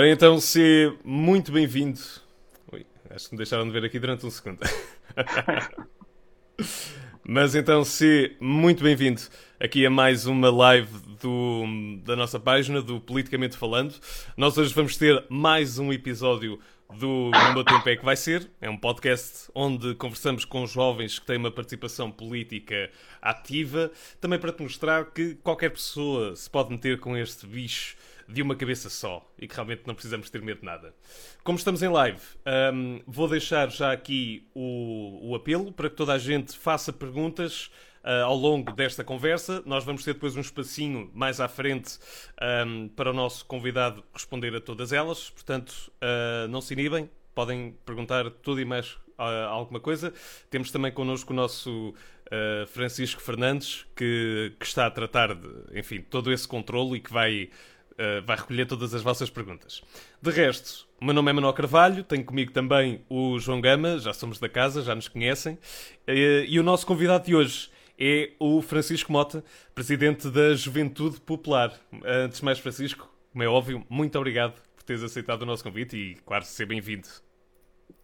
Ora 0.00 0.08
então, 0.08 0.40
se 0.40 0.96
muito 1.04 1.52
bem-vindo. 1.52 2.00
Acho 3.10 3.26
que 3.26 3.34
me 3.34 3.36
deixaram 3.36 3.66
de 3.66 3.70
ver 3.70 3.84
aqui 3.84 3.98
durante 3.98 4.24
um 4.24 4.30
segundo. 4.30 4.58
Mas 7.22 7.54
então, 7.54 7.84
se 7.84 8.34
muito 8.40 8.82
bem-vindo 8.82 9.20
aqui 9.60 9.84
a 9.84 9.90
mais 9.90 10.24
uma 10.24 10.50
live 10.50 10.90
do, 11.20 11.64
da 12.02 12.16
nossa 12.16 12.40
página, 12.40 12.80
do 12.80 12.98
Politicamente 12.98 13.58
Falando. 13.58 13.94
Nós 14.38 14.56
hoje 14.56 14.72
vamos 14.72 14.96
ter 14.96 15.22
mais 15.28 15.78
um 15.78 15.92
episódio 15.92 16.58
do 16.98 17.30
No 17.30 17.52
Meu 17.52 17.62
Tempo 17.62 17.86
é 17.86 17.94
que 17.94 18.04
vai 18.04 18.16
ser. 18.16 18.50
É 18.58 18.70
um 18.70 18.78
podcast 18.78 19.50
onde 19.54 19.94
conversamos 19.96 20.46
com 20.46 20.66
jovens 20.66 21.18
que 21.18 21.26
têm 21.26 21.36
uma 21.36 21.50
participação 21.50 22.10
política 22.10 22.90
ativa, 23.20 23.92
também 24.18 24.38
para 24.38 24.50
te 24.50 24.62
mostrar 24.62 25.04
que 25.10 25.34
qualquer 25.42 25.68
pessoa 25.68 26.34
se 26.34 26.48
pode 26.48 26.70
meter 26.70 26.98
com 27.00 27.14
este 27.18 27.46
bicho 27.46 27.96
de 28.32 28.42
uma 28.42 28.54
cabeça 28.54 28.88
só 28.88 29.28
e 29.38 29.46
que 29.46 29.54
realmente 29.54 29.82
não 29.86 29.94
precisamos 29.94 30.30
ter 30.30 30.40
medo 30.42 30.60
de 30.60 30.66
nada. 30.66 30.94
Como 31.42 31.58
estamos 31.58 31.82
em 31.82 31.88
live, 31.88 32.20
um, 32.72 33.00
vou 33.06 33.28
deixar 33.28 33.70
já 33.70 33.92
aqui 33.92 34.48
o, 34.54 35.30
o, 35.30 35.34
apelo 35.34 35.72
para 35.72 35.90
que 35.90 35.96
toda 35.96 36.12
a 36.12 36.18
gente 36.18 36.56
faça 36.56 36.92
perguntas 36.92 37.70
uh, 38.04 38.24
ao 38.24 38.36
longo 38.36 38.72
desta 38.72 39.02
conversa. 39.02 39.62
Nós 39.66 39.84
vamos 39.84 40.04
ter 40.04 40.14
depois 40.14 40.36
um 40.36 40.40
espacinho 40.40 41.10
mais 41.14 41.40
à 41.40 41.48
frente 41.48 41.98
um, 42.66 42.88
para 42.88 43.10
o 43.10 43.12
nosso 43.12 43.44
convidado 43.46 44.04
responder 44.12 44.54
a 44.54 44.60
todas 44.60 44.92
elas. 44.92 45.30
Portanto, 45.30 45.90
uh, 45.96 46.48
não 46.48 46.60
se 46.60 46.74
inibem, 46.74 47.10
podem 47.34 47.76
perguntar 47.84 48.30
tudo 48.30 48.60
e 48.60 48.64
mais 48.64 48.92
uh, 49.18 49.48
alguma 49.48 49.80
coisa. 49.80 50.12
Temos 50.48 50.70
também 50.70 50.92
connosco 50.92 51.32
o 51.32 51.36
nosso 51.36 51.94
Uh, 52.32 52.64
Francisco 52.68 53.20
Fernandes, 53.20 53.84
que, 53.96 54.52
que, 54.56 54.64
está 54.64 54.86
a 54.86 54.90
tratar 54.92 55.34
de, 55.34 55.48
enfim, 55.74 56.00
todo 56.00 56.32
esse 56.32 56.46
controle 56.46 56.98
e 56.98 57.00
que 57.00 57.12
vai 57.12 57.50
uh, 58.00 58.24
vai 58.24 58.36
recolher 58.36 58.66
todas 58.66 58.94
as 58.94 59.02
vossas 59.02 59.28
perguntas. 59.28 59.82
De 60.20 60.30
resto, 60.30 60.88
o 61.00 61.04
meu 61.04 61.14
nome 61.14 61.30
é 61.30 61.32
Manuel 61.34 61.52
Carvalho, 61.52 62.02
tenho 62.02 62.24
comigo 62.24 62.50
também 62.50 63.04
o 63.08 63.38
João 63.38 63.60
Gama, 63.60 63.98
já 63.98 64.12
somos 64.12 64.38
da 64.38 64.48
casa, 64.48 64.82
já 64.82 64.94
nos 64.94 65.08
conhecem, 65.08 65.54
uh, 65.54 66.10
e 66.46 66.58
o 66.58 66.62
nosso 66.62 66.86
convidado 66.86 67.26
de 67.26 67.34
hoje 67.34 67.70
é 67.98 68.32
o 68.38 68.62
Francisco 68.62 69.12
Mota, 69.12 69.44
presidente 69.74 70.30
da 70.30 70.54
Juventude 70.54 71.20
Popular. 71.20 71.78
Antes 72.02 72.38
de 72.38 72.44
mais, 72.46 72.58
Francisco, 72.58 73.12
como 73.30 73.44
é 73.44 73.46
óbvio, 73.46 73.84
muito 73.90 74.16
obrigado 74.18 74.54
por 74.74 74.82
teres 74.82 75.02
aceitado 75.02 75.42
o 75.42 75.46
nosso 75.46 75.62
convite 75.62 75.96
e, 75.96 76.14
claro, 76.24 76.44
ser 76.44 76.64
bem-vindo. 76.64 77.06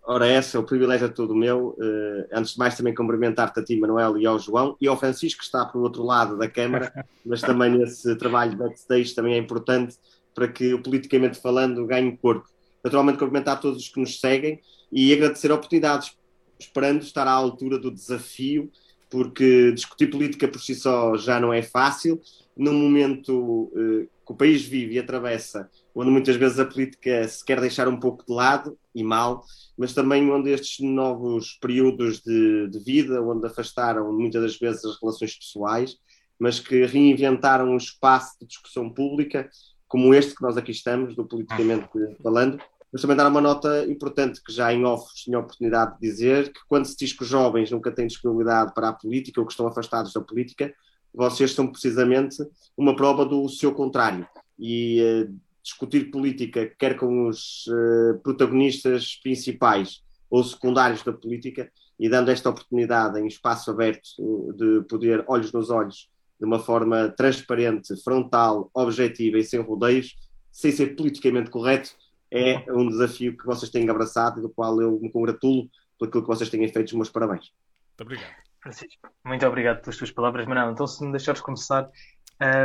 Ora, 0.09 0.25
essa, 0.29 0.61
o 0.61 0.63
privilégio 0.63 1.07
é 1.07 1.09
todo 1.09 1.35
meu. 1.35 1.77
Uh, 1.79 2.29
antes 2.33 2.53
de 2.53 2.59
mais, 2.59 2.77
também 2.77 2.95
cumprimentar-te 2.95 3.59
a 3.59 3.65
ti, 3.65 3.77
Manuel, 3.77 4.17
e 4.17 4.25
ao 4.25 4.39
João, 4.39 4.77
e 4.81 4.87
ao 4.87 4.97
Francisco, 4.97 5.41
que 5.41 5.45
está 5.45 5.65
para 5.65 5.79
o 5.79 5.83
outro 5.83 6.05
lado 6.05 6.39
da 6.39 6.49
Câmara, 6.49 6.93
mas 7.27 7.41
também 7.41 7.71
nesse 7.71 8.15
trabalho 8.15 8.53
de 8.53 8.57
backstage 8.57 9.13
também 9.17 9.35
é 9.35 9.39
importante 9.39 9.97
para 10.33 10.47
que 10.47 10.73
o 10.73 10.81
politicamente 10.81 11.41
falando 11.41 11.85
ganhe 11.85 12.17
corpo. 12.19 12.49
Naturalmente, 12.85 13.19
cumprimentar 13.19 13.61
todos 13.61 13.83
os 13.83 13.89
que 13.89 13.99
nos 13.99 14.21
seguem 14.21 14.61
e 14.93 15.13
agradecer 15.13 15.51
a 15.51 15.57
oportunidade, 15.57 16.13
esperando 16.57 17.03
estar 17.03 17.27
à 17.27 17.33
altura 17.33 17.77
do 17.77 17.91
desafio, 17.91 18.71
porque 19.11 19.73
discutir 19.73 20.07
política 20.07 20.47
por 20.47 20.61
si 20.61 20.77
só 20.77 21.17
já 21.17 21.41
não 21.41 21.53
é 21.53 21.63
fácil. 21.63 22.21
Num 22.57 22.75
momento 22.75 23.73
uh, 23.75 24.09
que 24.27 24.33
o 24.33 24.37
país 24.37 24.63
vive 24.63 24.97
e 24.97 24.99
atravessa, 24.99 25.71
onde 25.95 26.11
muitas 26.11 26.35
vezes 26.35 26.59
a 26.59 26.65
política 26.65 27.29
se 27.29 27.45
quer 27.45 27.61
deixar 27.61 27.87
um 27.87 27.99
pouco 27.99 28.27
de 28.27 28.33
lado, 28.33 28.77
e 28.93 29.05
mal, 29.05 29.45
mas 29.79 29.95
também 29.95 30.29
onde 30.31 30.51
estes 30.51 30.85
novos 30.85 31.57
períodos 31.61 32.21
de, 32.21 32.69
de 32.69 32.79
vida, 32.81 33.23
onde 33.23 33.47
afastaram 33.47 34.13
muitas 34.13 34.43
das 34.43 34.59
vezes 34.59 34.85
as 34.85 35.01
relações 35.01 35.37
pessoais, 35.37 35.97
mas 36.39 36.59
que 36.59 36.85
reinventaram 36.85 37.71
um 37.71 37.77
espaço 37.77 38.37
de 38.41 38.47
discussão 38.47 38.91
pública, 38.91 39.49
como 39.87 40.13
este 40.13 40.35
que 40.35 40.43
nós 40.43 40.57
aqui 40.57 40.73
estamos, 40.73 41.15
do 41.15 41.25
politicamente 41.25 41.89
falando, 42.21 42.59
mas 42.93 43.03
também 43.03 43.17
dar 43.17 43.29
uma 43.29 43.41
nota 43.41 43.85
importante 43.87 44.43
que 44.43 44.53
já 44.53 44.73
em 44.73 44.85
off 44.85 45.15
tinha 45.15 45.37
a 45.37 45.41
oportunidade 45.41 45.95
de 45.95 46.01
dizer, 46.01 46.53
que 46.53 46.61
quando 46.69 46.87
se 46.87 46.97
diz 46.97 47.13
que 47.13 47.23
os 47.23 47.29
jovens 47.29 47.71
nunca 47.71 47.93
têm 47.93 48.07
disponibilidade 48.07 48.75
para 48.75 48.89
a 48.89 48.93
política 48.93 49.41
ou 49.41 49.47
que 49.47 49.53
estão 49.53 49.67
afastados 49.69 50.13
da 50.13 50.21
política, 50.21 50.75
vocês 51.17 51.53
são 51.53 51.67
precisamente 51.67 52.37
uma 52.77 52.95
prova 52.95 53.25
do 53.25 53.49
seu 53.49 53.73
contrário. 53.73 54.29
E 54.59 55.01
eh, 55.01 55.29
discutir 55.63 56.11
política, 56.11 56.71
quer 56.79 56.97
com 56.97 57.27
os 57.27 57.67
uh, 57.67 58.21
protagonistas 58.23 59.17
principais 59.21 60.01
ou 60.31 60.45
secundários 60.45 61.03
da 61.03 61.13
política, 61.13 61.71
e 61.99 62.09
dando 62.09 62.31
esta 62.31 62.51
oportunidade 62.51 63.19
em 63.19 63.27
espaço 63.27 63.71
aberto 63.71 64.09
de 64.57 64.83
poder, 64.89 65.25
olhos 65.27 65.51
nos 65.53 65.71
olhos, 65.71 66.09
de 66.39 66.47
uma 66.47 66.59
forma 66.59 67.09
transparente, 67.09 67.97
frontal, 68.03 68.71
objetiva 68.75 69.39
e 69.39 69.45
sem 69.45 69.61
rodeios, 69.61 70.15
sem 70.53 70.71
ser 70.71 70.95
politicamente 70.95 71.51
correto, 71.51 71.91
é 72.31 72.65
um 72.73 72.89
desafio 72.89 73.37
que 73.37 73.47
vocês 73.47 73.71
têm 73.71 73.89
abraçado 73.89 74.39
e 74.39 74.43
do 74.43 74.51
qual 74.51 74.81
eu 74.81 75.01
me 75.01 75.11
congratulo 75.11 75.69
por 75.99 76.09
aquilo 76.09 76.23
que 76.23 76.29
vocês 76.29 76.51
têm 76.51 76.69
feito. 76.69 76.89
Os 76.89 76.93
meus 76.93 77.11
parabéns. 77.11 77.53
Muito 77.99 78.03
obrigado. 78.03 78.46
Francisco, 78.67 79.09
muito 79.25 79.47
obrigado 79.47 79.81
pelas 79.81 79.97
tuas 79.97 80.11
palavras, 80.11 80.45
Manuel. 80.45 80.73
Então, 80.73 80.89
se 80.89 81.05
me 81.05 81.13
deixares 81.13 81.41
começar, 81.41 81.89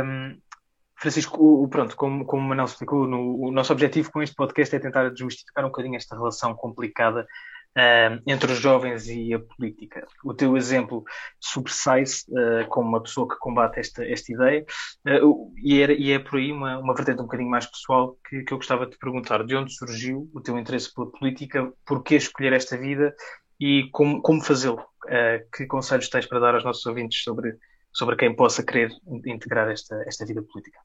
um, 0.04 0.36
Francisco, 0.96 1.36
o, 1.40 1.68
pronto, 1.68 1.94
como, 1.94 2.24
como 2.24 2.52
o 2.52 2.64
explicou, 2.64 3.06
no, 3.06 3.40
o 3.40 3.52
nosso 3.52 3.72
objetivo 3.72 4.10
com 4.10 4.20
este 4.20 4.34
podcast 4.34 4.74
é 4.74 4.80
tentar 4.80 5.10
desmistificar 5.10 5.64
um 5.64 5.68
bocadinho 5.68 5.96
esta 5.96 6.16
relação 6.16 6.54
complicada 6.56 7.24
uh, 7.76 8.22
entre 8.26 8.50
os 8.50 8.58
jovens 8.58 9.06
e 9.08 9.32
a 9.32 9.38
política. 9.38 10.04
O 10.24 10.34
teu 10.34 10.56
exemplo 10.56 11.04
sobressai-se 11.40 12.24
uh, 12.30 12.66
como 12.68 12.88
uma 12.88 13.02
pessoa 13.02 13.28
que 13.28 13.38
combate 13.38 13.78
esta, 13.78 14.04
esta 14.04 14.32
ideia 14.32 14.64
uh, 15.06 15.52
e, 15.56 15.80
era, 15.80 15.92
e, 15.92 16.10
é 16.12 16.18
por 16.18 16.38
aí 16.38 16.50
uma, 16.50 16.78
uma 16.78 16.94
vertente 16.94 17.20
um 17.20 17.24
bocadinho 17.24 17.50
mais 17.50 17.66
pessoal 17.66 18.16
que, 18.28 18.42
que 18.42 18.52
eu 18.52 18.58
gostava 18.58 18.86
de 18.86 18.92
te 18.92 18.98
perguntar. 18.98 19.44
De 19.44 19.54
onde 19.54 19.72
surgiu 19.72 20.28
o 20.34 20.40
teu 20.40 20.58
interesse 20.58 20.92
pela 20.92 21.10
política? 21.10 21.72
Porquê 21.86 22.16
escolher 22.16 22.52
esta 22.52 22.76
vida? 22.76 23.14
E 23.64 23.88
como, 23.92 24.20
como 24.20 24.42
fazê-lo? 24.42 24.84
que 25.54 25.66
conselhos 25.66 26.08
tens 26.08 26.26
para 26.26 26.40
dar 26.40 26.54
aos 26.54 26.64
nossos 26.64 26.86
ouvintes 26.86 27.22
sobre 27.22 27.58
sobre 27.92 28.16
quem 28.16 28.34
possa 28.34 28.62
querer 28.62 28.90
integrar 29.26 29.70
esta, 29.70 30.02
esta 30.06 30.24
vida 30.24 30.42
política? 30.42 30.80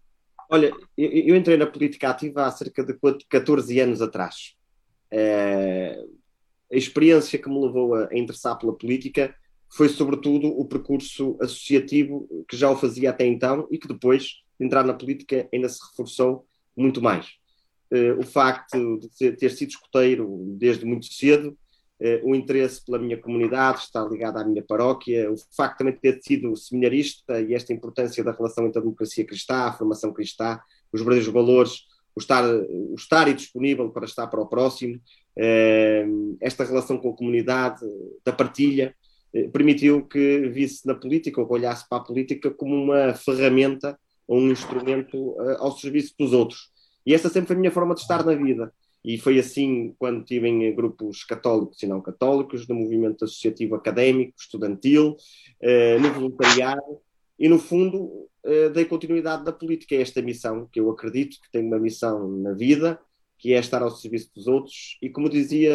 Olha, 0.50 0.72
eu, 0.98 1.10
eu 1.10 1.36
entrei 1.36 1.58
na 1.58 1.66
política 1.66 2.10
ativa 2.10 2.46
há 2.46 2.52
cerca 2.52 2.84
de 2.84 2.94
14 3.30 3.80
anos 3.80 4.02
atrás. 4.02 4.56
É, 5.10 5.98
a 6.72 6.76
experiência 6.76 7.40
que 7.40 7.50
me 7.50 7.60
levou 7.60 7.96
a, 7.96 8.10
a 8.12 8.18
interessar 8.18 8.58
pela 8.58 8.78
política 8.78 9.34
foi, 9.70 9.90
sobretudo, 9.90 10.48
o 10.48 10.66
percurso 10.66 11.38
associativo 11.42 12.28
que 12.48 12.58
já 12.58 12.70
o 12.70 12.76
fazia 12.76 13.10
até 13.10 13.26
então 13.26 13.68
e 13.72 13.78
que 13.78 13.88
depois 13.88 14.24
de 14.60 14.66
entrar 14.66 14.84
na 14.84 14.94
política 14.94 15.48
ainda 15.54 15.70
se 15.70 15.80
reforçou 15.90 16.46
muito 16.76 17.02
mais. 17.02 17.28
É, 17.90 18.12
o 18.14 18.24
facto 18.24 19.00
de 19.18 19.32
ter 19.32 19.50
sido 19.52 19.70
escoteiro 19.70 20.56
desde 20.58 20.86
muito 20.86 21.06
cedo 21.06 21.58
eh, 22.00 22.22
o 22.24 22.36
interesse 22.36 22.84
pela 22.86 23.00
minha 23.00 23.18
comunidade, 23.18 23.80
está 23.80 24.06
ligado 24.06 24.38
à 24.38 24.44
minha 24.44 24.64
paróquia, 24.64 25.32
o 25.32 25.36
facto 25.56 25.80
também 25.80 25.94
de 25.94 26.00
ter 26.00 26.20
sido 26.22 26.56
seminarista 26.56 27.42
e 27.42 27.56
esta 27.56 27.74
importância 27.74 28.24
da 28.24 28.32
relação 28.32 28.68
entre 28.68 28.78
a 28.78 28.82
democracia 28.82 29.26
cristã, 29.26 29.56
a 29.56 29.74
formação 29.74 30.14
cristã, 30.14 30.60
os 30.94 31.02
verdadeiros 31.02 31.34
valores, 31.34 31.86
o 32.16 32.20
estar, 32.20 32.44
o 32.46 32.96
estar 32.96 33.28
e 33.28 33.34
disponível 33.34 33.90
para 33.90 34.06
estar 34.06 34.28
para 34.28 34.40
o 34.40 34.48
próximo, 34.48 35.00
eh, 35.36 36.06
esta 36.40 36.64
relação 36.64 36.98
com 36.98 37.10
a 37.10 37.16
comunidade, 37.16 37.82
da 38.24 38.32
partilha, 38.32 38.96
eh, 39.34 39.48
permitiu 39.50 40.06
que 40.06 40.50
visse 40.50 40.86
na 40.86 40.94
política, 40.94 41.42
ou 41.42 41.52
olhasse 41.52 41.88
para 41.90 42.00
a 42.00 42.06
política 42.06 42.52
como 42.52 42.76
uma 42.76 43.14
ferramenta 43.16 43.98
ou 44.28 44.40
um 44.40 44.52
instrumento 44.52 45.36
ao 45.58 45.72
serviço 45.72 46.14
dos 46.20 46.34
outros. 46.34 46.70
E 47.06 47.14
essa 47.14 47.30
sempre 47.30 47.48
foi 47.48 47.56
a 47.56 47.60
minha 47.60 47.72
forma 47.72 47.96
de 47.96 48.02
estar 48.02 48.26
na 48.26 48.36
vida. 48.36 48.74
E 49.04 49.18
foi 49.18 49.40
assim 49.40 49.96
quando 49.98 50.22
estive 50.22 50.48
em 50.48 50.76
grupos 50.76 51.24
católicos 51.24 51.82
e 51.82 51.88
não 51.88 52.02
católicos, 52.02 52.68
no 52.68 52.76
movimento 52.76 53.26
associativo 53.26 53.76
académico, 53.76 54.34
estudantil, 54.38 55.16
eh, 55.62 55.98
no 56.00 56.12
voluntariado, 56.12 57.00
e 57.40 57.48
no 57.48 57.60
fundo 57.60 58.28
eh, 58.44 58.70
dei 58.70 58.86
continuidade 58.86 59.46
da 59.46 59.54
política. 59.54 59.96
A 59.96 60.00
esta 60.00 60.22
missão, 60.22 60.68
que 60.72 60.80
eu 60.80 60.90
acredito 60.90 61.40
que 61.42 61.52
tenho 61.52 61.68
uma 61.68 61.80
missão 61.80 62.28
na 62.28 62.54
vida, 62.54 63.00
que 63.38 63.54
é 63.54 63.60
estar 63.60 63.82
ao 63.82 63.92
serviço 63.92 64.32
dos 64.36 64.48
outros, 64.48 64.98
e 65.02 65.10
como 65.10 65.30
dizia 65.30 65.72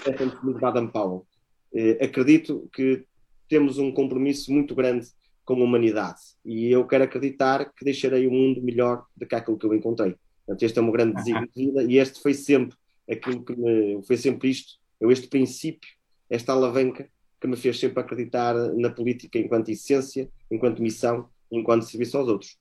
Stephen 0.00 0.28
Smith 0.28 0.58
Baden-Powell, 0.58 1.26
eh, 1.74 2.04
acredito 2.04 2.68
que 2.72 3.04
temos 3.48 3.78
um 3.78 3.92
compromisso 3.92 4.52
muito 4.52 4.74
grande 4.74 5.06
com 5.44 5.54
a 5.54 5.64
humanidade, 5.64 6.20
e 6.44 6.66
eu 6.72 6.84
quero 6.84 7.04
acreditar 7.04 7.72
que 7.72 7.84
deixarei 7.84 8.26
o 8.26 8.32
mundo 8.32 8.60
melhor 8.60 9.04
do 9.16 9.24
que 9.24 9.34
aquilo 9.36 9.56
que 9.56 9.64
eu 9.64 9.74
encontrei. 9.74 10.16
Portanto, 10.46 10.62
este 10.62 10.78
é 10.78 10.82
um 10.82 10.90
grande 10.90 11.16
desígnio 11.16 11.48
de 11.48 11.64
vida 11.66 11.82
e 11.82 11.98
este 11.98 12.22
foi 12.22 12.32
sempre 12.32 12.76
aquilo 13.10 13.44
que 13.44 13.54
me, 13.54 14.02
foi 14.04 14.16
sempre 14.16 14.48
isto, 14.48 14.74
eu 15.00 15.10
este 15.10 15.28
princípio, 15.28 15.90
esta 16.30 16.52
alavanca 16.52 17.08
que 17.40 17.46
me 17.46 17.56
fez 17.56 17.78
sempre 17.78 18.00
acreditar 18.00 18.54
na 18.54 18.90
política 18.90 19.38
enquanto 19.38 19.68
essência, 19.68 20.28
enquanto 20.50 20.82
missão, 20.82 21.28
enquanto 21.50 21.84
serviço 21.84 22.16
aos 22.16 22.28
outros. 22.28 22.56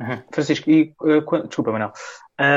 Uhum. 0.00 0.22
Francisco, 0.32 0.70
e, 0.70 0.94
uh, 1.00 1.46
desculpa, 1.46 1.72
Manuel, 1.72 1.92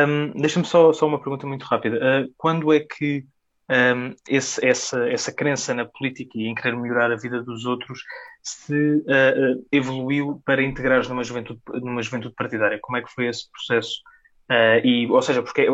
um, 0.08 0.32
deixa-me 0.40 0.66
só, 0.66 0.92
só 0.92 1.08
uma 1.08 1.20
pergunta 1.20 1.48
muito 1.48 1.64
rápida. 1.64 1.98
Uh, 1.98 2.34
quando 2.38 2.72
é 2.74 2.80
que 2.80 3.26
um, 3.70 4.14
esse, 4.28 4.66
essa, 4.66 5.10
essa 5.10 5.32
crença 5.32 5.74
na 5.74 5.86
política 5.86 6.38
e 6.38 6.48
em 6.48 6.56
querer 6.56 6.76
melhorar 6.76 7.12
a 7.12 7.16
vida 7.16 7.42
dos 7.42 7.66
outros 7.66 8.04
se 8.42 8.74
uh, 8.74 9.66
evoluiu 9.72 10.42
para 10.46 10.62
integrar 10.62 11.08
numa 11.08 11.24
juventude, 11.24 11.62
numa 11.82 12.02
juventude 12.02 12.36
partidária? 12.36 12.80
Como 12.82 12.98
é 12.98 13.02
que 13.02 13.12
foi 13.12 13.28
esse 13.28 13.50
processo 13.50 14.02
Uh, 14.50 14.86
e, 14.86 15.08
ou 15.10 15.22
seja, 15.22 15.42
porque 15.42 15.68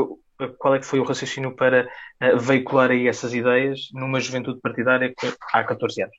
qual 0.57 0.75
é 0.75 0.79
que 0.79 0.85
foi 0.85 0.99
o 0.99 1.03
raciocínio 1.03 1.55
para 1.55 1.89
uh, 2.21 2.39
veicular 2.39 2.91
aí 2.91 3.07
essas 3.07 3.33
ideias 3.33 3.89
numa 3.93 4.19
juventude 4.19 4.59
partidária 4.61 5.13
que 5.17 5.33
há 5.53 5.63
14 5.63 6.03
anos? 6.03 6.15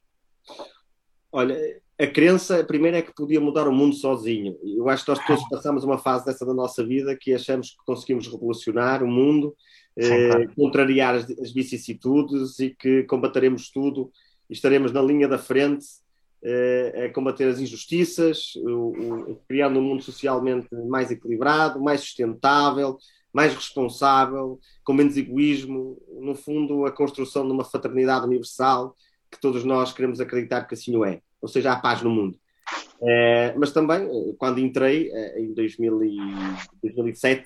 Olha, 1.32 1.56
a 1.98 2.06
crença, 2.06 2.64
primeiro, 2.64 2.96
é 2.96 3.02
que 3.02 3.14
podia 3.14 3.40
mudar 3.40 3.68
o 3.68 3.72
mundo 3.72 3.94
sozinho. 3.94 4.56
Eu 4.64 4.88
acho 4.88 5.04
que 5.04 5.10
nós 5.10 5.26
todos 5.26 5.48
passamos 5.48 5.84
uma 5.84 5.98
fase 5.98 6.24
dessa 6.24 6.46
da 6.46 6.54
nossa 6.54 6.84
vida 6.84 7.14
que 7.14 7.34
achamos 7.34 7.70
que 7.70 7.76
conseguimos 7.84 8.26
revolucionar 8.26 9.02
o 9.02 9.06
mundo, 9.06 9.54
Sim, 9.98 10.12
eh, 10.12 10.28
claro. 10.28 10.52
contrariar 10.56 11.14
as, 11.14 11.30
as, 11.30 11.52
vicissitudes 11.52 12.58
e 12.58 12.70
que 12.70 13.02
combateremos 13.02 13.70
tudo 13.70 14.10
e 14.48 14.54
estaremos 14.54 14.92
na 14.92 15.02
linha 15.02 15.28
da 15.28 15.38
frente 15.38 15.84
eh, 16.42 17.06
a 17.06 17.12
combater 17.12 17.48
as 17.48 17.60
injustiças, 17.60 18.54
o, 18.56 19.30
o, 19.30 19.40
criando 19.48 19.78
um 19.78 19.82
mundo 19.82 20.02
socialmente 20.02 20.68
mais 20.88 21.10
equilibrado, 21.10 21.80
mais 21.80 22.00
sustentável, 22.00 22.98
mais 23.32 23.54
responsável, 23.54 24.58
com 24.84 24.92
menos 24.92 25.16
egoísmo, 25.16 26.00
no 26.20 26.34
fundo, 26.34 26.86
a 26.86 26.92
construção 26.92 27.46
de 27.46 27.52
uma 27.52 27.64
fraternidade 27.64 28.26
universal 28.26 28.96
que 29.30 29.40
todos 29.40 29.64
nós 29.64 29.92
queremos 29.92 30.20
acreditar 30.20 30.64
que 30.64 30.74
assim 30.74 30.96
o 30.96 31.04
é, 31.04 31.20
ou 31.40 31.48
seja, 31.48 31.72
a 31.72 31.76
paz 31.76 32.02
no 32.02 32.10
mundo. 32.10 32.36
É, 33.02 33.54
mas 33.56 33.72
também, 33.72 34.08
quando 34.36 34.60
entrei, 34.60 35.10
eh, 35.12 35.40
em 35.40 35.54
2000 35.54 36.04
e 36.04 36.18
2007, 36.82 37.44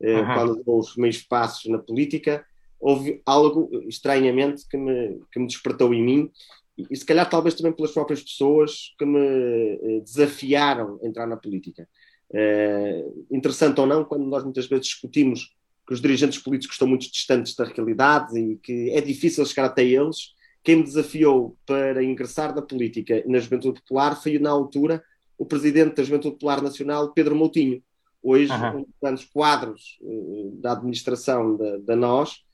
uhum. 0.00 0.24
quando 0.24 0.64
deu 0.64 0.76
os 0.76 0.96
meus 0.96 1.22
passos 1.22 1.70
na 1.70 1.78
política, 1.78 2.44
houve 2.78 3.22
algo, 3.24 3.70
estranhamente, 3.88 4.68
que 4.68 4.76
me, 4.76 5.20
que 5.32 5.40
me 5.40 5.46
despertou 5.46 5.92
em 5.94 6.02
mim, 6.02 6.30
e, 6.76 6.86
e 6.90 6.96
se 6.96 7.04
calhar 7.04 7.28
talvez 7.28 7.54
também 7.54 7.72
pelas 7.72 7.92
próprias 7.92 8.22
pessoas 8.22 8.94
que 8.98 9.04
me 9.04 10.00
desafiaram 10.00 10.98
a 11.02 11.06
entrar 11.06 11.26
na 11.26 11.36
política. 11.36 11.88
É, 12.32 13.04
interessante 13.30 13.80
ou 13.80 13.86
não, 13.86 14.04
quando 14.04 14.24
nós 14.24 14.42
muitas 14.42 14.66
vezes 14.66 14.86
discutimos 14.86 15.54
que 15.86 15.92
os 15.92 16.00
dirigentes 16.00 16.38
políticos 16.38 16.74
estão 16.74 16.88
muito 16.88 17.10
distantes 17.10 17.54
da 17.54 17.64
realidade 17.64 18.38
e 18.38 18.56
que 18.56 18.90
é 18.90 19.00
difícil 19.00 19.44
chegar 19.44 19.66
até 19.66 19.84
eles, 19.84 20.34
quem 20.62 20.76
me 20.76 20.82
desafiou 20.82 21.56
para 21.66 22.02
ingressar 22.02 22.54
na 22.54 22.62
política 22.62 23.22
na 23.26 23.38
Juventude 23.38 23.80
Popular 23.82 24.20
foi, 24.20 24.38
na 24.38 24.50
altura, 24.50 25.04
o 25.36 25.44
presidente 25.44 25.96
da 25.96 26.02
Juventude 26.02 26.34
Popular 26.34 26.62
Nacional, 26.62 27.12
Pedro 27.12 27.36
Moutinho. 27.36 27.82
Hoje, 28.22 28.50
uhum. 28.50 28.78
um 28.78 28.82
dos 28.82 28.94
grandes 29.00 29.24
quadros 29.26 29.98
uh, 30.00 30.56
da 30.60 30.72
administração 30.72 31.56
da, 31.56 31.76
da 31.78 31.94
uh, 31.94 32.44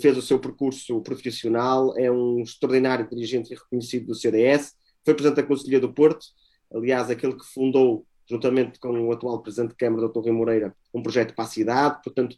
fez 0.00 0.16
o 0.16 0.22
seu 0.22 0.38
percurso 0.38 1.00
profissional, 1.02 1.96
é 1.96 2.10
um 2.10 2.42
extraordinário 2.42 3.08
dirigente 3.08 3.52
e 3.52 3.56
reconhecido 3.56 4.06
do 4.06 4.14
CDS, 4.14 4.74
foi 5.04 5.14
presidente 5.14 5.36
da 5.36 5.46
Conselhia 5.46 5.80
do 5.80 5.92
Porto, 5.92 6.26
aliás, 6.72 7.10
aquele 7.10 7.34
que 7.34 7.44
fundou 7.44 8.06
juntamente 8.28 8.78
com 8.78 8.88
o 9.06 9.12
atual 9.12 9.42
Presidente 9.42 9.70
de 9.70 9.76
Câmara, 9.76 10.08
Dr. 10.08 10.20
Rui 10.20 10.32
Moreira, 10.32 10.74
um 10.92 11.02
projeto 11.02 11.34
para 11.34 11.44
a 11.44 11.48
cidade, 11.48 12.00
portanto, 12.02 12.36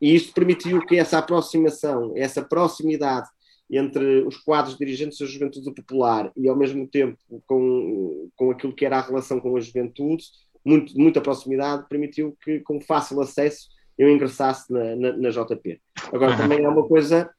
e 0.00 0.14
isto 0.14 0.34
permitiu 0.34 0.84
que 0.84 0.96
essa 0.96 1.18
aproximação, 1.18 2.12
essa 2.16 2.42
proximidade 2.42 3.28
entre 3.70 4.22
os 4.26 4.36
quadros 4.36 4.76
dirigentes 4.76 5.18
da 5.18 5.26
juventude 5.26 5.72
popular 5.72 6.30
e, 6.36 6.48
ao 6.48 6.56
mesmo 6.56 6.86
tempo, 6.86 7.18
com, 7.46 8.28
com 8.36 8.50
aquilo 8.50 8.74
que 8.74 8.84
era 8.84 8.98
a 8.98 9.02
relação 9.02 9.40
com 9.40 9.56
a 9.56 9.60
juventude, 9.60 10.24
muito, 10.64 10.98
muita 10.98 11.20
proximidade, 11.20 11.88
permitiu 11.88 12.36
que, 12.42 12.60
com 12.60 12.80
fácil 12.80 13.20
acesso, 13.20 13.68
eu 13.98 14.10
ingressasse 14.10 14.72
na, 14.72 14.96
na, 14.96 15.12
na 15.16 15.30
JP. 15.30 15.80
Agora, 16.12 16.36
também 16.36 16.64
há 16.64 16.70
uma 16.70 16.86
coisa, 16.86 17.30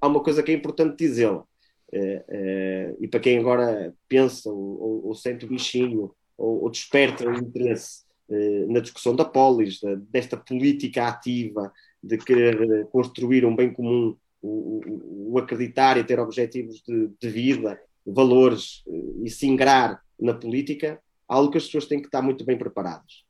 há 0.00 0.06
uma 0.06 0.22
coisa 0.22 0.42
que 0.42 0.50
é 0.50 0.54
importante 0.54 0.96
dizê-la, 0.96 1.44
é, 1.92 2.24
é, 2.28 2.96
e 3.00 3.08
para 3.08 3.20
quem 3.20 3.38
agora 3.38 3.94
pensa 4.08 4.50
ou, 4.50 4.82
ou, 4.82 5.06
ou 5.06 5.14
sente 5.14 5.46
o 5.46 5.48
bichinho 5.48 6.12
ou, 6.36 6.64
ou 6.64 6.70
desperta 6.70 7.26
o 7.26 7.34
interesse 7.34 8.08
eh, 8.30 8.66
na 8.68 8.80
discussão 8.80 9.16
da 9.16 9.24
polis, 9.24 9.80
da, 9.80 9.94
desta 9.94 10.36
política 10.36 11.08
ativa 11.08 11.72
de 12.02 12.18
querer 12.18 12.60
eh, 12.60 12.84
construir 12.92 13.44
um 13.46 13.56
bem 13.56 13.72
comum, 13.72 14.14
o, 14.42 14.48
o, 14.48 15.32
o 15.32 15.38
acreditar 15.38 15.96
e 15.96 16.04
ter 16.04 16.20
objetivos 16.20 16.82
de, 16.82 17.08
de 17.18 17.28
vida, 17.30 17.80
valores 18.06 18.84
eh, 18.86 19.24
e 19.24 19.30
se 19.30 19.46
ingrar 19.46 20.02
na 20.20 20.34
política, 20.34 21.00
algo 21.26 21.50
que 21.50 21.56
as 21.56 21.64
pessoas 21.64 21.86
têm 21.86 22.00
que 22.00 22.08
estar 22.08 22.20
muito 22.20 22.44
bem 22.44 22.58
preparadas. 22.58 23.24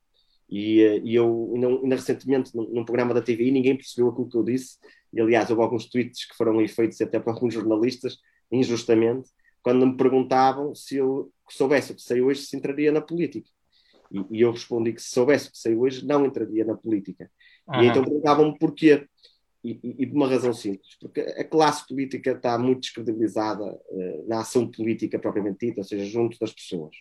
E, 0.49 0.81
eh, 0.81 1.01
e 1.05 1.15
eu, 1.15 1.53
ainda, 1.55 1.97
recentemente, 1.97 2.57
num, 2.57 2.85
programa 2.85 3.13
da 3.13 3.21
TVI, 3.21 3.51
ninguém 3.51 3.77
percebeu 3.77 4.09
aquilo 4.09 4.29
que 4.29 4.37
eu 4.37 4.43
disse, 4.43 4.79
e 5.13 5.21
aliás, 5.21 5.51
houve 5.51 5.63
alguns 5.63 5.87
tweets 5.87 6.27
que 6.27 6.37
foram 6.37 6.67
feitos 6.69 7.01
até 7.01 7.21
para 7.21 7.33
alguns 7.33 7.55
jornalistas, 7.55 8.19
injustamente, 8.51 9.29
quando 9.63 9.87
me 9.87 9.97
perguntavam 9.97 10.75
se 10.75 10.97
eu 10.97 11.31
soubesse 11.51 11.93
o 11.93 11.95
que 11.95 12.03
sei 12.03 12.23
hoje, 12.23 12.43
se 12.43 12.57
entraria 12.57 12.91
na 12.91 13.01
política. 13.01 13.51
E, 14.11 14.39
e, 14.39 14.41
eu 14.41 14.53
respondi 14.53 14.93
que 14.93 15.03
se 15.03 15.11
soubesse 15.11 15.49
o 15.49 15.53
que 15.53 15.59
sei 15.59 15.75
hoje, 15.75 16.07
não 16.07 16.25
entraria 16.25 16.65
na 16.65 16.75
política. 16.75 17.31
Uhum. 17.69 17.83
E 17.83 17.87
então 17.87 18.03
perguntavam-me 18.03 18.59
porquê. 18.59 19.07
E, 19.63 19.73
e, 19.83 19.95
e, 19.99 20.07
por 20.07 20.17
uma 20.17 20.29
razão 20.29 20.53
simples, 20.53 20.97
porque 21.01 21.21
a 21.21 21.45
classe 21.45 21.87
política 21.87 22.31
está 22.31 22.57
muito 22.57 22.81
descredibilizada 22.81 23.65
uh, 23.65 24.29
na 24.29 24.41
ação 24.41 24.71
política 24.71 25.19
propriamente 25.19 25.67
dita, 25.67 25.81
ou 25.81 25.85
seja, 25.85 26.05
junto 26.05 26.39
das 26.39 26.53
pessoas. 26.53 26.95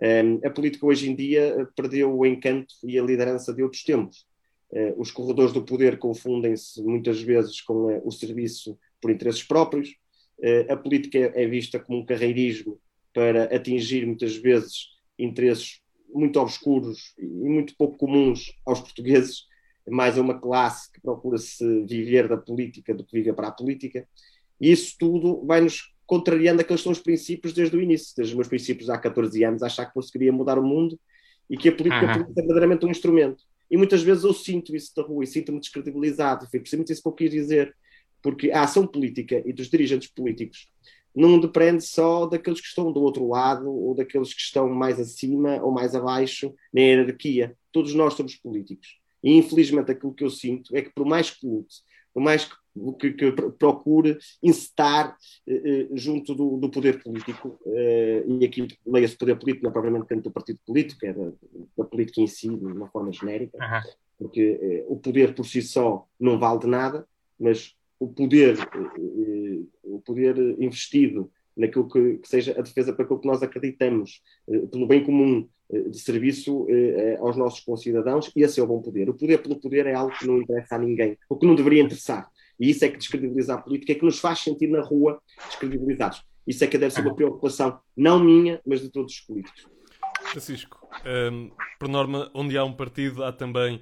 Ehm, 0.00 0.40
a 0.44 0.50
política 0.50 0.86
hoje 0.86 1.10
em 1.10 1.14
dia 1.14 1.68
perdeu 1.76 2.16
o 2.16 2.24
encanto 2.24 2.74
e 2.84 2.98
a 2.98 3.02
liderança 3.02 3.52
de 3.52 3.62
outros 3.62 3.82
tempos. 3.82 4.26
Uh, 4.70 5.00
os 5.00 5.10
corredores 5.10 5.52
do 5.52 5.64
poder 5.64 5.98
confundem-se 5.98 6.80
muitas 6.80 7.20
vezes 7.20 7.60
com 7.60 7.92
uh, 7.92 8.06
o 8.06 8.12
serviço 8.12 8.78
por 9.00 9.10
interesses 9.10 9.42
próprios, 9.42 9.96
eh, 10.42 10.66
a 10.70 10.76
política 10.76 11.18
é 11.34 11.46
vista 11.46 11.78
como 11.78 12.00
um 12.00 12.04
carreirismo 12.04 12.80
para 13.12 13.44
atingir 13.54 14.06
muitas 14.06 14.36
vezes 14.36 14.88
interesses 15.18 15.80
muito 16.12 16.40
obscuros 16.40 17.14
e 17.18 17.24
muito 17.48 17.76
pouco 17.76 17.98
comuns 17.98 18.52
aos 18.64 18.80
portugueses, 18.80 19.44
mais 19.88 20.18
a 20.18 20.20
uma 20.20 20.38
classe 20.38 20.90
que 20.92 21.00
procura 21.00 21.38
se 21.38 21.84
viver 21.84 22.28
da 22.28 22.36
política 22.36 22.94
do 22.94 23.04
que 23.04 23.16
viver 23.16 23.34
para 23.34 23.48
a 23.48 23.52
política. 23.52 24.06
E 24.60 24.70
isso 24.70 24.96
tudo 24.98 25.44
vai 25.44 25.60
nos 25.60 25.92
contrariando 26.10 26.60
aqueles 26.60 26.82
são 26.82 26.90
os 26.90 26.98
princípios 26.98 27.52
desde 27.52 27.76
o 27.76 27.80
início, 27.80 28.12
desde 28.16 28.32
os 28.32 28.36
meus 28.36 28.48
princípios 28.48 28.90
há 28.90 28.98
14 28.98 29.44
anos, 29.44 29.62
achar 29.62 29.86
que 29.86 29.94
conseguiria 29.94 30.32
mudar 30.32 30.58
o 30.58 30.62
mundo 30.62 30.98
e 31.48 31.56
que 31.56 31.68
a 31.68 31.72
política 31.72 32.04
uhum. 32.04 32.22
é 32.22 32.32
verdadeiramente 32.34 32.84
um 32.84 32.90
instrumento. 32.90 33.44
E 33.70 33.76
muitas 33.76 34.02
vezes 34.02 34.24
eu 34.24 34.34
sinto 34.34 34.74
isso 34.74 34.90
da 34.96 35.04
rua 35.04 35.22
e 35.22 35.26
sinto-me 35.28 35.60
descredibilizado. 35.60 36.48
Foi 36.50 36.58
precisamente 36.58 36.92
isso 36.92 37.00
que 37.00 37.06
eu 37.06 37.12
quis 37.12 37.30
dizer 37.30 37.76
porque 38.20 38.50
a 38.50 38.62
ação 38.62 38.88
política 38.88 39.40
e 39.46 39.52
dos 39.52 39.70
dirigentes 39.70 40.08
políticos 40.08 40.68
não 41.14 41.38
depende 41.38 41.84
só 41.84 42.26
daqueles 42.26 42.60
que 42.60 42.66
estão 42.66 42.90
do 42.90 43.00
outro 43.00 43.28
lado 43.28 43.70
ou 43.70 43.94
daqueles 43.94 44.34
que 44.34 44.40
estão 44.40 44.68
mais 44.68 44.98
acima 44.98 45.62
ou 45.62 45.70
mais 45.70 45.94
abaixo 45.94 46.52
na 46.74 46.80
hierarquia. 46.80 47.56
Todos 47.70 47.94
nós 47.94 48.14
somos 48.14 48.34
políticos. 48.34 48.98
E 49.22 49.36
infelizmente 49.36 49.92
aquilo 49.92 50.12
que 50.12 50.24
eu 50.24 50.30
sinto 50.30 50.76
é 50.76 50.82
que 50.82 50.90
por 50.90 51.06
mais 51.06 51.30
que 51.30 51.46
lute, 51.46 51.76
por 52.12 52.20
mais 52.20 52.46
que, 52.46 52.54
que, 52.98 53.12
que 53.12 53.32
procure 53.58 54.18
incitar 54.42 55.16
eh, 55.46 55.62
eh, 55.64 55.88
junto 55.94 56.34
do, 56.34 56.56
do, 56.56 56.70
poder 56.70 57.02
político, 57.02 57.58
eh, 57.66 58.24
e 58.26 58.44
aqui 58.44 58.66
leia-se 58.86 59.16
poder 59.16 59.36
político 59.36 59.64
não 59.64 59.70
é 59.70 59.72
propriamente 59.72 60.08
dentro 60.08 60.24
do 60.24 60.32
partido 60.32 60.58
político, 60.66 61.04
é 61.04 61.12
da, 61.12 61.32
da 61.78 61.84
política 61.84 62.20
em 62.20 62.26
si, 62.26 62.48
de 62.48 62.64
uma 62.64 62.88
forma 62.88 63.12
genérica, 63.12 63.58
uhum. 63.58 63.92
porque 64.18 64.58
eh, 64.60 64.84
o 64.88 64.96
poder 64.96 65.34
por 65.34 65.44
si 65.44 65.62
só 65.62 66.06
não 66.18 66.38
vale 66.38 66.60
de 66.60 66.66
nada, 66.66 67.06
mas 67.38 67.74
o 68.00 68.08
poder, 68.08 68.56
eh, 68.58 69.60
o 69.84 70.00
poder 70.00 70.36
investido 70.58 71.30
naquilo 71.54 71.86
que, 71.86 72.16
que, 72.16 72.28
seja 72.28 72.58
a 72.58 72.62
defesa 72.62 72.94
para 72.94 73.04
aquilo 73.04 73.20
que 73.20 73.28
nós 73.28 73.42
acreditamos, 73.42 74.22
eh, 74.48 74.66
pelo 74.72 74.86
bem 74.86 75.04
comum 75.04 75.46
eh, 75.70 75.82
de 75.82 75.98
serviço 75.98 76.66
aos 77.20 77.36
nossos 77.36 77.60
concidadãos, 77.60 78.32
e 78.34 78.42
esse 78.42 78.58
é 78.58 78.62
o 78.62 78.66
bom 78.66 78.80
poder. 78.80 79.10
O 79.10 79.14
poder 79.14 79.42
pelo 79.42 79.60
poder 79.60 79.86
é 79.86 79.94
algo 79.94 80.16
que 80.18 80.26
não 80.26 80.38
interessa 80.38 80.76
a 80.76 80.78
ninguém, 80.78 81.18
o 81.28 81.36
que 81.36 81.46
não 81.46 81.54
deveria 81.54 81.82
interessar. 81.82 82.30
E 82.60 82.70
isso 82.70 82.84
é 82.84 82.88
que 82.88 82.98
descredibiliza 82.98 83.54
a 83.54 83.58
política, 83.58 83.92
é 83.92 83.94
que 83.94 84.04
nos 84.04 84.18
faz 84.18 84.40
sentir 84.40 84.68
na 84.68 84.82
rua 84.82 85.20
descredibilizados. 85.48 86.22
Isso 86.46 86.62
é 86.62 86.66
que 86.66 86.76
deve 86.76 86.92
ser 86.92 87.00
uma 87.00 87.14
preocupação, 87.14 87.80
não 87.96 88.22
minha, 88.22 88.60
mas 88.66 88.80
de 88.80 88.90
todos 88.90 89.14
os 89.14 89.20
políticos. 89.20 89.66
Francisco, 90.22 90.88
um, 91.32 91.50
por 91.78 91.88
norma, 91.88 92.30
onde 92.34 92.58
há 92.58 92.64
um 92.64 92.72
partido, 92.72 93.24
há 93.24 93.32
também 93.32 93.80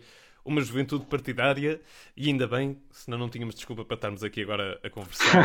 uma 0.49 0.63
juventude 0.63 1.05
partidária 1.05 1.81
e 2.17 2.29
ainda 2.29 2.47
bem, 2.47 2.81
senão 2.91 3.19
não 3.19 3.29
tínhamos 3.29 3.55
desculpa 3.55 3.85
para 3.85 3.97
estarmos 3.97 4.25
aqui 4.25 4.43
agora 4.43 4.81
a 4.83 4.89
conversar. 4.89 5.45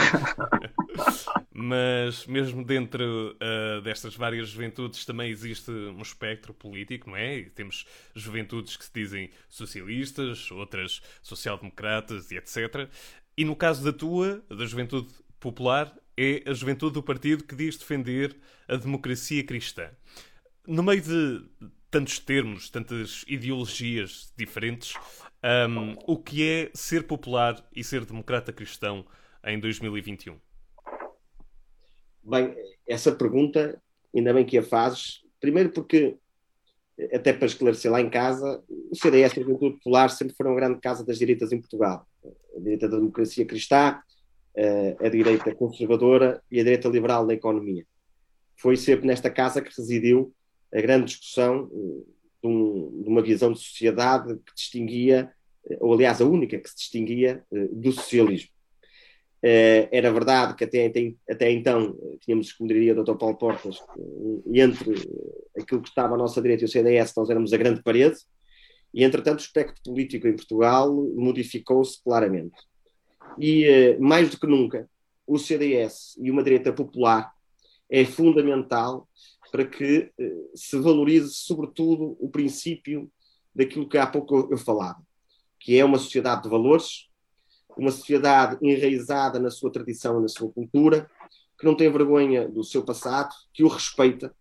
Mas 1.52 2.26
mesmo 2.26 2.64
dentro 2.64 3.36
uh, 3.36 3.82
destas 3.82 4.16
várias 4.16 4.50
juventudes 4.50 5.06
também 5.06 5.30
existe 5.30 5.70
um 5.70 6.02
espectro 6.02 6.54
político, 6.54 7.10
não 7.10 7.18
é? 7.18 7.38
E 7.38 7.50
temos 7.50 7.86
juventudes 8.16 8.78
que 8.78 8.86
se 8.86 8.92
dizem 8.94 9.30
socialistas, 9.50 10.50
outras 10.52 11.02
social-democratas 11.22 12.32
e 12.32 12.38
etc. 12.38 12.90
E 13.38 13.44
no 13.44 13.56
caso 13.56 13.84
da 13.84 13.92
tua, 13.92 14.44
da 14.50 14.66
juventude 14.66 15.14
popular, 15.40 15.94
é 16.16 16.44
a 16.46 16.54
juventude 16.54 16.94
do 16.94 17.04
partido 17.04 17.44
que 17.44 17.56
diz 17.56 17.78
defender 17.78 18.36
a 18.68 18.76
democracia 18.76 19.44
cristã. 19.44 19.90
No 20.68 20.84
meio 20.84 21.02
de 21.02 21.44
tantos 21.90 22.20
termos, 22.20 22.70
tantas 22.70 23.26
ideologias 23.28 24.34
diferentes, 24.38 24.94
um, 25.70 25.96
o 26.08 26.18
que 26.18 26.48
é 26.48 26.72
ser 26.74 27.04
popular 27.04 27.68
e 27.76 27.84
ser 27.84 28.06
democrata 28.06 28.54
cristão 28.54 29.06
em 29.44 29.60
2021? 29.60 30.40
Bem, 32.24 32.56
essa 32.88 33.12
pergunta, 33.12 33.82
ainda 34.16 34.34
bem 34.34 34.46
que 34.46 34.58
a 34.58 34.64
fazes, 34.64 35.22
primeiro 35.42 35.70
porque 35.72 36.18
até 37.12 37.34
para 37.34 37.48
esclarecer 37.48 37.92
lá 37.92 38.00
em 38.00 38.10
casa, 38.10 38.64
o 38.92 38.96
CDS 38.96 39.36
e 39.36 39.40
a 39.40 39.44
Juventude 39.44 39.78
Popular 39.78 40.10
sempre 40.10 40.36
foram 40.36 40.52
a 40.52 40.56
grande 40.56 40.80
casa 40.80 41.04
das 41.04 41.18
direitas 41.18 41.52
em 41.52 41.60
Portugal. 41.60 42.06
A 42.56 42.60
direita 42.60 42.88
da 42.88 42.98
democracia 42.98 43.46
cristã, 43.46 44.00
a 45.00 45.10
direita 45.10 45.54
conservadora 45.56 46.42
e 46.52 46.60
a 46.60 46.64
direita 46.64 46.88
liberal 46.88 47.26
da 47.26 47.34
economia. 47.34 47.86
Foi 48.56 48.78
sempre 48.78 49.08
nesta 49.08 49.30
casa 49.30 49.62
que 49.62 49.76
residiu 49.76 50.34
a 50.72 50.80
grande 50.80 51.06
discussão 51.06 51.68
de, 51.68 52.48
um, 52.48 53.02
de 53.02 53.10
uma 53.10 53.22
visão 53.22 53.52
de 53.52 53.60
sociedade 53.60 54.36
que 54.46 54.54
distinguia, 54.56 55.32
ou 55.80 55.94
aliás 55.94 56.22
a 56.22 56.26
única 56.26 56.60
que 56.60 56.70
se 56.70 56.76
distinguia 56.76 57.44
do 57.72 57.92
socialismo. 57.92 58.53
Uh, 59.44 59.92
era 59.92 60.10
verdade 60.10 60.56
que 60.56 60.64
até, 60.64 60.86
até, 61.30 61.52
então 61.52 61.94
tínhamos, 62.22 62.54
como 62.54 62.70
diria 62.70 62.98
o 62.98 63.04
Dr. 63.04 63.18
Paulo 63.18 63.36
Portas, 63.36 63.78
uh, 63.98 64.42
entre 64.54 64.94
aquilo 65.60 65.82
que 65.82 65.90
estava 65.90 66.16
à 66.16 66.18
nossa 66.18 66.42
direita 66.42 66.64
e 66.64 66.66
o 66.66 66.70
CDS, 66.70 67.14
nós 67.18 67.30
éramos 67.30 67.52
a 67.52 67.58
grande 67.58 67.84
parede, 67.84 68.16
e 68.94 69.04
entretanto 69.04 69.40
o 69.40 69.44
espectro 69.44 69.84
político 69.84 70.30
em 70.30 70.36
Portugal 70.38 70.94
modificou-se 71.16 72.02
claramente. 72.02 72.56
E 73.38 73.98
mais 74.00 74.30
do 74.30 74.40
que 74.40 74.48
nunca, 74.48 74.88
o 75.28 75.38
CDS 75.38 76.16
e 76.22 76.32
uma 76.32 76.44
direita 76.44 76.72
popular 76.72 77.34
é 77.90 78.06
fundamental 78.06 79.10
para 79.52 79.66
que 79.66 80.12
se 80.54 80.78
valorize, 80.78 81.34
sobretudo, 81.34 82.16
o 82.20 82.30
princípio 82.30 83.12
daquilo 83.54 83.90
que 83.90 83.98
há 83.98 84.06
pouco 84.06 84.48
eu 84.52 84.58
falava, 84.58 85.02
que 85.60 85.78
é 85.78 85.84
uma 85.84 85.98
sociedade 85.98 86.44
de 86.44 86.50
valores 86.50 87.10
uma 87.78 87.92
sociedade 87.92 88.58
enraizada 88.62 89.40
na 89.40 89.50
sua 89.50 89.72
tradição 89.72 90.20
e 90.20 90.22
na 90.24 90.28
sua 90.28 90.52
cultura, 90.52 91.10
que 91.58 91.66
não 91.66 91.76
tem 91.76 91.92
vergonha 91.92 92.48
do 92.48 92.64
seu 92.64 92.84
passado, 92.84 93.34
que 93.54 93.64
o 93.64 93.68
respeita 93.68 94.34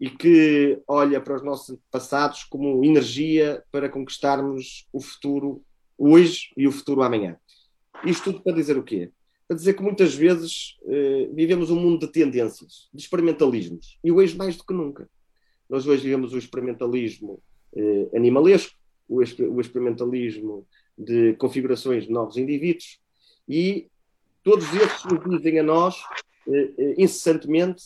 e 0.00 0.10
que 0.10 0.80
olha 0.86 1.20
para 1.20 1.36
os 1.36 1.42
nossos 1.42 1.78
passados 1.90 2.44
como 2.44 2.84
energia 2.84 3.62
para 3.72 3.88
conquistarmos 3.88 4.86
o 4.92 5.00
futuro 5.00 5.62
hoje 5.96 6.52
e 6.56 6.66
o 6.66 6.72
futuro 6.72 7.02
amanhã. 7.02 7.36
Isto 8.04 8.24
tudo 8.24 8.42
para 8.42 8.52
dizer 8.52 8.76
o 8.76 8.82
quê? 8.82 9.10
Para 9.48 9.56
dizer 9.56 9.74
que 9.74 9.82
muitas 9.82 10.14
vezes 10.14 10.76
eh, 10.86 11.30
vivemos 11.32 11.70
um 11.70 11.80
mundo 11.80 12.06
de 12.06 12.12
tendências, 12.12 12.88
de 12.92 13.00
experimentalismos, 13.00 13.98
e 14.04 14.12
hoje 14.12 14.36
mais 14.36 14.56
do 14.56 14.64
que 14.64 14.74
nunca. 14.74 15.08
Nós 15.68 15.86
hoje 15.86 16.02
vivemos 16.02 16.34
o 16.34 16.38
experimentalismo 16.38 17.40
eh, 17.74 18.08
animalesco, 18.14 18.76
o, 19.08 19.18
o 19.18 19.60
experimentalismo 19.60 20.66
de 20.96 21.34
configurações 21.34 22.06
de 22.06 22.12
novos 22.12 22.36
indivíduos 22.36 22.98
e 23.48 23.88
todos 24.42 24.66
esses 24.74 25.04
nos 25.04 25.38
dizem 25.38 25.58
a 25.58 25.62
nós 25.62 25.96
eh, 26.48 26.72
eh, 26.78 26.94
incessantemente 26.98 27.82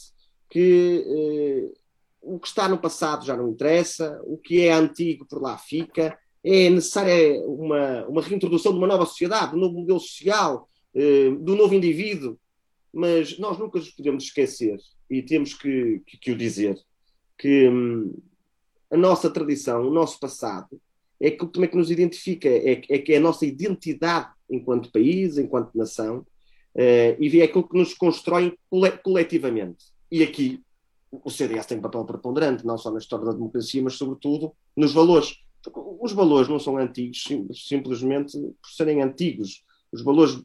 que 0.48 1.04
eh, 1.06 1.80
o 2.20 2.38
que 2.38 2.48
está 2.48 2.68
no 2.68 2.78
passado 2.78 3.24
já 3.24 3.36
não 3.36 3.48
interessa, 3.48 4.20
o 4.24 4.36
que 4.36 4.60
é 4.60 4.72
antigo 4.72 5.24
por 5.24 5.40
lá 5.40 5.56
fica, 5.56 6.18
é 6.42 6.68
necessária 6.70 7.40
uma, 7.46 8.06
uma 8.06 8.22
reintrodução 8.22 8.72
de 8.72 8.78
uma 8.78 8.86
nova 8.86 9.06
sociedade, 9.06 9.52
de 9.52 9.56
um 9.56 9.60
novo 9.60 9.78
modelo 9.78 10.00
social, 10.00 10.68
eh, 10.94 11.30
do 11.30 11.54
novo 11.54 11.74
indivíduo, 11.74 12.38
mas 12.92 13.38
nós 13.38 13.58
nunca 13.58 13.78
nos 13.78 13.90
podemos 13.90 14.24
esquecer 14.24 14.78
e 15.08 15.22
temos 15.22 15.54
que, 15.54 16.02
que, 16.06 16.18
que 16.18 16.30
o 16.32 16.36
dizer 16.36 16.78
que 17.38 17.68
hum, 17.68 18.14
a 18.90 18.96
nossa 18.96 19.30
tradição, 19.30 19.86
o 19.86 19.90
nosso 19.90 20.18
passado, 20.18 20.80
é 21.20 21.28
aquilo 21.28 21.50
também 21.50 21.68
que 21.68 21.76
nos 21.76 21.90
identifica, 21.90 22.48
é, 22.48 22.82
é 22.88 22.98
que 22.98 23.12
é 23.12 23.18
a 23.18 23.20
nossa 23.20 23.44
identidade 23.44 24.30
enquanto 24.48 24.90
país, 24.90 25.36
enquanto 25.36 25.76
nação, 25.76 26.18
uh, 26.18 27.16
e 27.22 27.40
é 27.40 27.44
aquilo 27.44 27.68
que 27.68 27.78
nos 27.78 27.94
constrói 27.94 28.56
coletivamente. 29.02 29.84
E 30.10 30.22
aqui 30.22 30.62
o 31.10 31.30
CDS 31.30 31.66
tem 31.66 31.78
um 31.78 31.82
papel 31.82 32.04
preponderante, 32.04 32.64
não 32.64 32.78
só 32.78 32.90
na 32.90 32.98
história 32.98 33.26
da 33.26 33.32
democracia, 33.32 33.82
mas 33.82 33.94
sobretudo 33.94 34.52
nos 34.76 34.92
valores. 34.92 35.36
Os 36.00 36.12
valores 36.12 36.48
não 36.48 36.58
são 36.58 36.78
antigos 36.78 37.22
simplesmente 37.68 38.38
por 38.38 38.70
serem 38.70 39.02
antigos. 39.02 39.62
Os 39.92 40.02
valores 40.02 40.40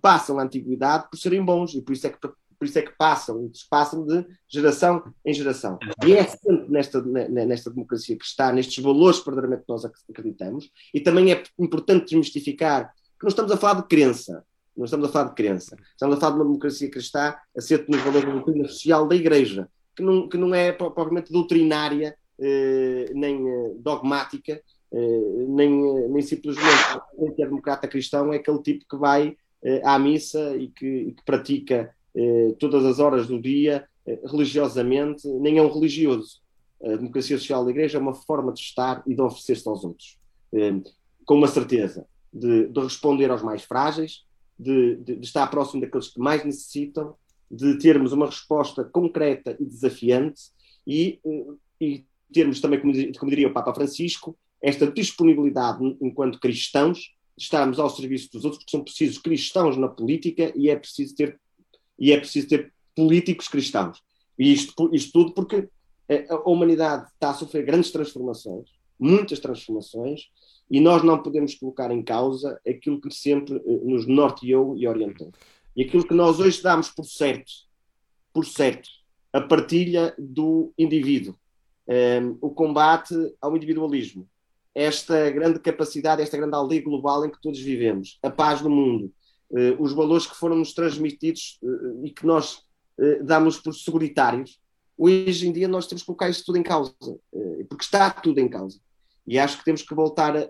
passam 0.00 0.38
a 0.38 0.42
antiguidade 0.42 1.08
por 1.10 1.16
serem 1.16 1.44
bons, 1.44 1.74
e 1.74 1.82
por 1.82 1.92
isso 1.92 2.06
é 2.06 2.10
que 2.10 2.18
por 2.62 2.66
isso 2.66 2.78
é 2.78 2.82
que 2.82 2.96
passam, 2.96 3.50
passam 3.68 4.06
de 4.06 4.24
geração 4.48 5.02
em 5.26 5.34
geração. 5.34 5.80
E 6.06 6.12
é 6.12 6.22
sempre 6.22 6.70
nesta, 6.70 7.02
nesta 7.02 7.70
democracia 7.70 8.16
que 8.16 8.24
está, 8.24 8.52
nestes 8.52 8.84
valores 8.84 9.18
que 9.18 9.24
verdadeiramente 9.24 9.64
nós 9.68 9.84
acreditamos, 9.84 10.70
e 10.94 11.00
também 11.00 11.32
é 11.32 11.42
importante 11.58 12.04
desmistificar 12.04 12.94
que 13.18 13.24
não 13.24 13.30
estamos 13.30 13.50
a 13.50 13.56
falar 13.56 13.80
de 13.80 13.88
crença, 13.88 14.44
não 14.76 14.84
estamos 14.84 15.08
a 15.08 15.12
falar 15.12 15.30
de 15.30 15.34
crença, 15.34 15.76
estamos 15.90 16.16
a 16.16 16.20
falar 16.20 16.34
de 16.34 16.38
uma 16.38 16.44
democracia 16.44 16.88
cristã 16.88 17.34
assente 17.56 17.90
nos 17.90 18.00
valores 18.00 18.28
da 18.28 18.32
doutrina 18.32 18.68
social 18.68 19.08
da 19.08 19.16
Igreja, 19.16 19.68
que 19.96 20.02
não, 20.04 20.28
que 20.28 20.36
não 20.36 20.54
é 20.54 20.70
propriamente 20.70 21.32
doutrinária, 21.32 22.16
eh, 22.38 23.10
nem 23.12 23.44
eh, 23.44 23.72
dogmática, 23.80 24.62
eh, 24.92 25.46
nem, 25.48 25.84
eh, 25.84 26.08
nem 26.10 26.22
simplesmente 26.22 27.00
o 27.16 27.28
democrata 27.34 27.88
cristão 27.88 28.32
é 28.32 28.36
aquele 28.36 28.62
tipo 28.62 28.84
que 28.88 28.96
vai 28.96 29.36
eh, 29.64 29.82
à 29.84 29.98
missa 29.98 30.56
e 30.56 30.68
que, 30.68 30.86
e 30.86 31.12
que 31.12 31.24
pratica 31.24 31.92
eh, 32.14 32.54
todas 32.58 32.84
as 32.84 32.98
horas 32.98 33.26
do 33.26 33.40
dia, 33.40 33.86
eh, 34.06 34.20
religiosamente, 34.24 35.26
nem 35.28 35.58
é 35.58 35.62
um 35.62 35.72
religioso. 35.72 36.40
A 36.82 36.96
democracia 36.96 37.38
social 37.38 37.64
da 37.64 37.70
Igreja 37.70 37.98
é 37.98 38.00
uma 38.00 38.14
forma 38.14 38.52
de 38.52 38.60
estar 38.60 39.02
e 39.06 39.14
de 39.14 39.20
oferecer-se 39.20 39.68
aos 39.68 39.84
outros, 39.84 40.18
eh, 40.52 40.80
com 41.24 41.34
uma 41.34 41.46
certeza 41.46 42.06
de, 42.32 42.68
de 42.68 42.80
responder 42.80 43.30
aos 43.30 43.42
mais 43.42 43.62
frágeis, 43.62 44.24
de, 44.58 44.96
de, 44.96 45.16
de, 45.16 45.24
estar 45.24 45.46
próximo 45.48 45.80
daqueles 45.80 46.08
que 46.08 46.20
mais 46.20 46.44
necessitam, 46.44 47.14
de 47.50 47.78
termos 47.78 48.12
uma 48.12 48.26
resposta 48.26 48.84
concreta 48.84 49.56
e 49.60 49.64
desafiante 49.64 50.42
e, 50.86 51.20
e 51.80 52.04
termos 52.32 52.60
também, 52.60 52.80
como, 52.80 52.92
como 53.18 53.30
diria 53.30 53.48
o 53.48 53.52
Papa 53.52 53.74
Francisco, 53.74 54.36
esta 54.62 54.86
disponibilidade 54.90 55.84
enquanto 56.00 56.40
cristãos, 56.40 56.98
de 57.36 57.44
estarmos 57.44 57.78
ao 57.78 57.90
serviço 57.90 58.30
dos 58.32 58.44
outros, 58.44 58.62
porque 58.62 58.76
são 58.76 58.84
precisos 58.84 59.18
cristãos 59.18 59.76
na 59.76 59.88
política 59.88 60.52
e 60.54 60.70
é 60.70 60.76
preciso 60.76 61.14
ter 61.14 61.40
e 62.02 62.10
é 62.10 62.18
preciso 62.18 62.48
ter 62.48 62.72
políticos 62.96 63.46
cristãos. 63.46 64.02
E 64.36 64.52
isto, 64.52 64.90
isto 64.92 65.12
tudo 65.12 65.32
porque 65.32 65.68
a 66.28 66.50
humanidade 66.50 67.08
está 67.12 67.30
a 67.30 67.34
sofrer 67.34 67.64
grandes 67.64 67.92
transformações, 67.92 68.68
muitas 68.98 69.38
transformações, 69.38 70.28
e 70.68 70.80
nós 70.80 71.04
não 71.04 71.22
podemos 71.22 71.54
colocar 71.54 71.92
em 71.92 72.02
causa 72.02 72.60
aquilo 72.68 73.00
que 73.00 73.08
sempre 73.14 73.54
eh, 73.54 73.80
nos 73.84 74.06
norteou 74.06 74.76
e 74.76 74.86
orientou. 74.86 75.30
E 75.76 75.84
aquilo 75.84 76.06
que 76.06 76.12
nós 76.12 76.40
hoje 76.40 76.60
damos 76.60 76.90
por 76.90 77.04
certo, 77.04 77.52
por 78.32 78.44
certo, 78.46 78.88
a 79.32 79.40
partilha 79.40 80.12
do 80.18 80.72
indivíduo, 80.76 81.34
um, 81.86 81.92
ehm, 81.92 82.38
o 82.40 82.50
combate 82.50 83.14
ao 83.40 83.56
individualismo, 83.56 84.28
esta 84.74 85.30
grande 85.30 85.60
capacidade, 85.60 86.20
esta 86.20 86.36
grande 86.36 86.54
aldeia 86.54 86.82
global 86.82 87.24
em 87.24 87.30
que 87.30 87.40
todos 87.40 87.60
vivemos, 87.60 88.18
a 88.22 88.30
paz 88.30 88.60
no 88.60 88.70
mundo, 88.70 89.12
os 89.78 89.92
valores 89.92 90.26
que 90.26 90.36
foram-nos 90.36 90.72
transmitidos 90.72 91.58
uh, 91.62 92.04
e 92.04 92.10
que 92.10 92.26
nós 92.26 92.56
uh, 92.98 93.24
damos 93.24 93.58
por 93.58 93.74
seguritários, 93.74 94.60
hoje 94.96 95.46
em 95.46 95.52
dia 95.52 95.68
nós 95.68 95.86
temos 95.86 96.02
que 96.02 96.06
colocar 96.06 96.28
isso 96.28 96.44
tudo 96.44 96.58
em 96.58 96.62
causa, 96.62 96.94
porque 97.68 97.84
está 97.84 98.10
tudo 98.10 98.38
em 98.38 98.48
causa. 98.48 98.78
E 99.26 99.38
acho 99.38 99.58
que 99.58 99.64
temos 99.64 99.82
que 99.82 99.94
voltar 99.94 100.36
a, 100.36 100.40
a, 100.40 100.42
a, 100.42 100.48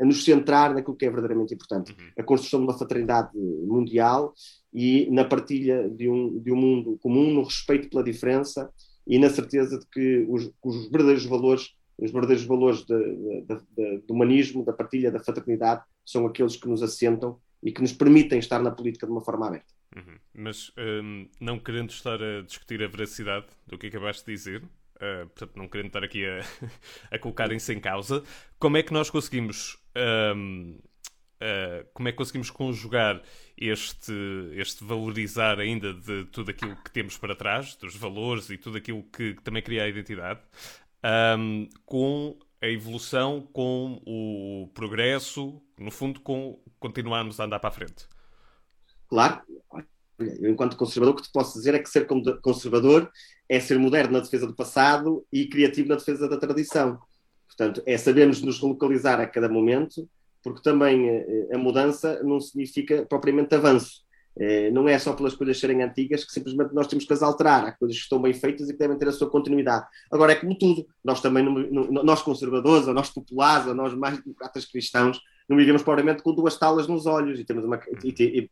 a 0.00 0.04
nos 0.04 0.24
centrar 0.24 0.74
naquilo 0.74 0.96
que 0.96 1.04
é 1.04 1.10
verdadeiramente 1.10 1.54
importante. 1.54 1.92
Uhum. 1.92 2.10
A 2.18 2.22
construção 2.22 2.60
de 2.60 2.66
uma 2.66 2.78
fraternidade 2.78 3.36
mundial 3.36 4.32
e 4.72 5.10
na 5.10 5.24
partilha 5.24 5.88
de 5.90 6.08
um, 6.08 6.38
de 6.38 6.52
um 6.52 6.56
mundo 6.56 6.98
comum, 7.02 7.32
no 7.32 7.42
respeito 7.42 7.90
pela 7.90 8.02
diferença 8.02 8.70
e 9.06 9.18
na 9.18 9.30
certeza 9.30 9.78
de 9.78 9.86
que 9.86 10.26
os, 10.28 10.50
os 10.62 10.90
verdadeiros 10.90 11.26
valores 11.26 11.74
os 11.98 12.10
verdadeiros 12.10 12.44
valores 12.44 12.84
de, 12.84 13.42
de, 13.42 13.60
de, 13.76 13.98
do 14.06 14.14
humanismo, 14.14 14.64
da 14.64 14.72
partilha, 14.72 15.10
da 15.10 15.20
fraternidade, 15.20 15.82
são 16.04 16.26
aqueles 16.26 16.56
que 16.56 16.68
nos 16.68 16.82
assentam 16.82 17.38
e 17.62 17.72
que 17.72 17.80
nos 17.80 17.92
permitem 17.92 18.38
estar 18.38 18.60
na 18.60 18.70
política 18.70 19.06
de 19.06 19.12
uma 19.12 19.20
forma 19.20 19.46
aberta. 19.46 19.72
Uhum. 19.94 20.18
Mas 20.34 20.72
um, 20.78 21.28
não 21.40 21.58
querendo 21.58 21.90
estar 21.90 22.20
a 22.22 22.42
discutir 22.42 22.82
a 22.82 22.88
veracidade 22.88 23.46
do 23.66 23.78
que 23.78 23.86
acabaste 23.86 24.24
de 24.24 24.32
dizer, 24.32 24.62
uh, 24.62 25.26
portanto, 25.28 25.56
não 25.56 25.68
querendo 25.68 25.88
estar 25.88 26.02
aqui 26.02 26.24
a, 26.26 26.40
a 27.14 27.18
colocarem-se 27.18 27.72
em 27.72 27.80
causa, 27.80 28.22
como 28.58 28.76
é 28.76 28.82
que 28.82 28.92
nós 28.92 29.10
conseguimos. 29.10 29.78
Um, 30.36 30.78
Uh, 31.42 31.82
como 31.92 32.08
é 32.08 32.12
que 32.12 32.18
conseguimos 32.18 32.52
conjugar 32.52 33.20
este, 33.58 34.12
este 34.54 34.84
valorizar 34.84 35.58
ainda 35.58 35.92
de 35.92 36.24
tudo 36.26 36.52
aquilo 36.52 36.76
que 36.76 36.92
temos 36.92 37.18
para 37.18 37.34
trás, 37.34 37.74
dos 37.74 37.96
valores 37.96 38.48
e 38.48 38.56
tudo 38.56 38.78
aquilo 38.78 39.02
que, 39.02 39.34
que 39.34 39.42
também 39.42 39.60
cria 39.60 39.82
a 39.82 39.88
identidade, 39.88 40.40
um, 41.38 41.68
com 41.84 42.38
a 42.60 42.68
evolução, 42.68 43.48
com 43.52 44.00
o 44.06 44.70
progresso, 44.72 45.60
no 45.78 45.90
fundo, 45.90 46.20
com 46.20 46.60
continuarmos 46.78 47.40
a 47.40 47.44
andar 47.44 47.58
para 47.58 47.68
a 47.68 47.72
frente. 47.72 48.06
Claro. 49.08 49.40
Eu, 50.18 50.50
enquanto 50.50 50.76
conservador, 50.76 51.14
o 51.14 51.16
que 51.16 51.24
te 51.24 51.32
posso 51.32 51.58
dizer 51.58 51.74
é 51.74 51.78
que 51.78 51.88
ser 51.88 52.06
conservador 52.40 53.10
é 53.48 53.58
ser 53.58 53.78
moderno 53.78 54.12
na 54.12 54.20
defesa 54.20 54.46
do 54.46 54.54
passado 54.54 55.26
e 55.32 55.46
criativo 55.46 55.88
na 55.88 55.96
defesa 55.96 56.28
da 56.28 56.36
tradição. 56.36 57.00
Portanto, 57.46 57.82
é 57.84 57.98
sabermos 57.98 58.40
nos 58.40 58.60
relocalizar 58.60 59.20
a 59.20 59.26
cada 59.26 59.48
momento, 59.48 60.08
porque 60.42 60.62
também 60.62 61.08
eh, 61.08 61.48
a 61.52 61.58
mudança 61.58 62.22
não 62.22 62.40
significa 62.40 63.04
propriamente 63.04 63.54
avanço. 63.54 64.02
Eh, 64.38 64.70
não 64.70 64.88
é 64.88 64.98
só 64.98 65.12
pelas 65.12 65.34
coisas 65.34 65.58
serem 65.58 65.82
antigas 65.82 66.24
que 66.24 66.32
simplesmente 66.32 66.74
nós 66.74 66.86
temos 66.86 67.04
que 67.04 67.12
as 67.12 67.22
alterar. 67.22 67.64
Há 67.66 67.72
coisas 67.72 67.96
que 67.96 68.02
estão 68.02 68.20
bem 68.20 68.32
feitas 68.32 68.68
e 68.68 68.72
que 68.72 68.78
devem 68.78 68.98
ter 68.98 69.08
a 69.08 69.12
sua 69.12 69.28
continuidade. 69.28 69.86
Agora, 70.10 70.32
é 70.32 70.36
como 70.36 70.56
tudo, 70.56 70.86
nós 71.04 71.20
também, 71.20 71.44
nós 71.44 72.22
conservadores, 72.22 72.88
ou 72.88 72.94
nós 72.94 73.10
populares, 73.10 73.66
ou 73.66 73.74
nós 73.74 73.94
mais 73.94 74.22
democratas 74.22 74.64
cristãos, 74.64 75.20
não 75.48 75.56
vivemos 75.56 75.82
provavelmente 75.82 76.22
com 76.22 76.34
duas 76.34 76.56
talas 76.56 76.86
nos 76.86 77.04
olhos 77.04 77.38
e, 77.38 77.44
temos 77.44 77.64
uma, 77.64 77.78
e, 78.02 78.14
e, 78.22 78.50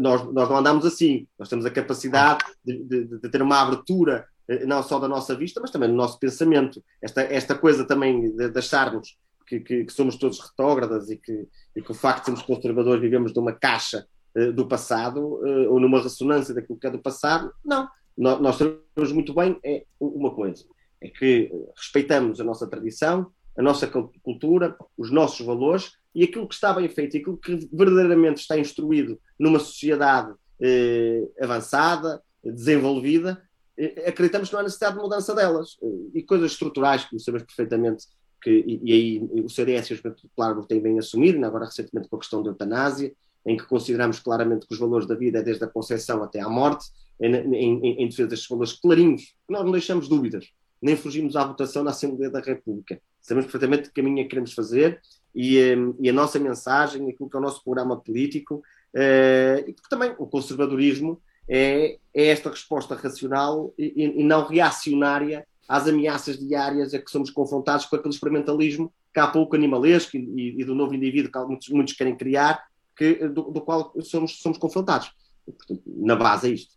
nós, 0.00 0.22
nós 0.32 0.48
não 0.48 0.56
andamos 0.56 0.84
assim. 0.84 1.26
Nós 1.38 1.48
temos 1.48 1.64
a 1.64 1.70
capacidade 1.70 2.44
de, 2.64 2.82
de, 2.84 3.04
de, 3.04 3.28
ter 3.30 3.40
uma 3.40 3.62
abertura, 3.62 4.26
eh, 4.48 4.66
não 4.66 4.82
só 4.82 4.98
da 4.98 5.08
nossa 5.08 5.34
vista, 5.34 5.60
mas 5.60 5.70
também 5.70 5.88
do 5.88 5.94
nosso 5.94 6.18
pensamento. 6.18 6.82
Esta, 7.00 7.22
esta 7.22 7.54
coisa 7.54 7.86
também 7.86 8.32
de, 8.36 8.50
de 8.50 8.58
acharmos 8.58 9.16
que, 9.46 9.60
que, 9.60 9.84
que, 9.84 9.92
somos 9.92 10.16
todos 10.16 10.40
retógradas 10.40 11.10
e 11.10 11.16
que, 11.16 11.46
e 11.76 11.80
que 11.80 11.90
o 11.90 11.94
facto 11.94 12.20
de 12.20 12.24
sermos 12.26 12.42
conservadores 12.42 13.00
vivemos 13.00 13.32
numa 13.34 13.52
caixa 13.52 14.06
do 14.54 14.66
passado 14.66 15.40
eh, 15.46 15.68
ou 15.68 15.78
numa 15.78 16.02
ressonância 16.02 16.54
daquilo 16.54 16.78
que 16.78 16.86
é 16.86 16.90
do 16.90 16.98
passado. 16.98 17.52
Não. 17.64 17.88
Nós, 18.16 18.56
sabemos 18.56 19.12
muito 19.12 19.34
bem 19.34 19.58
é 19.64 19.84
uma 19.98 20.34
coisa: 20.34 20.64
é 21.00 21.08
que 21.08 21.50
respeitamos 21.76 22.40
a 22.40 22.44
nossa 22.44 22.66
tradição, 22.66 23.32
a 23.56 23.62
nossa 23.62 23.86
cultura, 24.22 24.76
os 24.96 25.10
nossos 25.10 25.44
valores 25.44 25.96
e 26.14 26.24
aquilo 26.24 26.46
que 26.46 26.54
está 26.54 26.72
bem 26.72 26.88
feito 26.88 27.16
aquilo 27.16 27.36
que 27.36 27.68
verdadeiramente 27.72 28.40
está 28.40 28.58
instruído 28.58 29.18
numa 29.38 29.58
sociedade 29.58 30.34
eh, 30.60 31.26
avançada, 31.40 32.22
desenvolvida, 32.44 33.42
eh, 33.76 34.08
acreditamos 34.08 34.48
que 34.48 34.54
não 34.54 34.60
há 34.60 34.62
necessidade 34.64 34.96
de 34.96 35.02
mudança 35.02 35.34
delas. 35.34 35.76
Eh, 35.82 36.18
e 36.18 36.22
coisas 36.22 36.52
estruturais, 36.52 37.04
que 37.04 37.18
sabemos 37.18 37.46
perfeitamente, 37.46 38.06
que, 38.42 38.50
e, 38.50 38.80
e 38.84 38.92
aí 38.92 39.42
o 39.44 39.48
CDS 39.48 39.90
e 39.90 39.94
o 39.94 39.96
Juventude 39.96 40.28
Popular 40.28 40.66
têm 40.66 40.80
bem 40.80 40.98
assumido, 40.98 41.44
agora 41.44 41.66
recentemente 41.66 42.08
com 42.08 42.16
a 42.16 42.18
questão 42.18 42.42
da 42.42 42.50
eutanásia, 42.50 43.12
em 43.46 43.56
que 43.56 43.64
consideramos 43.64 44.18
claramente 44.18 44.66
que 44.66 44.72
os 44.72 44.78
valores 44.78 45.06
da 45.06 45.14
vida 45.14 45.38
é 45.38 45.42
desde 45.42 45.64
a 45.64 45.68
concepção 45.68 46.22
até 46.22 46.40
à 46.40 46.48
morte, 46.48 46.86
em, 47.20 47.34
em, 47.54 48.02
em 48.02 48.08
defesa 48.08 48.28
destes 48.28 48.48
valores 48.48 48.72
clarinhos, 48.72 49.34
nós 49.48 49.64
não 49.64 49.72
deixamos 49.72 50.08
dúvidas, 50.08 50.50
nem 50.80 50.96
fugimos 50.96 51.36
à 51.36 51.44
votação 51.44 51.84
na 51.84 51.90
Assembleia 51.90 52.30
da 52.30 52.40
República. 52.40 53.00
Sabemos 53.20 53.50
perfeitamente 53.50 53.88
que 53.88 53.94
caminho 53.94 54.20
é 54.20 54.22
que 54.24 54.30
queremos 54.30 54.52
fazer 54.52 55.00
e, 55.34 55.74
hum, 55.74 55.94
e, 56.00 56.10
a 56.10 56.12
nossa 56.12 56.38
mensagem, 56.38 57.08
aquilo 57.08 57.30
que 57.30 57.36
é 57.36 57.38
o 57.38 57.42
nosso 57.42 57.62
programa 57.62 57.96
político, 57.96 58.56
uh, 58.56 59.68
e 59.68 59.72
porque 59.72 59.88
também 59.88 60.14
o 60.18 60.26
conservadorismo 60.26 61.20
é, 61.48 61.98
é 62.14 62.26
esta 62.26 62.50
resposta 62.50 62.94
racional 62.94 63.72
e, 63.78 64.20
e, 64.20 64.24
não 64.24 64.46
reacionária 64.46 65.46
às 65.68 65.86
ameaças 65.86 66.38
diárias 66.38 66.92
a 66.94 66.98
que 66.98 67.10
somos 67.10 67.30
confrontados 67.30 67.86
com 67.86 67.96
aquele 67.96 68.14
experimentalismo 68.14 68.92
que 69.12 69.20
há 69.20 69.26
pouco 69.26 69.54
animalesco 69.54 70.16
e, 70.16 70.56
e 70.58 70.64
do 70.64 70.74
novo 70.74 70.94
indivíduo 70.94 71.30
que 71.30 71.38
muitos, 71.46 71.68
muitos 71.68 71.94
querem 71.94 72.16
criar, 72.16 72.62
que, 72.96 73.28
do, 73.28 73.50
do, 73.50 73.60
qual 73.60 73.92
somos, 74.00 74.40
somos 74.40 74.58
confrontados. 74.58 75.12
Portanto, 75.44 75.82
na 75.86 76.16
base 76.16 76.50
é 76.50 76.54
isto. 76.54 76.76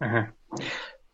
Uhum. 0.00 0.28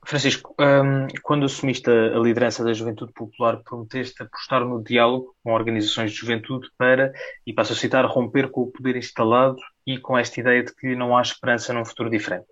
Francisco, 0.07 0.55
um, 0.61 1.09
quando 1.23 1.47
assumiste 1.47 1.91
a, 1.91 2.17
a, 2.17 2.21
liderança 2.21 2.63
da 2.63 2.73
Juventude 2.73 3.13
Popular, 3.13 3.61
prometeste 3.65 4.23
apostar 4.23 4.65
no 4.65 4.83
diálogo 4.83 5.35
com 5.43 5.53
organizações 5.53 6.13
de 6.13 6.19
juventude 6.19 6.69
para, 6.79 7.13
e 7.45 7.53
passo 7.53 7.73
a 7.73 7.77
citar, 7.77 8.07
romper 8.07 8.49
com 8.51 8.63
o 8.63 8.71
poder 8.71 8.95
instalado 8.95 9.57
e 9.85 9.99
com 9.99 10.17
esta 10.17 10.39
ideia 10.39 10.63
de 10.63 10.73
que 10.75 10.95
não 10.95 11.17
há 11.17 11.23
esperança 11.23 11.73
num 11.73 11.85
futuro 11.85 12.09
diferente. 12.09 12.47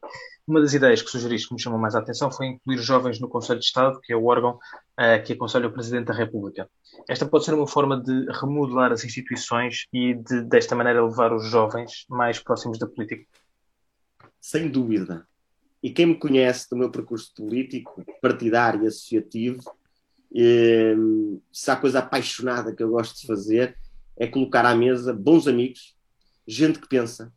Uma 0.46 0.60
das 0.60 0.74
ideias 0.74 1.00
que 1.00 1.10
sugeriste 1.10 1.48
que 1.48 1.54
me 1.54 1.60
chamou 1.60 1.78
mais 1.78 1.94
a 1.94 2.00
atenção 2.00 2.30
foi 2.30 2.46
incluir 2.46 2.78
jovens 2.78 3.18
no 3.18 3.28
Conselho 3.28 3.60
de 3.60 3.64
Estado, 3.64 3.98
que 4.02 4.12
é 4.12 4.16
o 4.16 4.26
órgão 4.26 4.52
uh, 4.52 5.22
que 5.24 5.32
aconselha 5.32 5.68
o 5.68 5.72
Presidente 5.72 6.06
da 6.06 6.14
República. 6.14 6.68
Esta 7.08 7.24
pode 7.24 7.46
ser 7.46 7.54
uma 7.54 7.66
forma 7.66 7.98
de 7.98 8.26
remodelar 8.30 8.92
as 8.92 9.04
instituições 9.04 9.86
e 9.90 10.14
de, 10.14 10.42
desta 10.42 10.76
maneira, 10.76 11.04
levar 11.04 11.32
os 11.32 11.46
jovens 11.46 12.04
mais 12.10 12.38
próximos 12.38 12.78
da 12.78 12.86
política? 12.86 13.24
Sem 14.38 14.68
dúvida. 14.68 15.26
E 15.82 15.90
quem 15.90 16.06
me 16.06 16.18
conhece 16.18 16.68
do 16.68 16.76
meu 16.76 16.90
percurso 16.90 17.32
político, 17.34 18.04
partidário 18.20 18.84
e 18.84 18.86
associativo, 18.86 19.62
eh, 20.34 20.94
se 21.50 21.70
há 21.70 21.76
coisa 21.76 22.00
apaixonada 22.00 22.74
que 22.74 22.82
eu 22.82 22.90
gosto 22.90 23.18
de 23.18 23.26
fazer, 23.26 23.78
é 24.16 24.26
colocar 24.26 24.66
à 24.66 24.74
mesa 24.74 25.12
bons 25.12 25.46
amigos, 25.46 25.96
gente 26.46 26.78
que 26.78 26.88
pensa, 26.88 27.32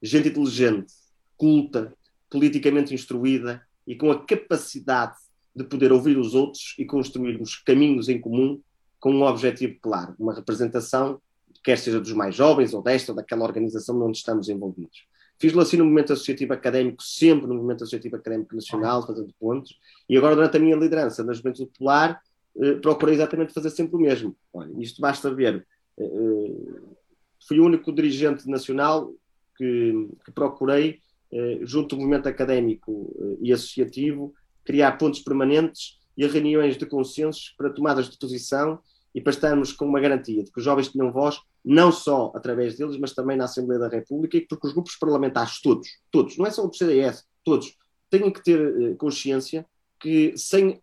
gente 0.00 0.28
inteligente, 0.28 0.92
culta, 1.36 1.92
politicamente 2.32 2.94
instruída 2.94 3.62
e 3.86 3.94
com 3.94 4.10
a 4.10 4.24
capacidade 4.24 5.16
de 5.54 5.64
poder 5.64 5.92
ouvir 5.92 6.16
os 6.16 6.34
outros 6.34 6.74
e 6.78 6.84
construirmos 6.86 7.56
caminhos 7.56 8.08
em 8.08 8.18
comum 8.18 8.58
com 8.98 9.12
um 9.12 9.22
objetivo 9.22 9.76
claro, 9.82 10.14
uma 10.18 10.32
representação, 10.32 11.20
quer 11.62 11.76
seja 11.76 12.00
dos 12.00 12.12
mais 12.12 12.34
jovens 12.34 12.72
ou 12.72 12.82
desta 12.82 13.12
ou 13.12 13.16
daquela 13.16 13.44
organização 13.44 14.00
onde 14.00 14.16
estamos 14.16 14.48
envolvidos. 14.48 15.04
Fiz-lo 15.38 15.60
assim 15.60 15.76
no 15.76 15.84
movimento 15.84 16.12
associativo 16.12 16.54
académico, 16.54 17.02
sempre 17.02 17.46
no 17.46 17.54
movimento 17.54 17.82
associativo 17.82 18.16
académico 18.16 18.54
nacional, 18.54 19.06
fazendo 19.06 19.34
pontos, 19.38 19.76
e 20.08 20.16
agora 20.16 20.34
durante 20.34 20.56
a 20.56 20.60
minha 20.60 20.76
liderança 20.76 21.22
na 21.22 21.32
Juventude 21.32 21.70
Popular, 21.70 22.20
eh, 22.56 22.74
procurei 22.76 23.16
exatamente 23.16 23.52
fazer 23.52 23.70
sempre 23.70 23.96
o 23.96 23.98
mesmo. 23.98 24.36
Olha, 24.52 24.72
isto 24.78 25.00
basta 25.00 25.34
ver. 25.34 25.66
Eh, 25.98 26.04
eh, 26.04 26.80
fui 27.46 27.58
o 27.58 27.64
único 27.66 27.92
dirigente 27.92 28.48
nacional 28.48 29.12
que, 29.56 30.08
que 30.24 30.30
procurei, 30.30 31.00
junto 31.62 31.94
ao 31.94 32.00
movimento 32.00 32.28
académico 32.28 33.14
eh, 33.18 33.36
e 33.40 33.52
associativo, 33.52 34.34
criar 34.64 34.92
pontos 34.92 35.20
permanentes 35.20 35.98
e 36.16 36.26
reuniões 36.26 36.76
de 36.76 36.86
consensos 36.86 37.54
para 37.56 37.70
tomadas 37.70 38.08
de 38.08 38.18
posição 38.18 38.78
e 39.14 39.20
para 39.20 39.32
estarmos 39.32 39.72
com 39.72 39.86
uma 39.86 40.00
garantia 40.00 40.42
de 40.42 40.50
que 40.50 40.58
os 40.58 40.64
jovens 40.64 40.88
tinham 40.88 41.12
voz, 41.12 41.40
não 41.64 41.90
só 41.92 42.32
através 42.34 42.76
deles, 42.76 42.98
mas 42.98 43.12
também 43.12 43.36
na 43.36 43.44
Assembleia 43.44 43.80
da 43.80 43.88
República, 43.88 44.36
e 44.36 44.46
porque 44.46 44.66
os 44.66 44.72
grupos 44.72 44.96
parlamentares, 44.96 45.60
todos, 45.60 45.88
todos, 46.10 46.36
não 46.36 46.46
é 46.46 46.50
só 46.50 46.66
o 46.66 46.72
CDS, 46.72 47.24
todos, 47.44 47.76
têm 48.10 48.30
que 48.30 48.42
ter 48.42 48.60
uh, 48.60 48.96
consciência 48.96 49.66
que 50.00 50.36
sem, 50.36 50.82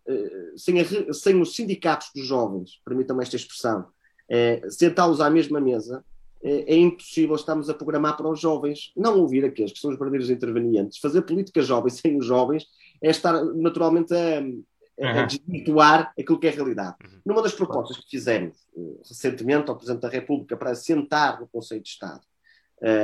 sem, 0.56 0.80
a, 0.80 1.12
sem 1.12 1.40
os 1.40 1.54
sindicatos 1.54 2.10
dos 2.14 2.26
jovens, 2.26 2.80
permitam-me 2.84 3.22
esta 3.22 3.36
expressão, 3.36 3.80
uh, 3.80 4.70
sentá-los 4.70 5.20
à 5.20 5.28
mesma 5.28 5.60
mesa, 5.60 6.04
é 6.42 6.76
impossível 6.76 7.36
estarmos 7.36 7.68
a 7.68 7.74
programar 7.74 8.16
para 8.16 8.28
os 8.28 8.40
jovens, 8.40 8.92
não 8.96 9.18
ouvir 9.18 9.44
aqueles 9.44 9.72
que 9.72 9.78
são 9.78 9.90
os 9.90 9.98
verdadeiros 9.98 10.30
intervenientes. 10.30 10.98
Fazer 10.98 11.22
política 11.22 11.60
jovem 11.60 11.90
sem 11.92 12.18
os 12.18 12.24
jovens 12.26 12.66
é 13.02 13.10
estar 13.10 13.44
naturalmente 13.54 14.14
a, 14.14 15.20
a 15.20 15.26
desvirtuar 15.26 16.12
aquilo 16.18 16.38
que 16.38 16.46
é 16.46 16.50
a 16.50 16.54
realidade. 16.54 16.96
Uhum. 17.04 17.20
Numa 17.26 17.42
das 17.42 17.54
propostas 17.54 17.98
que 17.98 18.10
fizemos 18.10 18.56
uh, 18.74 19.00
recentemente 19.06 19.70
ao 19.70 19.76
Presidente 19.76 20.02
da 20.02 20.08
República 20.08 20.56
para 20.56 20.74
sentar 20.74 21.40
no 21.40 21.48
Conselho 21.48 21.82
de 21.82 21.88
Estado 21.88 22.20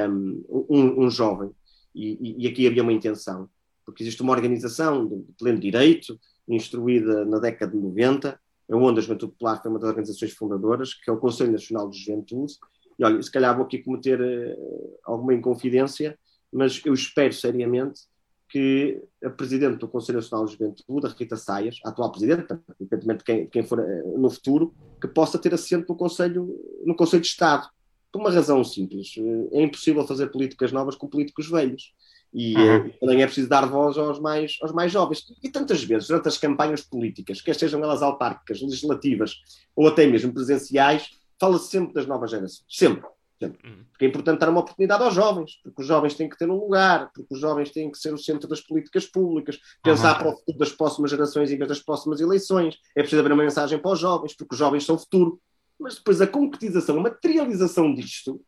um, 0.09 0.67
um, 0.71 1.05
um 1.05 1.11
jovem, 1.11 1.51
e, 1.95 2.45
e, 2.45 2.49
aqui 2.49 2.67
havia 2.67 2.83
uma 2.83 2.93
intenção, 2.93 3.49
porque 3.85 4.03
existe 4.03 4.23
uma 4.23 4.33
organização 4.33 5.07
de 5.07 5.33
pleno 5.39 5.59
direito, 5.59 6.19
instruída 6.49 7.25
na 7.25 7.39
década 7.39 7.73
de 7.73 7.79
90, 7.79 8.39
onde 8.71 8.99
a 8.99 9.03
Juventude 9.03 9.33
Popular 9.33 9.63
foi 9.63 9.71
uma 9.71 9.79
das 9.79 9.89
organizações 9.89 10.33
fundadoras, 10.33 10.93
que 10.93 11.09
é 11.09 11.13
o 11.13 11.19
Conselho 11.19 11.53
Nacional 11.53 11.89
de 11.89 11.99
Juventude, 11.99 12.55
e 12.99 13.05
olha, 13.05 13.23
se 13.23 13.31
calhar 13.31 13.55
vou 13.55 13.67
aqui 13.67 13.79
cometer 13.79 14.21
uh, 14.21 14.99
alguma 15.05 15.35
inconfidência, 15.35 16.19
mas 16.53 16.81
eu 16.85 16.95
espero 16.95 17.33
seriamente 17.33 18.01
que 18.49 19.03
a 19.25 19.31
Presidente 19.31 19.79
do 19.79 19.89
Conselho 19.89 20.19
Nacional 20.19 20.47
de 20.47 20.53
Juventude, 20.53 21.07
a 21.07 21.11
Rita 21.11 21.37
Saias, 21.37 21.79
a 21.85 21.89
atual 21.89 22.13
Presidente, 22.13 22.47
evidentemente 22.81 23.25
quem, 23.25 23.47
quem 23.49 23.63
for 23.63 23.81
eh, 23.81 24.03
no 24.17 24.31
futuro, 24.31 24.73
que 25.01 25.09
possa 25.09 25.39
ter 25.39 25.53
assento 25.53 25.89
no 25.89 25.97
Conselho, 25.97 26.49
no 26.85 26.95
Conselho 26.95 27.23
de 27.23 27.29
Estado. 27.29 27.69
Por 28.13 28.21
uma 28.21 28.31
razão 28.31 28.63
simples. 28.63 29.15
Eh, 29.19 29.59
é 29.59 29.63
impossível 29.63 30.07
fazer 30.07 30.29
políticas 30.29 30.71
novas 30.71 30.95
com 30.95 31.09
políticos 31.09 31.51
velhos. 31.51 31.93
E 32.33 32.57
uhum. 32.57 32.91
também 33.01 33.23
é 33.23 33.27
preciso 33.27 33.49
dar 33.49 33.67
voz 33.67 33.99
aos 33.99 34.21
mais, 34.21 34.57
aos 34.63 34.73
mais 34.73 34.93
jovens. 34.93 35.25
E 35.43 35.49
tantas 35.49 35.83
vezes, 35.83 36.09
durante 36.09 36.29
as 36.29 36.39
campanhas 36.39 36.83
políticas, 36.83 37.41
quer 37.41 37.55
sejam 37.55 37.83
elas 37.83 38.03
autárquicas, 38.03 38.61
legislativas 38.61 39.35
ou 39.75 39.89
até 39.89 40.07
mesmo 40.07 40.33
presenciais, 40.33 41.11
fala-se 41.39 41.71
sempre 41.71 41.95
das 41.95 42.07
novas 42.07 42.31
gerações. 42.31 42.65
Sempre. 42.69 43.09
Uhum. 43.43 43.85
Porque 43.91 44.07
é 44.07 44.09
importante 44.09 44.41
dar 44.41 44.49
uma 44.49 44.61
oportunidade 44.61 45.03
aos 45.03 45.15
jovens, 45.15 45.61
porque 45.63 45.83
os 45.83 45.87
jovens 45.87 46.15
têm 46.15 46.29
que 46.29 46.39
ter 46.39 46.49
um 46.49 46.55
lugar, 46.55 47.11
porque 47.15 47.35
os 47.35 47.41
jovens 47.41 47.71
têm 47.71 47.91
que 47.91 47.99
ser 47.99 48.13
o 48.15 48.19
centro 48.19 48.49
das 48.49 48.61
políticas 48.61 49.07
públicas, 49.07 49.59
pensar 49.83 50.15
uhum. 50.15 50.19
para 50.19 50.29
o 50.29 50.37
futuro 50.37 50.59
das 50.59 50.73
próximas 50.73 51.11
gerações 51.11 51.51
em 51.51 51.57
vez 51.57 51.69
das 51.69 51.81
próximas 51.81 52.21
eleições. 52.21 52.79
É 52.95 53.01
preciso 53.01 53.21
haver 53.21 53.33
uma 53.33 53.43
mensagem 53.43 53.79
para 53.79 53.91
os 53.91 53.99
jovens, 53.99 54.35
porque 54.35 54.55
os 54.55 54.59
jovens 54.59 54.85
são 54.85 54.95
o 54.95 54.99
futuro. 54.99 55.41
Mas 55.79 55.97
depois 55.97 56.21
a 56.23 56.27
concretização, 56.27 56.99
a 56.99 57.03
materialização 57.03 57.95
disto 57.95 58.41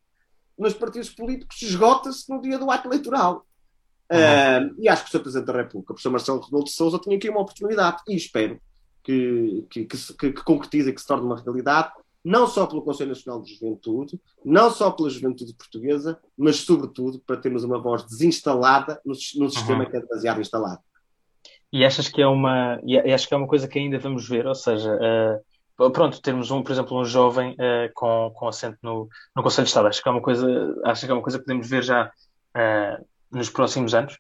nos 0.59 0.73
partidos 0.73 1.11
políticos 1.11 1.61
esgota-se 1.63 2.29
no 2.31 2.41
dia 2.41 2.59
do 2.59 2.71
ato 2.71 2.89
eleitoral. 2.89 3.47
Uhum. 4.11 4.69
Uh, 4.69 4.75
e 4.79 4.89
acho 4.89 5.05
que 5.05 5.11
o 5.11 5.13
Sr. 5.13 5.23
Presidente 5.23 5.47
da 5.47 5.53
República, 5.53 5.93
o 5.93 5.95
professor 5.95 6.11
Marcelo 6.11 6.41
Rebelo 6.41 6.65
de 6.65 6.71
Sousa, 6.71 6.99
tinha 6.99 7.17
aqui 7.17 7.29
uma 7.29 7.43
oportunidade 7.43 7.99
e 8.09 8.17
espero 8.17 8.59
que, 9.05 9.67
que, 9.71 9.85
que, 9.85 9.97
que, 9.97 10.33
que 10.33 10.45
concretize 10.45 10.89
e 10.89 10.93
que 10.95 11.01
se 11.01 11.07
torne 11.07 11.27
uma 11.27 11.39
realidade 11.39 11.93
não 12.29 12.47
só 12.47 12.67
pelo 12.67 12.83
Conselho 12.83 13.09
Nacional 13.09 13.41
de 13.41 13.55
Juventude, 13.55 14.21
não 14.45 14.71
só 14.71 14.91
pela 14.91 15.09
juventude 15.09 15.55
portuguesa, 15.55 16.21
mas 16.37 16.57
sobretudo 16.57 17.19
para 17.21 17.39
termos 17.39 17.65
uma 17.65 17.81
voz 17.81 18.05
desinstalada 18.05 19.01
no, 19.03 19.15
no 19.37 19.51
sistema 19.51 19.85
uhum. 19.85 19.91
que 19.91 19.97
é 19.97 20.01
demasiado 20.01 20.39
instalado. 20.39 20.81
E 21.73 21.87
achas 21.87 22.07
que 22.07 22.21
é 22.21 22.27
uma, 22.27 22.79
e 22.85 22.99
acho 22.99 23.27
que 23.27 23.33
é 23.33 23.37
uma 23.37 23.47
coisa 23.47 23.67
que 23.67 23.79
ainda 23.79 23.99
vamos 23.99 24.29
ver, 24.29 24.47
ou 24.47 24.55
seja, 24.55 24.95
uh, 25.79 25.91
pronto, 25.91 26.21
termos 26.21 26.51
um, 26.51 26.63
por 26.63 26.73
exemplo, 26.73 27.01
um 27.01 27.05
jovem 27.05 27.53
uh, 27.53 27.91
com, 27.95 28.31
com 28.35 28.47
assento 28.47 28.77
no, 28.83 29.09
no 29.35 29.43
Conselho 29.43 29.65
de 29.65 29.71
Estado, 29.71 29.89
acho 29.89 30.03
que 30.03 30.09
é 30.09 30.13
uma 30.13 30.23
coisa, 30.23 30.47
acho 30.85 31.07
que 31.07 31.11
é 31.11 31.15
uma 31.15 31.23
coisa 31.23 31.39
que 31.39 31.47
podemos 31.47 31.67
ver 31.67 31.83
já 31.83 32.13
uh, 32.55 33.07
nos 33.33 33.49
próximos 33.49 33.95
anos? 33.95 34.19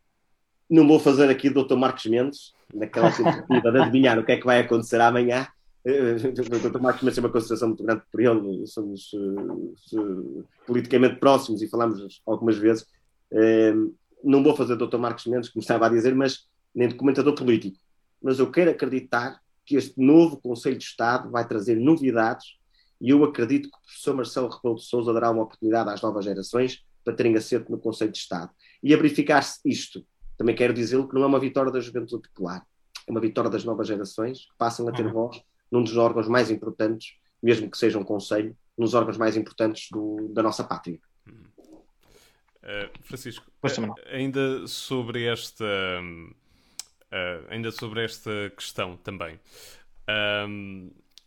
Não 0.69 0.89
vou 0.89 0.99
fazer 0.99 1.29
aqui 1.29 1.51
do 1.51 1.63
Dr. 1.63 1.77
Marcos 1.77 2.07
Mendes, 2.07 2.55
naquela 2.73 3.13
tentativa 3.13 3.71
de 3.71 3.81
adivinhar 3.81 4.19
o 4.19 4.25
que 4.25 4.33
é 4.33 4.37
que 4.39 4.47
vai 4.47 4.61
acontecer 4.61 4.99
amanhã. 4.99 5.47
Dr. 5.85 6.81
Marcos 6.81 7.03
Mendes 7.03 7.15
tem 7.15 7.25
uma 7.25 7.33
consideração 7.33 7.69
muito 7.69 7.83
grande 7.83 8.03
por 8.11 8.21
ele, 8.21 8.67
somos 8.67 9.13
uh, 9.13 10.45
politicamente 10.67 11.17
próximos 11.17 11.63
e 11.63 11.69
falamos 11.69 12.21
algumas 12.27 12.57
vezes. 12.57 12.85
Uh, 13.33 13.95
não 14.23 14.43
vou 14.43 14.55
fazer 14.57 14.77
Dr. 14.77 14.99
Marcos 14.99 15.27
Mendes, 15.27 15.49
como 15.49 15.63
estava 15.63 15.87
a 15.87 15.89
dizer, 15.89 16.15
mas 16.15 16.47
nem 16.75 16.89
de 16.89 16.95
comentador 16.95 17.35
político. 17.35 17.79
Mas 18.23 18.39
eu 18.39 18.51
quero 18.51 18.71
acreditar 18.71 19.41
que 19.65 19.77
este 19.77 20.01
novo 20.01 20.41
Conselho 20.41 20.79
de 20.79 20.85
Estado 20.85 21.31
vai 21.31 21.47
trazer 21.47 21.77
novidades 21.77 22.59
e 23.01 23.11
eu 23.11 23.23
acredito 23.23 23.71
que 23.71 23.77
o 23.77 23.83
professor 23.83 24.15
Marcelo 24.15 24.49
Rebelo 24.49 24.75
de 24.77 24.85
Sousa 24.85 25.13
dará 25.13 25.31
uma 25.31 25.45
oportunidade 25.45 25.91
às 25.91 26.03
novas 26.03 26.25
gerações 26.25 26.85
para 27.05 27.15
terem 27.15 27.37
assento 27.37 27.71
no 27.71 27.79
Conselho 27.79 28.11
de 28.11 28.19
Estado. 28.19 28.51
E 28.83 28.93
a 28.93 28.97
verificar-se 28.97 29.61
isto, 29.65 30.05
também 30.37 30.55
quero 30.55 30.75
dizê-lo 30.75 31.09
que 31.09 31.15
não 31.15 31.23
é 31.23 31.27
uma 31.27 31.39
vitória 31.39 31.71
da 31.71 31.81
juventude 31.81 32.29
popular, 32.29 32.67
é 33.07 33.11
uma 33.11 33.21
vitória 33.21 33.51
das 33.51 33.65
novas 33.65 33.87
gerações 33.87 34.41
que 34.41 34.57
passam 34.59 34.89
a 34.89 34.93
ter 34.93 35.07
uhum. 35.07 35.13
voz 35.13 35.43
num 35.71 35.83
dos 35.83 35.97
órgãos 35.97 36.29
mais 36.29 36.51
importantes, 36.51 37.17
mesmo 37.43 37.71
que 37.71 37.79
seja 37.79 37.99
um 37.99 38.05
conselho, 38.05 38.57
nos 38.77 38.95
órgãos 38.95 39.17
mais 39.17 39.37
importantes 39.37 39.89
do, 39.91 40.29
da 40.33 40.43
nossa 40.43 40.65
pátria. 40.65 40.99
Uh, 41.27 42.91
Francisco, 43.03 43.51
uh, 43.63 43.95
ainda 44.13 44.67
sobre 44.67 45.25
esta 45.25 45.65
uh, 45.65 47.47
ainda 47.49 47.71
sobre 47.71 48.05
esta 48.05 48.53
questão 48.57 48.97
também, 48.97 49.41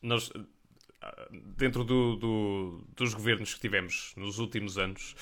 nós 0.01 0.31
dentro 1.57 1.83
do, 1.83 2.15
do, 2.15 2.87
dos 2.95 3.13
governos 3.13 3.53
que 3.53 3.59
tivemos 3.59 4.13
nos 4.15 4.37
últimos 4.39 4.77
anos, 4.77 5.15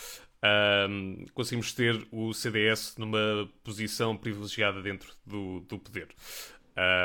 um, 0.89 1.25
conseguimos 1.33 1.73
ter 1.73 2.07
o 2.11 2.33
CDS 2.33 2.95
numa 2.97 3.49
posição 3.63 4.15
privilegiada 4.15 4.81
dentro 4.81 5.13
do, 5.25 5.61
do 5.61 5.79
poder. 5.79 6.07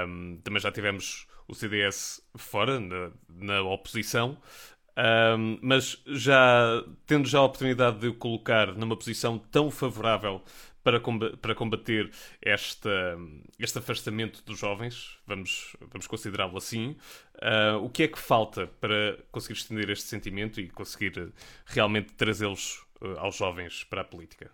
Um, 0.06 0.38
também 0.42 0.60
já 0.60 0.70
tivemos 0.70 1.26
o 1.46 1.54
CDS 1.54 2.22
fora, 2.36 2.80
na, 2.80 3.10
na 3.28 3.62
oposição, 3.62 4.38
um, 4.96 5.58
mas 5.60 6.00
já 6.06 6.84
tendo 7.06 7.28
já 7.28 7.38
a 7.38 7.44
oportunidade 7.44 7.98
de 7.98 8.08
o 8.08 8.14
colocar 8.14 8.72
numa 8.74 8.96
posição 8.96 9.38
tão 9.38 9.70
favorável 9.70 10.42
para, 10.84 11.00
para 11.40 11.54
combater 11.54 12.10
esta, 12.40 13.18
este 13.58 13.78
afastamento 13.78 14.42
dos 14.44 14.58
jovens, 14.58 15.18
vamos, 15.26 15.74
vamos 15.80 16.06
considerá-lo 16.06 16.56
assim, 16.58 16.96
uh, 17.36 17.82
o 17.82 17.88
que 17.88 18.02
é 18.04 18.08
que 18.08 18.18
falta 18.18 18.66
para 18.80 19.18
conseguir 19.32 19.54
estender 19.54 19.90
este 19.90 20.04
sentimento 20.04 20.60
e 20.60 20.68
conseguir 20.68 21.32
realmente 21.64 22.12
trazê-los 22.12 22.84
uh, 23.00 23.18
aos 23.18 23.36
jovens 23.36 23.82
para 23.84 24.02
a 24.02 24.04
política? 24.04 24.50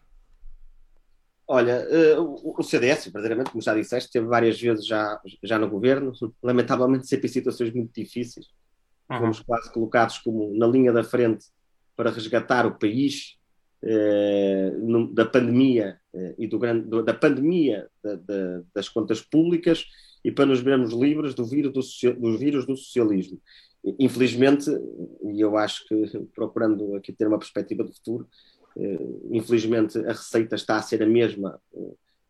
Olha, 1.52 1.84
uh, 2.16 2.54
o 2.56 2.62
CDS, 2.62 3.06
verdadeiramente, 3.06 3.50
como 3.50 3.60
já 3.60 3.74
disseste, 3.74 4.06
esteve 4.06 4.26
várias 4.28 4.60
vezes 4.60 4.86
já, 4.86 5.20
já 5.42 5.58
no 5.58 5.68
governo, 5.68 6.12
lamentavelmente 6.40 7.08
sempre 7.08 7.26
em 7.26 7.32
situações 7.32 7.74
muito 7.74 7.92
difíceis. 7.92 8.46
Uhum. 9.10 9.18
Fomos 9.18 9.40
quase 9.40 9.72
colocados 9.72 10.18
como 10.18 10.56
na 10.56 10.68
linha 10.68 10.92
da 10.92 11.02
frente 11.02 11.46
para 11.96 12.10
resgatar 12.10 12.66
o 12.66 12.78
país 12.78 13.36
eh, 13.82 14.72
da 15.12 15.26
pandemia 15.26 15.98
eh, 16.14 16.34
e 16.38 16.46
do 16.46 16.56
grande, 16.56 17.02
da 17.02 17.14
pandemia 17.14 17.88
da, 18.00 18.14
da, 18.14 18.62
das 18.72 18.88
contas 18.88 19.20
públicas 19.20 19.86
e 20.24 20.30
para 20.30 20.46
nos 20.46 20.60
vermos 20.60 20.92
livres 20.92 21.34
do 21.34 21.44
vírus 21.44 21.72
do, 21.72 22.14
do 22.14 22.38
vírus 22.38 22.64
do 22.64 22.76
socialismo. 22.76 23.40
Infelizmente, 23.98 24.70
e 25.24 25.40
eu 25.40 25.56
acho 25.56 25.84
que 25.88 25.96
procurando 26.32 26.94
aqui 26.94 27.12
ter 27.12 27.26
uma 27.26 27.38
perspectiva 27.38 27.82
de 27.82 27.92
futuro, 27.92 28.28
eh, 28.28 28.59
infelizmente 29.30 29.98
a 29.98 30.12
receita 30.12 30.54
está 30.54 30.76
a 30.76 30.82
ser 30.82 31.02
a 31.02 31.06
mesma 31.06 31.60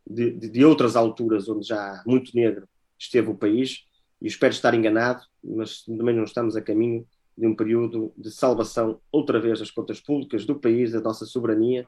de, 0.07 0.31
de, 0.33 0.49
de 0.49 0.65
outras 0.65 0.97
alturas 0.97 1.49
onde 1.49 1.67
já 1.67 2.03
muito 2.07 2.35
negro 2.35 2.69
esteve 2.99 3.31
o 3.31 3.35
país, 3.35 3.87
e 4.21 4.27
espero 4.27 4.53
estar 4.53 4.75
enganado, 4.75 5.23
mas 5.43 5.83
também 5.83 6.15
não 6.15 6.25
estamos 6.25 6.55
a 6.55 6.61
caminho 6.61 7.07
de 7.37 7.47
um 7.47 7.55
período 7.55 8.13
de 8.17 8.31
salvação, 8.31 9.01
outra 9.11 9.41
vez, 9.41 9.61
das 9.61 9.71
contas 9.71 9.99
públicas 9.99 10.45
do 10.45 10.61
país, 10.61 10.93
da 10.93 11.01
nossa 11.01 11.25
soberania, 11.25 11.87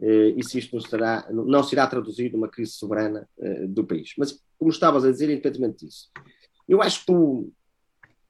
eh, 0.00 0.34
e 0.36 0.42
se 0.42 0.58
isto 0.58 0.74
não, 0.74 0.80
será, 0.80 1.28
não 1.30 1.62
se 1.62 1.74
irá 1.74 1.86
traduzir 1.86 2.32
numa 2.32 2.48
crise 2.48 2.72
soberana 2.72 3.28
eh, 3.38 3.66
do 3.66 3.84
país. 3.84 4.14
Mas, 4.16 4.42
como 4.58 4.70
estavas 4.70 5.04
a 5.04 5.10
dizer, 5.10 5.28
independentemente 5.28 5.84
disso, 5.84 6.10
eu 6.66 6.80
acho 6.80 7.04
que 7.04 7.12
o, 7.12 7.52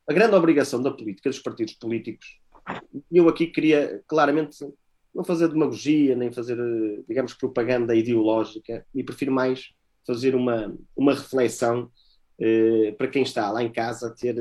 a 0.09 0.13
grande 0.13 0.35
obrigação 0.35 0.83
da 0.83 0.91
política, 0.91 1.31
dos 1.31 1.39
partidos 1.39 1.75
políticos, 1.75 2.41
eu 3.13 3.29
aqui 3.29 3.47
queria 3.47 4.03
claramente 4.09 4.57
não 5.15 5.25
fazer 5.25 5.49
demagogia, 5.49 6.17
nem 6.17 6.33
fazer, 6.33 6.59
digamos, 7.09 7.35
propaganda 7.35 7.95
ideológica, 7.95 8.85
e 8.95 9.05
prefiro 9.05 9.33
mais 9.33 9.73
fazer 10.07 10.35
uma, 10.35 10.77
uma 10.97 11.15
reflexão 11.15 11.91
eh, 12.39 12.93
para 12.99 13.09
quem 13.09 13.23
está 13.23 13.51
lá 13.51 13.63
em 13.63 13.71
casa 13.71 14.15
ter, 14.15 14.37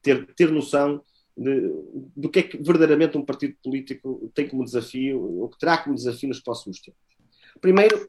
ter, 0.00 0.34
ter 0.34 0.50
noção 0.50 1.02
de, 1.36 1.68
do 2.16 2.30
que 2.30 2.38
é 2.38 2.42
que 2.42 2.56
verdadeiramente 2.58 3.18
um 3.18 3.24
partido 3.24 3.56
político 3.62 4.30
tem 4.34 4.48
como 4.48 4.64
desafio, 4.64 5.20
ou 5.20 5.48
que 5.48 5.58
terá 5.58 5.78
como 5.78 5.96
desafio 5.96 6.28
nos 6.28 6.40
próximos 6.40 6.80
tempos. 6.80 7.00
Primeiro, 7.60 8.08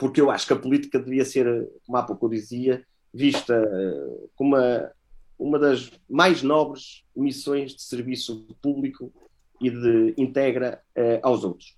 porque 0.00 0.20
eu 0.20 0.30
acho 0.30 0.46
que 0.46 0.52
a 0.52 0.58
política 0.58 0.98
devia 0.98 1.24
ser, 1.24 1.68
como 1.84 1.98
há 1.98 2.02
pouco 2.02 2.26
eu 2.26 2.30
dizia, 2.30 2.84
vista 3.12 3.54
eh, 3.54 4.28
como 4.34 4.56
uma, 4.56 4.90
uma 5.38 5.58
das 5.58 5.90
mais 6.08 6.42
nobres 6.42 7.04
missões 7.14 7.74
de 7.74 7.82
serviço 7.82 8.46
público 8.62 9.12
e 9.60 9.70
de 9.70 10.14
integra 10.16 10.80
eh, 10.94 11.20
aos 11.22 11.44
outros. 11.44 11.76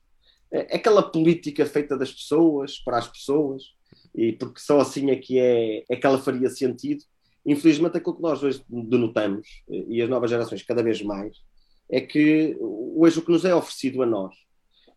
É 0.52 0.76
aquela 0.76 1.02
política 1.02 1.64
feita 1.64 1.96
das 1.96 2.12
pessoas, 2.12 2.78
para 2.78 2.98
as 2.98 3.08
pessoas, 3.08 3.62
e 4.14 4.32
porque 4.32 4.60
só 4.60 4.80
assim 4.80 5.10
é 5.10 5.16
que 5.16 5.38
é, 5.38 5.84
é 5.88 5.96
que 5.96 6.06
ela 6.06 6.18
faria 6.18 6.48
sentido, 6.48 7.04
Infelizmente, 7.44 7.96
aquilo 7.96 8.16
que 8.16 8.22
nós 8.22 8.42
hoje 8.42 8.62
denotamos, 8.68 9.62
e 9.68 10.02
as 10.02 10.08
novas 10.08 10.30
gerações 10.30 10.62
cada 10.62 10.82
vez 10.82 11.00
mais, 11.02 11.38
é 11.90 12.00
que 12.00 12.56
hoje 12.60 13.18
o 13.18 13.22
que 13.22 13.30
nos 13.30 13.44
é 13.44 13.54
oferecido 13.54 14.02
a 14.02 14.06
nós 14.06 14.34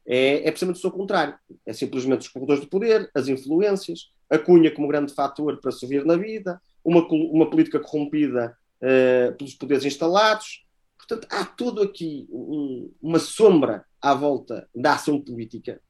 é, 0.06 0.48
é 0.48 0.52
precisamente 0.52 0.78
o 0.78 0.82
seu 0.82 0.92
contrário. 0.92 1.36
É 1.66 1.74
simplesmente 1.74 2.22
os 2.22 2.28
corredores 2.28 2.62
de 2.62 2.68
poder, 2.68 3.10
as 3.16 3.28
influências, 3.28 4.12
a 4.30 4.38
cunha 4.38 4.70
como 4.70 4.88
grande 4.88 5.14
fator 5.14 5.60
para 5.62 5.72
subir 5.72 6.06
na 6.06 6.18
vida, 6.18 6.62
uma, 6.84 7.08
uma 7.08 7.50
política 7.50 7.80
corrompida 7.80 8.56
uh, 8.82 9.36
pelos 9.38 9.56
poderes 9.56 9.86
instalados. 9.86 10.63
Portanto, 11.08 11.28
há 11.32 11.46
tudo 11.46 11.82
aqui 11.82 12.28
um, 12.32 12.92
uma 13.02 13.20
sombra 13.20 13.86
à 14.02 14.14
volta 14.14 14.70
da 14.74 14.94
ação 14.94 15.20
política 15.20 15.82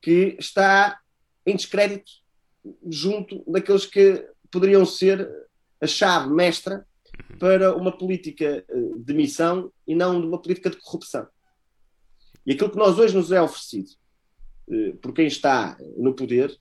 que 0.00 0.36
está 0.38 1.00
em 1.44 1.56
descrédito 1.56 2.10
junto 2.88 3.42
daqueles 3.50 3.86
que 3.86 4.24
poderiam 4.50 4.86
ser 4.86 5.28
a 5.80 5.86
chave 5.86 6.32
mestra 6.32 6.86
uhum. 7.30 7.38
para 7.38 7.74
uma 7.74 7.96
política 7.96 8.64
eh, 8.68 8.90
de 8.96 9.14
missão 9.14 9.72
e 9.86 9.94
não 9.94 10.20
de 10.20 10.26
uma 10.26 10.40
política 10.40 10.70
de 10.70 10.76
corrupção. 10.76 11.26
E 12.46 12.52
aquilo 12.52 12.70
que 12.70 12.76
nós 12.76 12.98
hoje 12.98 13.16
nos 13.16 13.32
é 13.32 13.42
oferecido 13.42 13.90
eh, 14.70 14.92
por 15.02 15.12
quem 15.12 15.26
está 15.26 15.76
no 15.96 16.14
poder 16.14 16.56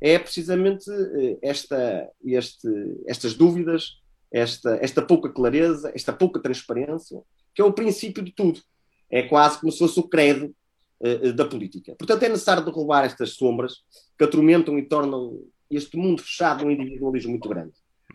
é 0.00 0.18
precisamente 0.18 0.90
eh, 0.90 1.38
esta, 1.40 2.10
este, 2.24 2.68
estas 3.06 3.34
dúvidas, 3.34 4.00
esta, 4.32 4.76
esta 4.82 5.02
pouca 5.02 5.28
clareza, 5.28 5.92
esta 5.94 6.12
pouca 6.12 6.40
transparência, 6.40 7.22
que 7.54 7.62
é 7.62 7.64
o 7.64 7.72
princípio 7.72 8.22
de 8.22 8.32
tudo. 8.32 8.60
É 9.10 9.22
quase 9.22 9.60
como 9.60 9.70
se 9.70 9.78
fosse 9.78 10.00
o 10.00 10.08
credo 10.08 10.54
da 11.34 11.44
política. 11.44 11.94
Portanto, 11.98 12.22
é 12.22 12.28
necessário 12.30 12.64
derrubar 12.64 13.04
estas 13.04 13.30
sombras 13.34 13.84
que 14.16 14.24
atormentam 14.24 14.78
e 14.78 14.82
tornam 14.82 15.38
este 15.70 15.96
mundo 15.96 16.22
fechado 16.22 16.64
um 16.64 16.70
individualismo 16.70 17.30
muito 17.30 17.48
grande. 17.48 17.72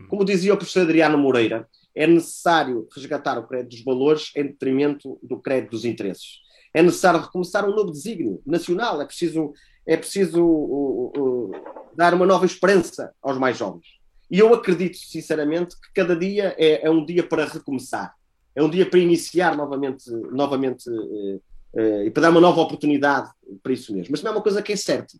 Como 0.08 0.24
dizia 0.24 0.54
o 0.54 0.56
professor 0.56 0.82
Adriano 0.82 1.18
Moreira, 1.18 1.68
é 1.94 2.06
necessário 2.06 2.88
resgatar 2.94 3.38
o 3.38 3.46
crédito 3.46 3.70
dos 3.70 3.84
valores 3.84 4.30
em 4.36 4.44
detrimento 4.44 5.18
do 5.22 5.38
crédito 5.38 5.72
dos 5.72 5.84
interesses. 5.84 6.40
É 6.72 6.82
necessário 6.82 7.20
recomeçar 7.20 7.68
um 7.68 7.74
novo 7.74 7.90
desígnio 7.90 8.40
nacional, 8.46 9.00
é 9.02 9.04
preciso, 9.04 9.52
é 9.86 9.96
preciso 9.96 10.42
uh, 10.42 11.12
uh, 11.18 11.52
dar 11.94 12.14
uma 12.14 12.24
nova 12.24 12.46
esperança 12.46 13.12
aos 13.20 13.36
mais 13.38 13.58
jovens. 13.58 13.86
E 14.30 14.38
eu 14.38 14.54
acredito, 14.54 14.96
sinceramente, 14.96 15.74
que 15.80 15.92
cada 15.92 16.14
dia 16.14 16.54
é, 16.56 16.86
é 16.86 16.90
um 16.90 17.04
dia 17.04 17.24
para 17.26 17.44
recomeçar, 17.44 18.14
é 18.60 18.64
um 18.64 18.70
dia 18.70 18.88
para 18.88 18.98
iniciar 18.98 19.56
novamente, 19.56 20.10
novamente 20.10 20.88
uh, 20.88 21.36
uh 21.36 22.02
e 22.04 22.10
para 22.10 22.22
dar 22.22 22.30
uma 22.30 22.40
nova 22.40 22.60
oportunidade 22.60 23.30
para 23.62 23.72
isso 23.72 23.92
mesmo. 23.92 24.08
Mas 24.10 24.22
não 24.22 24.32
é 24.32 24.34
uma 24.34 24.42
coisa 24.42 24.62
que 24.62 24.72
é 24.72 24.76
certa 24.76 25.16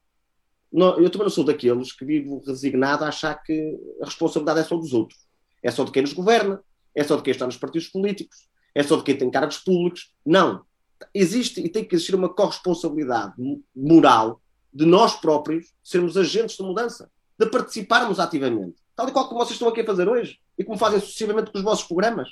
eu 0.73 1.11
também 1.11 1.25
não 1.25 1.31
sou 1.31 1.45
daqueles 1.45 1.93
que 1.93 2.05
vivo 2.05 2.43
resignado 2.47 3.05
a 3.05 3.09
achar 3.09 3.35
que 3.43 3.77
a 4.01 4.05
responsabilidade 4.05 4.61
é 4.61 4.65
só 4.65 4.77
dos 4.77 4.93
outros. 4.93 5.19
É 5.63 5.71
só 5.71 5.85
de 5.85 5.91
quem 5.91 6.03
nos 6.03 6.13
governa, 6.13 6.63
é 6.95 7.03
só 7.03 7.17
de 7.17 7.23
quem 7.23 7.33
está 7.33 7.45
nos 7.45 7.57
partidos 7.57 7.89
políticos, 7.89 8.49
é 8.75 8.83
só 8.83 8.97
de 8.97 9.03
quem 9.03 9.17
tem 9.17 9.31
cargos 9.31 9.59
públicos. 9.59 10.13
Não. 10.25 10.65
Existe 11.13 11.61
e 11.61 11.69
tem 11.69 11.85
que 11.85 11.95
existir 11.95 12.15
uma 12.15 12.29
corresponsabilidade 12.29 13.35
moral 13.75 14.41
de 14.73 14.87
nós 14.87 15.17
próprios 15.17 15.73
sermos 15.83 16.17
agentes 16.17 16.57
de 16.57 16.63
mudança, 16.63 17.11
de 17.39 17.47
participarmos 17.47 18.21
ativamente. 18.21 18.77
Tal 18.95 19.09
e 19.09 19.13
qual 19.13 19.27
como 19.29 19.41
vocês 19.41 19.53
estão 19.53 19.69
aqui 19.69 19.81
a 19.81 19.87
fazer 19.87 20.09
hoje 20.09 20.39
e 20.57 20.63
como 20.63 20.79
fazem 20.79 21.01
sucessivamente 21.01 21.51
com 21.51 21.59
os 21.59 21.65
vossos 21.65 21.87
programas. 21.87 22.29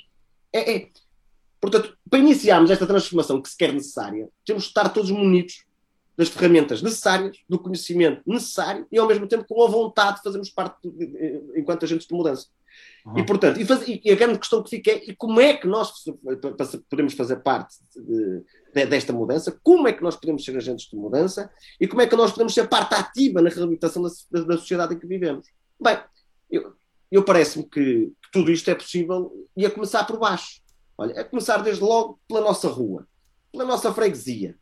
É, 0.53 0.75
é. 0.75 0.89
Portanto, 1.61 1.97
para 2.09 2.19
iniciarmos 2.19 2.71
esta 2.71 2.87
transformação 2.87 3.41
que 3.41 3.49
se 3.49 3.57
quer 3.57 3.73
necessária, 3.73 4.29
temos 4.45 4.63
de 4.63 4.69
estar 4.69 4.89
todos 4.89 5.11
munidos 5.11 5.65
das 6.17 6.29
ferramentas 6.29 6.81
necessárias, 6.81 7.37
do 7.47 7.57
conhecimento 7.57 8.21
necessário 8.25 8.85
e 8.91 8.97
ao 8.97 9.07
mesmo 9.07 9.25
tempo 9.25 9.45
com 9.47 9.63
a 9.63 9.69
vontade 9.69 10.17
de 10.17 10.23
fazermos 10.23 10.49
parte 10.49 10.89
de, 10.89 11.41
enquanto 11.55 11.83
agentes 11.83 12.07
de 12.07 12.13
mudança. 12.13 12.47
Uhum. 13.05 13.19
E 13.19 13.25
portanto, 13.25 13.59
e, 13.59 13.65
faz, 13.65 13.87
e, 13.87 14.11
a 14.11 14.15
grande 14.15 14.37
questão 14.37 14.61
que 14.61 14.69
fica 14.69 14.91
é 14.91 15.09
e 15.09 15.15
como 15.15 15.39
é 15.39 15.53
que 15.53 15.65
nós 15.65 15.91
podemos 16.89 17.13
fazer 17.13 17.37
parte 17.37 17.77
de, 17.95 18.43
de, 18.73 18.85
desta 18.85 19.13
mudança, 19.13 19.57
como 19.63 19.87
é 19.87 19.93
que 19.93 20.03
nós 20.03 20.15
podemos 20.15 20.43
ser 20.43 20.57
agentes 20.57 20.89
de 20.89 20.95
mudança 20.97 21.49
e 21.79 21.87
como 21.87 22.01
é 22.01 22.07
que 22.07 22.15
nós 22.15 22.31
podemos 22.31 22.53
ser 22.53 22.67
parte 22.67 22.95
ativa 22.95 23.41
na 23.41 23.49
reabilitação 23.49 24.03
da, 24.03 24.09
da, 24.31 24.41
da 24.41 24.57
sociedade 24.57 24.95
em 24.95 24.99
que 24.99 25.07
vivemos. 25.07 25.47
Bem, 25.81 25.99
eu, 26.51 26.73
eu 27.11 27.23
parece-me 27.23 27.63
que, 27.63 28.11
que 28.21 28.31
tudo 28.31 28.51
isto 28.51 28.69
é 28.69 28.75
possível 28.75 29.31
e 29.55 29.65
a 29.65 29.71
começar 29.71 30.03
por 30.05 30.19
baixo. 30.19 30.61
Olha, 30.97 31.19
a 31.19 31.23
começar 31.23 31.57
desde 31.57 31.83
logo 31.83 32.19
pela 32.27 32.41
nossa 32.41 32.67
rua, 32.67 33.07
pela 33.51 33.65
nossa 33.65 33.93
freguesia, 33.93 34.57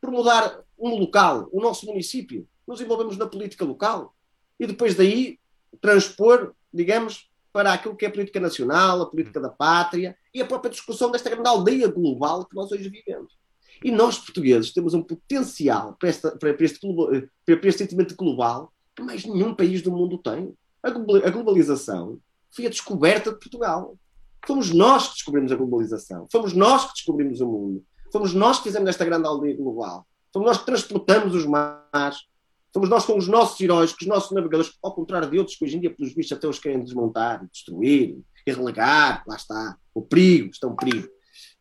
por 0.00 0.10
mudar 0.10 0.62
um 0.78 0.90
local, 0.96 1.48
o 1.52 1.60
nosso 1.60 1.86
município. 1.86 2.46
Nos 2.66 2.80
envolvemos 2.80 3.16
na 3.16 3.26
política 3.26 3.64
local 3.64 4.14
e 4.60 4.66
depois 4.66 4.94
daí 4.94 5.38
transpor, 5.80 6.52
digamos, 6.72 7.28
para 7.52 7.72
aquilo 7.72 7.96
que 7.96 8.04
é 8.04 8.08
a 8.08 8.12
política 8.12 8.38
nacional, 8.38 9.02
a 9.02 9.10
política 9.10 9.40
da 9.40 9.48
pátria 9.48 10.16
e 10.32 10.40
a 10.40 10.46
própria 10.46 10.70
discussão 10.70 11.10
desta 11.10 11.30
grande 11.30 11.48
aldeia 11.48 11.88
global 11.88 12.44
que 12.44 12.54
nós 12.54 12.70
hoje 12.70 12.88
vivemos. 12.88 13.32
E 13.82 13.90
nós, 13.90 14.18
portugueses, 14.18 14.72
temos 14.72 14.92
um 14.94 15.02
potencial 15.02 15.96
para, 15.98 16.08
esta, 16.08 16.36
para, 16.36 16.50
este, 16.60 16.80
para 17.44 17.68
este 17.68 17.78
sentimento 17.78 18.14
global 18.16 18.72
que 18.94 19.02
mais 19.02 19.24
nenhum 19.24 19.54
país 19.54 19.82
do 19.82 19.92
mundo 19.92 20.18
tem. 20.18 20.52
A 20.88 21.30
globalização 21.30 22.18
foi 22.54 22.66
a 22.66 22.70
descoberta 22.70 23.30
de 23.30 23.38
Portugal. 23.38 23.96
Fomos 24.46 24.72
nós 24.72 25.08
que 25.08 25.14
descobrimos 25.14 25.52
a 25.52 25.56
globalização. 25.56 26.26
Fomos 26.30 26.52
nós 26.52 26.86
que 26.86 26.92
descobrimos 26.94 27.40
o 27.40 27.46
mundo. 27.46 27.84
Fomos 28.12 28.32
nós 28.32 28.58
que 28.58 28.64
fizemos 28.64 28.88
esta 28.88 29.04
grande 29.04 29.26
aldeia 29.26 29.56
global. 29.56 30.06
Fomos 30.32 30.48
nós 30.48 30.58
que 30.58 30.66
transportamos 30.66 31.34
os 31.34 31.44
mares. 31.44 32.18
Fomos 32.72 32.88
nós 32.88 33.04
com 33.04 33.16
os 33.16 33.26
nossos 33.26 33.60
heróis, 33.60 33.92
com 33.92 33.98
os 34.02 34.06
nossos 34.06 34.30
navegadores, 34.30 34.72
ao 34.82 34.94
contrário 34.94 35.30
de 35.30 35.38
outros 35.38 35.56
que 35.56 35.64
hoje 35.64 35.76
em 35.76 35.80
dia, 35.80 35.94
pelos 35.94 36.14
bichos, 36.14 36.32
até 36.32 36.46
os 36.46 36.58
querem 36.58 36.82
desmontar, 36.82 37.46
destruir, 37.50 38.18
e 38.46 38.52
relegar. 38.52 39.24
Lá 39.26 39.36
está. 39.36 39.76
O 39.94 40.02
perigo, 40.02 40.50
está 40.50 40.66
um 40.66 40.76
perigo. 40.76 41.08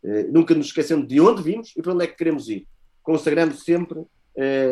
Uh, 0.04 0.32
nunca 0.32 0.54
nos 0.54 0.68
esquecendo 0.68 1.06
de 1.06 1.20
onde 1.20 1.42
vimos 1.42 1.74
e 1.76 1.82
para 1.82 1.94
onde 1.94 2.04
é 2.04 2.08
que 2.08 2.16
queremos 2.16 2.50
ir. 2.50 2.68
Consagrando 3.02 3.56
sempre 3.56 4.00
uh, 4.00 4.08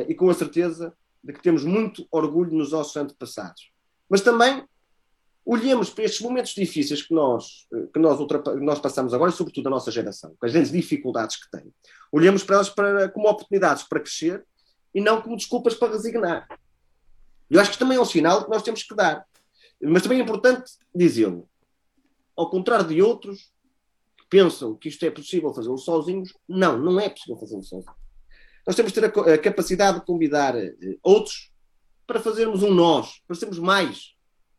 e 0.08 0.14
com 0.14 0.30
a 0.30 0.34
certeza 0.34 0.94
de 1.24 1.34
que 1.34 1.42
temos 1.42 1.64
muito 1.64 2.06
orgulho 2.12 2.56
nos 2.56 2.72
nossos 2.72 2.96
antepassados. 2.96 3.75
Mas 4.10 4.22
também 4.22 4.64
olhemos 5.46 5.90
para 5.90 6.04
estes 6.04 6.22
momentos 6.22 6.54
difíceis 6.54 7.04
que 7.04 7.14
nós, 7.14 7.68
que 7.94 8.00
nós, 8.00 8.20
nós 8.62 8.80
passamos 8.80 9.14
agora, 9.14 9.30
e 9.30 9.34
sobretudo 9.34 9.68
a 9.68 9.70
nossa 9.70 9.92
geração, 9.92 10.36
com 10.40 10.46
as 10.46 10.52
grandes 10.52 10.72
dificuldades 10.72 11.36
que 11.36 11.50
tem. 11.52 11.72
Olhemos 12.12 12.44
para 12.44 12.56
elas 12.56 12.70
para, 12.70 13.10
como 13.10 13.30
oportunidades 13.30 13.84
para 13.84 14.00
crescer 14.00 14.44
e 14.94 15.00
não 15.00 15.22
como 15.22 15.38
desculpas 15.38 15.76
para 15.76 15.94
resignar. 15.94 16.48
Eu 17.50 17.62
acho 17.62 17.72
que 17.72 17.78
também 17.78 17.98
é 17.98 18.02
um 18.02 18.06
sinal 18.06 18.44
que 18.44 18.50
nós 18.50 18.64
temos 18.64 18.82
que 18.82 18.96
dar. 18.96 19.26
Mas 19.82 20.02
também 20.02 20.20
é 20.20 20.24
importante 20.24 20.72
dizê-lo. 20.94 21.48
Ao 22.36 22.50
contrário 22.50 22.88
de 22.88 23.02
outros 23.02 23.52
que 24.18 24.26
pensam 24.30 24.76
que 24.76 24.90
isto 24.90 25.06
é 25.06 25.12
possível 25.12 25.54
fazê-lo 25.54 25.78
sozinhos, 25.78 26.34
não, 26.48 26.78
não 26.78 27.00
é 27.00 27.10
possível 27.10 27.38
fazê-lo 27.38 27.64
sozinhos. 27.64 27.96
Nós 28.66 28.76
temos 28.76 28.92
que 28.92 29.00
ter 29.00 29.06
a, 29.06 29.34
a 29.34 29.38
capacidade 29.38 30.00
de 30.00 30.06
convidar 30.06 30.56
eh, 30.56 30.74
outros 31.04 31.52
para 32.06 32.20
fazermos 32.20 32.64
um 32.64 32.74
nós, 32.74 33.22
para 33.28 33.36
sermos 33.36 33.60
mais, 33.60 34.16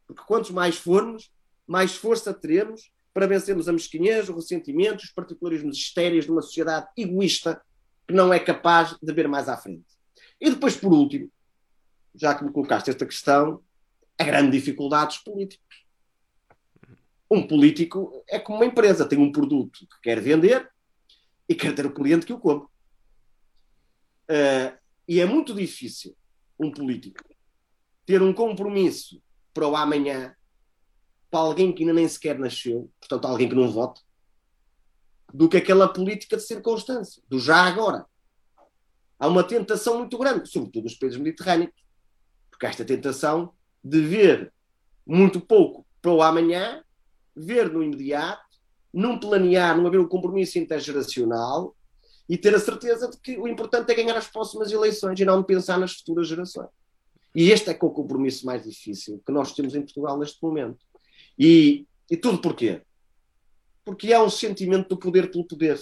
porque 0.06 0.22
quantos 0.22 0.50
mais 0.50 0.76
formos, 0.76 1.30
mais 1.66 1.96
força 1.96 2.32
teremos 2.32 2.90
para 3.12 3.26
vencermos 3.26 3.68
a 3.68 3.72
mesquinhez, 3.72 4.28
o 4.28 4.34
ressentimento, 4.34 5.02
os 5.02 5.10
particularismos 5.10 5.76
estéreis 5.76 6.26
de 6.26 6.30
uma 6.30 6.42
sociedade 6.42 6.86
egoísta 6.96 7.60
que 8.06 8.14
não 8.14 8.32
é 8.32 8.38
capaz 8.38 8.96
de 9.00 9.12
ver 9.12 9.26
mais 9.26 9.48
à 9.48 9.56
frente. 9.56 9.86
E 10.40 10.50
depois, 10.50 10.76
por 10.76 10.92
último, 10.92 11.30
já 12.14 12.34
que 12.34 12.44
me 12.44 12.52
colocaste 12.52 12.90
esta 12.90 13.06
questão, 13.06 13.62
a 14.18 14.24
grande 14.24 14.50
dificuldade 14.52 15.14
dos 15.14 15.18
políticos. 15.18 15.84
Um 17.30 17.46
político 17.46 18.22
é 18.28 18.38
como 18.38 18.58
uma 18.58 18.66
empresa, 18.66 19.08
tem 19.08 19.18
um 19.18 19.32
produto 19.32 19.80
que 19.80 20.00
quer 20.02 20.20
vender 20.20 20.70
e 21.48 21.54
quer 21.54 21.74
ter 21.74 21.86
o 21.86 21.94
cliente 21.94 22.26
que 22.26 22.32
o 22.32 22.38
compra. 22.38 22.68
Uh, 24.28 24.76
e 25.08 25.20
é 25.20 25.26
muito 25.26 25.54
difícil 25.54 26.16
um 26.58 26.70
político 26.70 27.22
ter 28.06 28.22
um 28.22 28.32
compromisso 28.32 29.20
para 29.52 29.66
o 29.66 29.76
amanhã, 29.76 30.34
para 31.30 31.40
alguém 31.40 31.72
que 31.72 31.82
ainda 31.82 31.92
nem 31.92 32.08
sequer 32.08 32.38
nasceu, 32.38 32.90
portanto, 33.00 33.26
alguém 33.26 33.48
que 33.48 33.54
não 33.54 33.70
vota, 33.70 34.00
do 35.34 35.48
que 35.48 35.56
aquela 35.56 35.88
política 35.88 36.36
de 36.36 36.42
circunstância, 36.42 37.22
do 37.28 37.38
já 37.38 37.64
agora. 37.64 38.06
Há 39.18 39.26
uma 39.26 39.42
tentação 39.42 39.98
muito 39.98 40.16
grande, 40.16 40.48
sobretudo 40.48 40.84
nos 40.84 40.94
países 40.94 41.18
mediterrâneos, 41.18 41.72
porque 42.50 42.64
há 42.64 42.68
esta 42.68 42.84
tentação 42.84 43.52
de 43.82 44.00
ver 44.00 44.52
muito 45.06 45.40
pouco 45.40 45.86
para 46.00 46.12
o 46.12 46.22
amanhã, 46.22 46.82
ver 47.34 47.72
no 47.72 47.82
imediato, 47.82 48.44
não 48.92 49.18
planear, 49.18 49.76
não 49.76 49.86
haver 49.86 50.00
um 50.00 50.08
compromisso 50.08 50.58
intergeracional 50.58 51.76
e 52.28 52.38
ter 52.38 52.54
a 52.54 52.58
certeza 52.58 53.10
de 53.10 53.18
que 53.18 53.36
o 53.36 53.46
importante 53.46 53.90
é 53.90 53.94
ganhar 53.94 54.16
as 54.16 54.26
próximas 54.26 54.70
eleições 54.70 55.18
e 55.20 55.24
não 55.24 55.42
pensar 55.42 55.78
nas 55.78 55.94
futuras 55.94 56.28
gerações. 56.28 56.68
E 57.36 57.50
este 57.50 57.68
é 57.68 57.74
que 57.74 57.84
é 57.84 57.88
o 57.88 57.90
compromisso 57.90 58.46
mais 58.46 58.64
difícil 58.64 59.22
que 59.24 59.30
nós 59.30 59.52
temos 59.52 59.74
em 59.74 59.82
Portugal 59.82 60.18
neste 60.18 60.42
momento. 60.42 60.78
E, 61.38 61.86
e 62.10 62.16
tudo 62.16 62.40
porquê? 62.40 62.80
Porque 63.84 64.10
há 64.10 64.22
um 64.22 64.30
sentimento 64.30 64.88
do 64.88 64.96
poder 64.96 65.30
pelo 65.30 65.46
poder. 65.46 65.78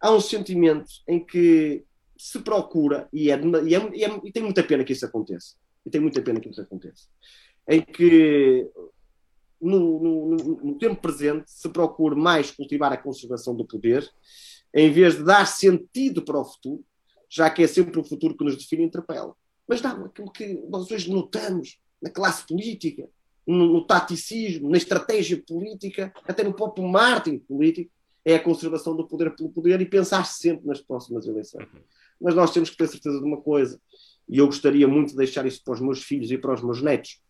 Há 0.00 0.10
um 0.10 0.20
sentimento 0.20 0.90
em 1.06 1.24
que 1.24 1.84
se 2.18 2.40
procura, 2.40 3.08
e, 3.12 3.30
é, 3.30 3.40
e, 3.64 3.74
é, 3.76 3.78
é, 3.78 4.20
e 4.24 4.32
tem 4.32 4.42
muita 4.42 4.64
pena 4.64 4.82
que 4.82 4.92
isso 4.92 5.06
aconteça, 5.06 5.54
e 5.86 5.90
tem 5.90 6.00
muita 6.00 6.20
pena 6.20 6.40
que 6.40 6.50
isso 6.50 6.60
aconteça, 6.60 7.06
em 7.68 7.80
que 7.80 8.68
no, 9.60 10.02
no, 10.02 10.36
no, 10.36 10.78
tempo 10.78 11.00
presente 11.00 11.50
se 11.50 11.68
procura 11.68 12.16
mais 12.16 12.50
cultivar 12.50 12.92
a 12.92 12.96
conservação 12.96 13.54
do 13.54 13.64
poder, 13.64 14.06
em 14.74 14.90
vez 14.90 15.16
de 15.16 15.24
dar 15.24 15.46
sentido 15.46 16.22
para 16.22 16.38
o 16.38 16.44
futuro, 16.44 16.84
já 17.28 17.48
que 17.48 17.62
é 17.62 17.66
sempre 17.66 17.98
o 17.98 18.04
futuro 18.04 18.36
que 18.36 18.44
nos 18.44 18.56
define 18.56 18.82
e 18.82 18.86
interpela 18.86 19.34
mas 19.70 19.80
não, 19.80 20.06
aquilo 20.06 20.32
que 20.32 20.60
nós 20.68 20.90
hoje 20.90 21.08
notamos 21.08 21.78
na 22.02 22.10
classe 22.10 22.44
política, 22.44 23.08
no, 23.46 23.72
no 23.72 23.86
taticismo, 23.86 24.68
na 24.68 24.76
estratégia 24.76 25.40
política, 25.46 26.12
até 26.24 26.42
no 26.42 26.52
próprio 26.52 26.88
marketing 26.88 27.38
político, 27.38 27.88
é 28.24 28.34
a 28.34 28.42
conservação 28.42 28.96
do 28.96 29.06
poder 29.06 29.32
pelo 29.36 29.48
poder 29.48 29.80
e 29.80 29.86
pensar 29.86 30.24
sempre 30.26 30.66
nas 30.66 30.80
próximas 30.80 31.24
eleições. 31.24 31.68
Uhum. 31.72 31.80
Mas 32.20 32.34
nós 32.34 32.52
temos 32.52 32.68
que 32.68 32.76
ter 32.76 32.88
certeza 32.88 33.20
de 33.20 33.24
uma 33.24 33.40
coisa, 33.40 33.80
e 34.28 34.38
eu 34.38 34.46
gostaria 34.46 34.88
muito 34.88 35.10
de 35.10 35.16
deixar 35.16 35.46
isso 35.46 35.62
para 35.62 35.74
os 35.74 35.80
meus 35.80 36.02
filhos 36.02 36.32
e 36.32 36.36
para 36.36 36.52
os 36.52 36.64
meus 36.64 36.82
netos, 36.82 37.20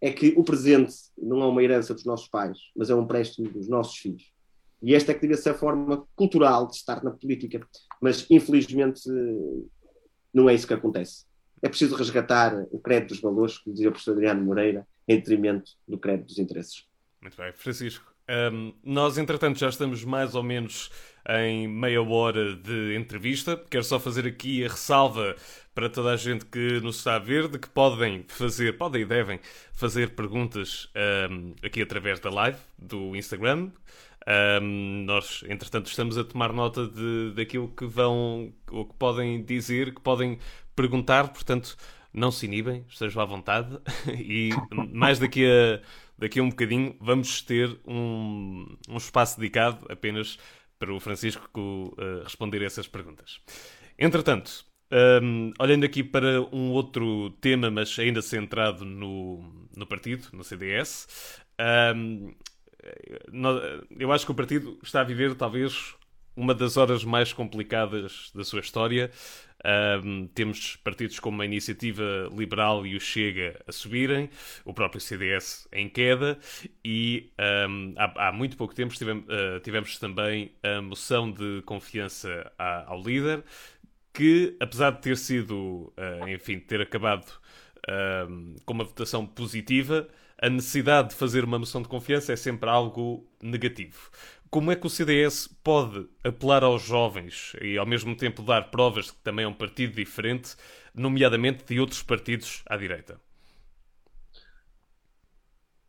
é 0.00 0.12
que 0.12 0.32
o 0.36 0.44
presente 0.44 0.94
não 1.18 1.42
é 1.42 1.46
uma 1.46 1.62
herança 1.62 1.92
dos 1.92 2.04
nossos 2.04 2.28
pais, 2.28 2.56
mas 2.76 2.88
é 2.88 2.94
um 2.94 3.02
empréstimo 3.02 3.50
dos 3.50 3.66
nossos 3.66 3.96
filhos. 3.96 4.32
E 4.80 4.94
esta 4.94 5.10
é 5.10 5.14
que 5.14 5.22
devia 5.22 5.36
ser 5.36 5.50
a 5.50 5.54
forma 5.54 6.06
cultural 6.14 6.68
de 6.68 6.76
estar 6.76 7.02
na 7.02 7.10
política, 7.10 7.66
mas 8.00 8.24
infelizmente 8.30 9.02
não 10.32 10.48
é 10.48 10.54
isso 10.54 10.68
que 10.68 10.74
acontece 10.74 11.24
é 11.64 11.68
preciso 11.68 11.96
resgatar 11.96 12.54
o 12.70 12.78
crédito 12.78 13.08
dos 13.08 13.20
valores, 13.20 13.56
como 13.56 13.72
dizia 13.72 13.88
o 13.88 13.92
professor 13.92 14.12
Adriano 14.12 14.44
Moreira, 14.44 14.86
em 15.08 15.16
detrimento 15.16 15.72
do 15.88 15.96
crédito 15.96 16.26
dos 16.26 16.38
interesses. 16.38 16.84
Muito 17.22 17.38
bem, 17.38 17.52
Francisco. 17.52 18.12
Um, 18.28 18.74
nós, 18.84 19.16
entretanto, 19.16 19.58
já 19.58 19.70
estamos 19.70 20.04
mais 20.04 20.34
ou 20.34 20.42
menos 20.42 20.90
em 21.26 21.66
meia 21.66 22.02
hora 22.02 22.54
de 22.54 22.94
entrevista. 22.94 23.58
Quero 23.70 23.82
só 23.82 23.98
fazer 23.98 24.26
aqui 24.26 24.62
a 24.62 24.68
ressalva 24.68 25.34
para 25.74 25.88
toda 25.88 26.12
a 26.12 26.16
gente 26.18 26.44
que 26.44 26.80
nos 26.80 26.98
está 26.98 27.16
a 27.16 27.18
ver 27.18 27.48
de 27.48 27.58
que 27.58 27.68
podem 27.68 28.26
fazer, 28.28 28.76
podem 28.76 29.00
e 29.00 29.06
devem 29.06 29.40
fazer 29.72 30.10
perguntas 30.14 30.90
um, 31.30 31.54
aqui 31.64 31.80
através 31.80 32.20
da 32.20 32.28
live 32.28 32.58
do 32.78 33.16
Instagram. 33.16 33.70
Um, 34.26 35.04
nós, 35.04 35.44
entretanto, 35.48 35.86
estamos 35.86 36.16
a 36.16 36.24
tomar 36.24 36.52
nota 36.52 36.86
de, 36.86 37.32
daquilo 37.34 37.68
que 37.68 37.84
vão, 37.84 38.52
ou 38.70 38.86
que 38.86 38.94
podem 38.94 39.44
dizer, 39.44 39.94
que 39.94 40.00
podem 40.00 40.38
perguntar, 40.74 41.28
portanto, 41.28 41.76
não 42.12 42.30
se 42.30 42.46
inibem, 42.46 42.84
estejam 42.88 43.22
à 43.22 43.24
vontade. 43.24 43.78
E 44.08 44.50
mais 44.92 45.18
daqui 45.18 45.46
a, 45.46 45.80
daqui 46.18 46.40
a 46.40 46.42
um 46.42 46.48
bocadinho 46.48 46.96
vamos 47.00 47.42
ter 47.42 47.78
um, 47.86 48.76
um 48.88 48.96
espaço 48.96 49.38
dedicado 49.38 49.86
apenas 49.90 50.38
para 50.78 50.92
o 50.92 51.00
Francisco 51.00 51.50
uh, 51.56 52.22
responder 52.22 52.62
a 52.62 52.66
essas 52.66 52.86
perguntas. 52.86 53.40
Entretanto, 53.98 54.64
um, 55.22 55.52
olhando 55.58 55.84
aqui 55.84 56.02
para 56.02 56.40
um 56.52 56.70
outro 56.70 57.30
tema, 57.40 57.70
mas 57.70 57.98
ainda 57.98 58.22
centrado 58.22 58.84
no, 58.84 59.68
no 59.76 59.86
partido, 59.86 60.28
no 60.32 60.44
CDS, 60.44 61.42
um, 61.94 62.34
eu 63.98 64.12
acho 64.12 64.24
que 64.24 64.32
o 64.32 64.34
partido 64.34 64.78
está 64.82 65.00
a 65.00 65.04
viver 65.04 65.34
talvez 65.34 65.94
uma 66.36 66.54
das 66.54 66.76
horas 66.76 67.04
mais 67.04 67.32
complicadas 67.32 68.30
da 68.34 68.44
sua 68.44 68.60
história. 68.60 69.10
Um, 70.04 70.26
temos 70.26 70.76
partidos 70.76 71.18
como 71.18 71.40
a 71.40 71.44
Iniciativa 71.46 72.28
Liberal 72.36 72.86
e 72.86 72.96
o 72.96 73.00
Chega 73.00 73.62
a 73.66 73.72
subirem, 73.72 74.28
o 74.62 74.74
próprio 74.74 75.00
CDS 75.00 75.66
em 75.72 75.88
queda, 75.88 76.38
e 76.84 77.32
um, 77.66 77.94
há, 77.96 78.28
há, 78.28 78.32
muito 78.32 78.58
pouco 78.58 78.74
tempo 78.74 78.94
tivemos, 78.94 79.24
uh, 79.24 79.60
tivemos, 79.60 79.98
também 79.98 80.52
a 80.62 80.82
moção 80.82 81.30
de 81.30 81.62
confiança 81.64 82.52
ao 82.58 83.00
líder. 83.02 83.42
que, 84.12 84.56
apesar 84.60 84.90
de 84.92 85.00
ter 85.00 85.16
sido, 85.16 85.92
uh, 85.96 86.28
enfim, 86.28 86.58
ter 86.60 86.80
acabado 86.80 87.26
uh, 87.88 88.60
com 88.64 88.72
uma 88.72 88.84
votação 88.84 89.26
positiva, 89.26 90.08
a 90.40 90.48
necessidade 90.50 91.10
de 91.10 91.14
fazer 91.14 91.44
uma 91.44 91.58
moção 91.58 91.80
de 91.82 91.88
confiança 91.88 92.32
é 92.32 92.36
sempre 92.36 92.68
algo 92.68 93.26
negativo. 93.42 94.10
Como 94.50 94.70
é 94.70 94.76
que 94.76 94.86
o 94.86 94.90
CDS 94.90 95.48
pode 95.64 96.06
apelar 96.22 96.62
aos 96.62 96.82
jovens 96.82 97.54
e 97.60 97.76
ao 97.76 97.86
mesmo 97.86 98.16
tempo 98.16 98.42
dar 98.42 98.70
provas 98.70 99.06
de 99.06 99.12
que 99.12 99.18
também 99.18 99.44
é 99.44 99.48
um 99.48 99.54
partido 99.54 99.94
diferente, 99.94 100.54
nomeadamente 100.94 101.64
de 101.64 101.80
outros 101.80 102.02
partidos 102.02 102.62
à 102.66 102.76
direita? 102.76 103.20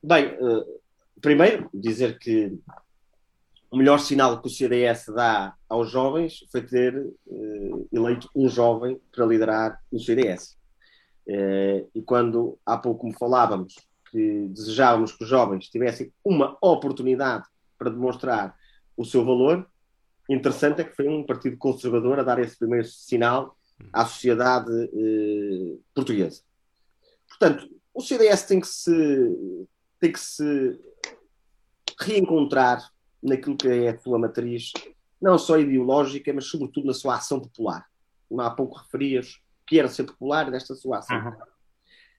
Bem, 0.01 0.35
uh, 0.39 0.81
primeiro 1.21 1.69
dizer 1.73 2.17
que 2.17 2.57
o 3.69 3.77
melhor 3.77 3.99
sinal 3.99 4.41
que 4.41 4.47
o 4.47 4.51
CDS 4.51 5.07
dá 5.07 5.53
aos 5.67 5.91
jovens 5.91 6.45
foi 6.51 6.61
ter 6.61 6.95
uh, 6.97 7.89
eleito 7.91 8.29
um 8.35 8.47
jovem 8.47 8.99
para 9.11 9.25
liderar 9.25 9.81
o 9.91 9.99
CDS. 9.99 10.57
Eh, 11.27 11.85
e 11.95 12.01
quando 12.01 12.57
há 12.65 12.77
pouco 12.77 13.07
me 13.07 13.17
falávamos 13.17 13.75
que 14.11 14.47
desejávamos 14.49 15.11
que 15.11 15.23
os 15.23 15.29
jovens 15.29 15.67
tivessem 15.69 16.11
uma 16.23 16.57
oportunidade 16.61 17.45
para 17.77 17.89
demonstrar 17.89 18.55
o 18.95 19.03
seu 19.03 19.25
valor, 19.25 19.67
interessante 20.29 20.81
é 20.81 20.83
que 20.83 20.95
foi 20.95 21.07
um 21.07 21.25
partido 21.25 21.57
conservador 21.57 22.19
a 22.19 22.23
dar 22.23 22.39
esse 22.39 22.57
primeiro 22.57 22.87
sinal 22.87 23.57
à 23.91 24.05
sociedade 24.05 24.71
uh, 24.71 25.83
portuguesa. 25.93 26.41
Portanto, 27.27 27.67
o 27.93 28.01
CDS 28.01 28.43
tem 28.43 28.59
que 28.59 28.67
se, 28.67 28.89
tem 29.99 30.11
que 30.11 30.19
se 30.19 30.79
reencontrar 31.99 32.89
naquilo 33.21 33.57
que 33.57 33.67
é 33.67 33.89
a 33.89 33.99
sua 33.99 34.17
matriz, 34.19 34.71
não 35.21 35.37
só 35.37 35.57
ideológica, 35.59 36.31
mas 36.33 36.45
sobretudo 36.45 36.87
na 36.87 36.93
sua 36.93 37.15
ação 37.15 37.39
popular. 37.39 37.85
Há 38.39 38.49
pouco 38.51 38.77
referias 38.77 39.39
que 39.65 39.79
era 39.79 39.87
ser 39.87 40.03
popular 40.03 40.49
desta 40.51 40.75
sua 40.75 40.99
ação. 40.99 41.17
Uhum. 41.17 41.33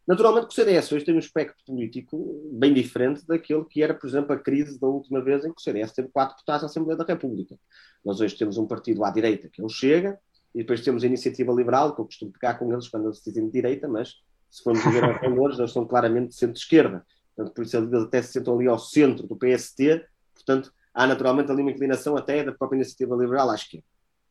Naturalmente 0.06 0.46
que 0.46 0.52
o 0.52 0.54
CDS 0.54 0.92
hoje 0.92 1.04
tem 1.04 1.14
um 1.14 1.18
espectro 1.18 1.56
político 1.66 2.48
bem 2.52 2.72
diferente 2.72 3.26
daquele 3.26 3.64
que 3.64 3.82
era, 3.82 3.92
por 3.92 4.06
exemplo, 4.06 4.32
a 4.32 4.38
crise 4.38 4.78
da 4.78 4.86
última 4.86 5.20
vez 5.20 5.44
em 5.44 5.48
que 5.52 5.60
o 5.60 5.60
CDS 5.60 5.92
teve 5.92 6.08
quatro 6.08 6.36
deputados 6.36 6.62
na 6.62 6.66
Assembleia 6.66 6.96
da 6.96 7.04
República. 7.04 7.58
Nós 8.04 8.20
hoje 8.20 8.36
temos 8.36 8.56
um 8.56 8.66
partido 8.66 9.04
à 9.04 9.10
direita, 9.10 9.48
que 9.48 9.60
é 9.60 9.64
o 9.64 9.68
Chega, 9.68 10.16
e 10.54 10.58
depois 10.58 10.80
temos 10.80 11.02
a 11.02 11.06
Iniciativa 11.06 11.52
Liberal, 11.52 11.94
que 11.94 12.00
eu 12.00 12.04
costumo 12.04 12.30
pegar 12.30 12.54
com 12.54 12.72
eles 12.72 12.88
quando 12.88 13.06
eles 13.06 13.20
dizem 13.20 13.46
de 13.46 13.52
direita, 13.52 13.88
mas 13.88 14.14
se 14.48 14.62
formos 14.62 14.84
ver 14.84 15.04
os 15.04 15.20
valores, 15.20 15.58
eles 15.58 15.72
são 15.72 15.84
claramente 15.84 16.28
de 16.28 16.34
centro-esquerda. 16.36 17.04
Portanto, 17.34 17.54
por 17.54 17.64
isso 17.64 17.76
eles 17.76 17.92
até 17.92 18.22
se 18.22 18.32
sentam 18.32 18.54
ali 18.54 18.68
ao 18.68 18.78
centro 18.78 19.26
do 19.26 19.36
PST, 19.36 20.06
portanto, 20.34 20.72
há 20.94 21.06
naturalmente 21.06 21.50
ali 21.50 21.62
uma 21.62 21.72
inclinação 21.72 22.16
até 22.16 22.44
da 22.44 22.52
própria 22.52 22.76
iniciativa 22.78 23.14
liberal 23.16 23.50
à 23.50 23.56
esquerda. 23.56 23.84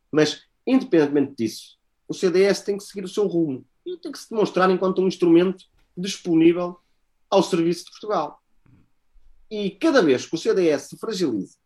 Mas, 0.09 0.43
independentemente 0.65 1.35
disso, 1.37 1.77
o 2.07 2.13
CDS 2.13 2.61
tem 2.61 2.77
que 2.77 2.83
seguir 2.83 3.03
o 3.03 3.09
seu 3.09 3.27
rumo 3.27 3.65
e 3.85 3.97
tem 3.97 4.11
que 4.11 4.19
se 4.19 4.29
demonstrar 4.29 4.69
enquanto 4.69 5.01
um 5.01 5.07
instrumento 5.07 5.65
disponível 5.95 6.77
ao 7.29 7.43
serviço 7.43 7.85
de 7.85 7.91
Portugal. 7.91 8.41
E 9.49 9.71
cada 9.71 10.01
vez 10.01 10.25
que 10.25 10.35
o 10.35 10.37
CDS 10.37 10.83
se 10.83 10.97
fragiliza, 10.97 11.57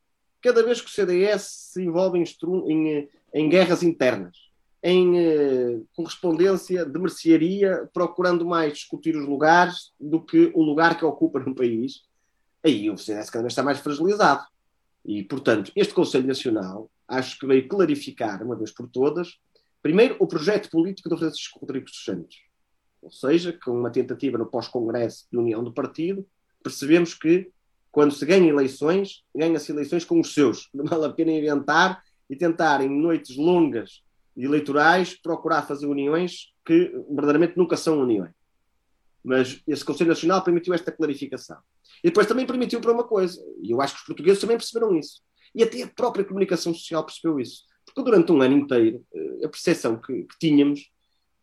cada 0.42 0.64
vez 0.64 0.82
que 0.82 0.88
o 0.88 0.92
CDS 0.92 1.72
se 1.74 1.84
envolve 1.84 2.20
em, 2.20 2.24
em, 2.72 3.10
em 3.34 3.50
guerras 3.50 3.84
internas, 3.84 4.38
em 4.82 5.18
eh, 5.18 5.82
correspondência 5.94 6.86
de 6.86 7.00
mercearia, 7.00 7.90
procurando 7.94 8.46
mais 8.46 8.74
discutir 8.74 9.16
os 9.16 9.26
lugares 9.26 9.92
do 10.00 10.22
que 10.22 10.52
o 10.54 10.62
lugar 10.62 10.98
que 10.98 11.04
ocupa 11.04 11.40
no 11.40 11.54
país, 11.54 12.04
aí 12.64 12.90
o 12.90 12.98
CDS 12.98 13.30
cada 13.30 13.44
vez 13.44 13.52
está 13.52 13.64
mais 13.64 13.80
fragilizado. 13.80 14.46
E, 15.06 15.24
portanto, 15.24 15.72
este 15.76 15.94
Conselho 15.94 16.28
Nacional 16.28 16.90
acho 17.08 17.40
que 17.40 17.48
veio 17.48 17.68
clarificar, 17.68 18.44
uma 18.44 18.56
vez 18.56 18.72
por 18.72 18.88
todas, 18.88 19.40
primeiro, 19.82 20.16
o 20.20 20.28
projeto 20.28 20.70
político 20.70 21.10
do 21.10 21.18
Francisco 21.18 21.60
Rodrigues 21.60 21.92
dos 21.92 22.04
Santos. 22.04 22.38
Ou 23.02 23.12
seja, 23.12 23.58
com 23.64 23.72
uma 23.72 23.92
tentativa 23.92 24.38
no 24.38 24.46
pós-congresso 24.46 25.26
de 25.32 25.38
união 25.38 25.64
do 25.64 25.74
partido, 25.74 26.28
percebemos 26.64 27.14
que, 27.14 27.50
quando 27.92 28.14
se 28.14 28.26
ganha 28.26 28.50
eleições, 28.50 29.24
ganha-se 29.36 29.72
eleições 29.72 30.04
com 30.04 30.20
os 30.20 30.34
seus. 30.34 30.70
Não 30.74 30.86
vale 30.86 31.06
a 31.06 31.10
pena 31.10 31.32
inventar 31.32 32.04
e 32.30 32.36
tentar, 32.36 32.82
em 32.82 32.90
noites 32.90 33.38
longas 33.38 34.04
eleitorais, 34.36 35.20
procurar 35.20 35.64
fazer 35.64 35.86
uniões 35.86 36.54
que 36.66 36.92
verdadeiramente 37.10 37.58
nunca 37.58 37.76
são 37.76 38.00
uniões. 38.00 38.32
Mas 39.24 39.62
esse 39.68 39.84
Conselho 39.84 40.10
Nacional 40.10 40.44
permitiu 40.44 40.74
esta 40.74 40.92
clarificação. 40.92 41.58
E 42.04 42.08
depois 42.08 42.28
também 42.28 42.46
permitiu 42.46 42.80
para 42.80 42.92
uma 42.92 43.04
coisa, 43.04 43.42
e 43.62 43.72
eu 43.72 43.82
acho 43.82 43.96
que 43.96 44.02
os 44.02 44.06
portugueses 44.06 44.40
também 44.40 44.58
perceberam 44.58 44.96
isso, 44.98 45.22
e 45.54 45.64
até 45.64 45.84
a 45.84 45.88
própria 45.88 46.24
comunicação 46.24 46.74
social 46.74 47.06
percebeu 47.06 47.40
isso. 47.40 47.64
Porque 47.94 48.12
durante 48.12 48.32
um 48.32 48.42
ano 48.42 48.56
inteiro, 48.56 49.06
eh, 49.14 49.46
a 49.46 49.50
percepção 49.50 50.00
que, 50.00 50.24
que 50.24 50.40
tínhamos 50.40 50.92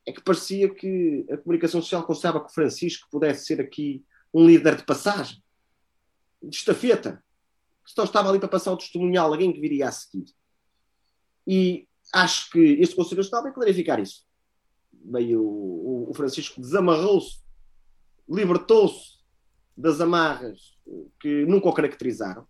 é 0.06 0.12
que 0.12 0.22
parecia 0.22 0.72
que 0.72 1.26
a 1.30 1.37
comunicação 1.37 1.82
social 1.82 2.04
considerava 2.04 2.40
que 2.40 2.50
o 2.50 2.54
Francisco 2.54 3.09
pudesse 3.11 3.46
ser 3.46 3.61
aqui 3.61 4.04
um 4.32 4.46
líder 4.46 4.76
de 4.76 4.85
passagem, 4.85 5.42
de 6.42 6.54
estafeta, 6.54 7.22
que 7.85 7.92
só 7.92 8.04
estava 8.04 8.28
ali 8.28 8.38
para 8.38 8.48
passar 8.48 8.72
o 8.72 8.76
testemunhal, 8.76 9.32
alguém 9.32 9.52
que 9.52 9.61
viria 9.61 9.88
a 9.88 9.92
seguir. 9.92 10.26
E 11.46 11.88
acho 12.12 12.50
que 12.50 12.59
este 12.59 12.94
Conselho 12.94 13.18
Nacional 13.18 13.44
vai 13.44 13.52
clarificar 13.52 13.98
isso. 13.98 14.24
Meio 14.92 15.42
o, 15.42 16.11
o 16.11 16.14
Francisco 16.14 16.61
desamarrou-se, 16.61 17.40
libertou-se 18.28 19.16
das 19.76 20.00
amarras 20.00 20.76
que 21.20 21.44
nunca 21.46 21.68
o 21.68 21.72
caracterizaram. 21.72 22.46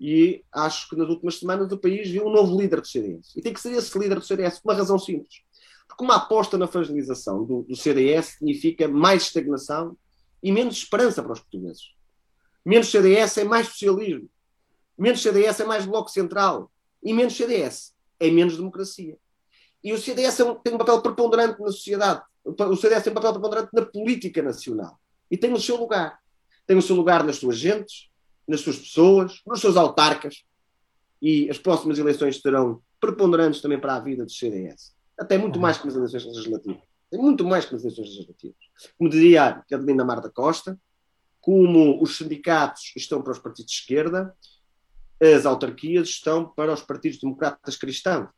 E 0.00 0.44
acho 0.52 0.88
que 0.88 0.96
nas 0.96 1.08
últimas 1.08 1.38
semanas 1.38 1.70
o 1.72 1.78
país 1.78 2.08
viu 2.08 2.26
um 2.26 2.30
novo 2.30 2.58
líder 2.60 2.80
do 2.80 2.86
CDS. 2.86 3.34
E 3.36 3.42
tem 3.42 3.52
que 3.52 3.60
ser 3.60 3.72
esse 3.72 3.98
líder 3.98 4.16
do 4.16 4.24
CDS 4.24 4.60
por 4.60 4.70
uma 4.70 4.78
razão 4.78 4.98
simples. 4.98 5.42
Porque 5.86 6.04
uma 6.04 6.16
aposta 6.16 6.56
na 6.56 6.66
fragilização 6.66 7.44
do, 7.44 7.62
do 7.62 7.76
CDS 7.76 8.36
significa 8.38 8.86
mais 8.86 9.22
estagnação 9.22 9.96
e 10.42 10.52
menos 10.52 10.76
esperança 10.76 11.22
para 11.22 11.32
os 11.32 11.40
portugueses. 11.40 11.90
Menos 12.64 12.90
CDS 12.90 13.38
é 13.38 13.44
mais 13.44 13.68
socialismo. 13.68 14.28
Menos 14.96 15.22
CDS 15.22 15.60
é 15.60 15.64
mais 15.64 15.86
bloco 15.86 16.10
central. 16.10 16.70
E 17.02 17.12
menos 17.12 17.36
CDS 17.36 17.94
é 18.20 18.30
menos 18.30 18.56
democracia. 18.56 19.16
E 19.82 19.92
o 19.92 19.98
CDS 19.98 20.40
é 20.40 20.54
tem 20.62 20.74
um 20.74 20.78
papel 20.78 21.00
preponderante 21.00 21.60
na 21.60 21.66
sociedade. 21.68 22.22
O 22.44 22.76
CDS 22.76 23.02
tem 23.02 23.12
um 23.12 23.14
papel 23.14 23.32
preponderante 23.32 23.70
na 23.72 23.84
política 23.84 24.42
nacional. 24.42 24.98
E 25.30 25.36
tem 25.36 25.52
o 25.52 25.60
seu 25.60 25.76
lugar 25.76 26.18
tem 26.68 26.76
o 26.76 26.82
seu 26.82 26.94
lugar 26.94 27.24
nas 27.24 27.36
suas 27.36 27.56
gentes, 27.56 28.07
nas 28.48 28.62
suas 28.62 28.78
pessoas, 28.78 29.42
nos 29.46 29.60
seus 29.60 29.76
autarcas. 29.76 30.44
E 31.20 31.50
as 31.50 31.58
próximas 31.58 31.98
eleições 31.98 32.40
serão 32.40 32.80
preponderantes 32.98 33.60
também 33.60 33.78
para 33.78 33.96
a 33.96 34.00
vida 34.00 34.24
do 34.24 34.30
CDS. 34.30 34.94
Até 35.18 35.36
muito 35.36 35.60
mais 35.60 35.76
que 35.76 35.86
nas 35.86 35.96
eleições 35.96 36.24
legislativas. 36.24 36.82
Muito 37.12 37.44
mais 37.44 37.66
que 37.66 37.72
nas 37.72 37.82
eleições 37.82 38.08
legislativas. 38.08 38.56
Como 38.96 39.10
dizia 39.10 39.44
a 39.44 39.74
Adelina 39.74 40.04
Mar 40.04 40.20
da 40.20 40.30
Costa, 40.30 40.78
como 41.40 42.02
os 42.02 42.16
sindicatos 42.16 42.92
estão 42.96 43.22
para 43.22 43.32
os 43.32 43.38
partidos 43.38 43.72
de 43.72 43.78
esquerda, 43.78 44.34
as 45.20 45.44
autarquias 45.44 46.08
estão 46.08 46.48
para 46.48 46.72
os 46.72 46.82
partidos 46.82 47.18
democratas 47.18 47.76
cristãos. 47.76 48.28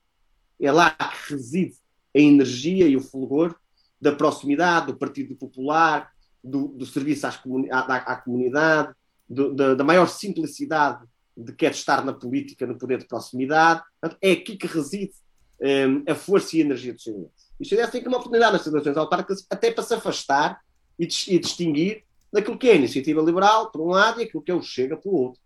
É 0.59 0.73
lá 0.73 0.91
que 0.91 1.33
reside 1.33 1.77
a 2.15 2.19
energia 2.19 2.87
e 2.89 2.97
o 2.97 3.01
fulgor 3.01 3.55
da 4.01 4.13
proximidade 4.13 4.87
do 4.87 4.97
Partido 4.97 5.35
Popular, 5.37 6.11
do, 6.43 6.69
do 6.69 6.87
serviço 6.87 7.27
à, 7.27 7.31
à, 7.31 8.17
comunidade, 8.17 8.95
do, 9.31 9.55
da, 9.55 9.75
da, 9.75 9.85
maior 9.85 10.09
simplicidade 10.09 11.07
de 11.37 11.53
quer 11.53 11.71
estar 11.71 12.05
na 12.05 12.13
política, 12.13 12.67
no 12.67 12.77
poder 12.77 12.99
de 12.99 13.07
proximidade. 13.07 13.83
É 14.21 14.33
aqui 14.33 14.57
que 14.57 14.67
reside 14.67 15.13
um, 15.61 16.11
a 16.11 16.15
força 16.17 16.57
e 16.57 16.61
a 16.61 16.65
energia 16.65 16.93
do 16.93 17.01
CDS. 17.01 17.31
E 17.59 17.63
o 17.63 17.67
CDS 17.67 17.91
tem 17.91 18.03
que 18.03 18.09
uma 18.09 18.19
oportunidade 18.19 18.55
nas 18.55 18.67
eleições 18.67 18.97
autárquicas 18.97 19.47
até 19.49 19.71
para 19.71 19.85
se 19.85 19.95
afastar 19.95 20.61
e, 20.99 21.05
e 21.05 21.39
distinguir 21.39 22.03
daquilo 22.33 22.59
que 22.59 22.69
é 22.69 22.73
a 22.73 22.77
iniciativa 22.77 23.23
liberal, 23.23 23.71
por 23.71 23.81
um 23.81 23.91
lado, 23.91 24.21
e 24.21 24.25
aquilo 24.25 24.43
que 24.43 24.51
é 24.51 24.55
o 24.55 24.63
Chega, 24.63 24.97
pelo 24.97 25.15
outro. 25.15 25.41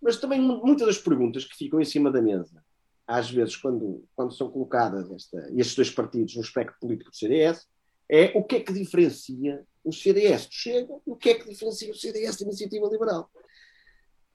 Mas 0.00 0.16
também 0.16 0.40
muitas 0.40 0.86
das 0.86 0.98
perguntas 0.98 1.44
que 1.44 1.56
ficam 1.56 1.80
em 1.80 1.84
cima 1.84 2.10
da 2.10 2.22
mesa, 2.22 2.62
às 3.06 3.30
vezes, 3.30 3.56
quando, 3.56 4.04
quando 4.14 4.32
são 4.32 4.50
colocadas 4.50 5.10
esta, 5.10 5.50
estes 5.52 5.74
dois 5.74 5.90
partidos 5.90 6.36
no 6.36 6.42
espectro 6.42 6.78
político 6.80 7.10
do 7.10 7.16
CDS, 7.16 7.66
é 8.08 8.32
o 8.34 8.42
que 8.42 8.56
é 8.56 8.60
que 8.60 8.72
diferencia 8.72 9.64
o 9.84 9.92
CDS 9.92 10.48
Chega 10.50 10.92
o 11.06 11.16
que 11.16 11.30
é 11.30 11.34
que 11.34 11.48
diferencia 11.48 11.90
o 11.90 11.94
CDS 11.94 12.36
da 12.38 12.44
Iniciativa 12.44 12.88
Liberal. 12.88 13.30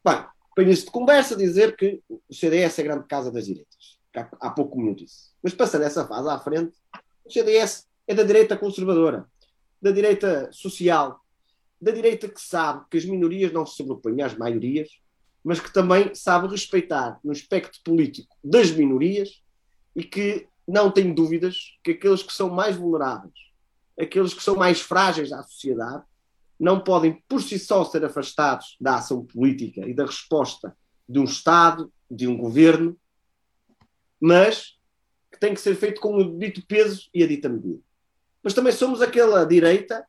Bem, 0.03 0.25
para 0.53 0.63
início 0.63 0.85
de 0.85 0.91
conversa, 0.91 1.35
dizer 1.35 1.75
que 1.75 2.01
o 2.09 2.33
CDS 2.33 2.79
é 2.79 2.81
a 2.81 2.85
grande 2.85 3.07
casa 3.07 3.31
das 3.31 3.45
direitas. 3.45 3.99
Há, 4.15 4.29
há 4.39 4.49
pouco 4.51 4.79
me 4.79 4.95
disse. 4.95 5.31
Mas 5.43 5.53
passando 5.53 5.83
essa 5.83 6.07
fase 6.07 6.29
à 6.29 6.39
frente, 6.39 6.75
o 7.25 7.31
CDS 7.31 7.87
é 8.07 8.13
da 8.13 8.23
direita 8.23 8.57
conservadora, 8.57 9.25
da 9.81 9.91
direita 9.91 10.49
social, 10.51 11.19
da 11.81 11.91
direita 11.91 12.27
que 12.29 12.41
sabe 12.41 12.85
que 12.89 12.97
as 12.97 13.05
minorias 13.05 13.51
não 13.51 13.65
se 13.65 13.75
sobrepõem 13.75 14.21
às 14.21 14.35
maiorias, 14.37 14.89
mas 15.43 15.59
que 15.59 15.71
também 15.71 16.15
sabe 16.15 16.47
respeitar 16.47 17.19
no 17.23 17.33
espectro 17.33 17.79
político 17.83 18.35
das 18.43 18.71
minorias 18.71 19.43
e 19.95 20.03
que 20.03 20.47
não 20.67 20.89
tem 20.89 21.13
dúvidas 21.13 21.77
que 21.83 21.91
aqueles 21.91 22.23
que 22.23 22.33
são 22.33 22.49
mais 22.49 22.75
vulneráveis 22.75 23.33
aqueles 23.99 24.33
que 24.33 24.43
são 24.43 24.55
mais 24.55 24.81
frágeis 24.81 25.31
à 25.31 25.41
sociedade 25.43 26.03
não 26.59 26.79
podem 26.79 27.21
por 27.27 27.41
si 27.41 27.59
só 27.59 27.83
ser 27.83 28.03
afastados 28.05 28.77
da 28.79 28.95
ação 28.95 29.25
política 29.25 29.87
e 29.87 29.93
da 29.93 30.05
resposta 30.05 30.75
de 31.07 31.19
um 31.19 31.25
Estado, 31.25 31.91
de 32.09 32.27
um 32.27 32.37
governo, 32.37 32.97
mas 34.19 34.77
que 35.31 35.39
tem 35.39 35.53
que 35.53 35.59
ser 35.59 35.75
feito 35.75 35.99
com 35.99 36.15
o 36.15 36.39
dito 36.39 36.65
peso 36.65 37.09
e 37.13 37.23
a 37.23 37.27
dita 37.27 37.49
medida. 37.49 37.81
Mas 38.41 38.53
também 38.53 38.71
somos 38.71 39.01
aquela 39.01 39.43
direita 39.45 40.05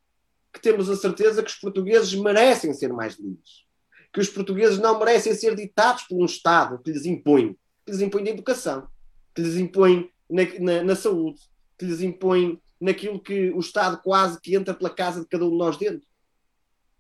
que 0.53 0.61
temos 0.61 0.89
a 0.89 0.97
certeza 0.97 1.43
que 1.43 1.51
os 1.51 1.57
portugueses 1.57 2.15
merecem 2.15 2.73
ser 2.73 2.93
mais 2.93 3.19
livres. 3.19 3.67
Que 4.13 4.21
os 4.21 4.29
portugueses 4.29 4.79
não 4.79 4.99
merecem 4.99 5.35
ser 5.35 5.55
ditados 5.55 6.05
por 6.05 6.17
um 6.17 6.25
Estado 6.25 6.79
que 6.83 6.93
lhes 6.93 7.05
impõe. 7.05 7.57
Que 7.85 7.93
lhes 7.93 8.01
impõe 8.01 8.23
na 8.23 8.31
educação, 8.31 8.89
que 9.35 9.43
lhes 9.43 9.57
impõe 9.57 10.11
na, 10.31 10.43
na, 10.61 10.83
na 10.83 10.97
saúde, 10.97 11.41
que 11.79 11.85
lhes 11.85 12.01
impõe 12.01 12.61
naquilo 12.81 13.21
que 13.21 13.51
o 13.51 13.61
Estado 13.61 14.01
quase 14.03 14.41
que 14.41 14.55
entra 14.55 14.75
pela 14.75 14.91
casa 14.91 15.21
de 15.21 15.27
cada 15.27 15.45
um 15.45 15.51
de 15.51 15.57
nós 15.57 15.77
dentro. 15.77 16.07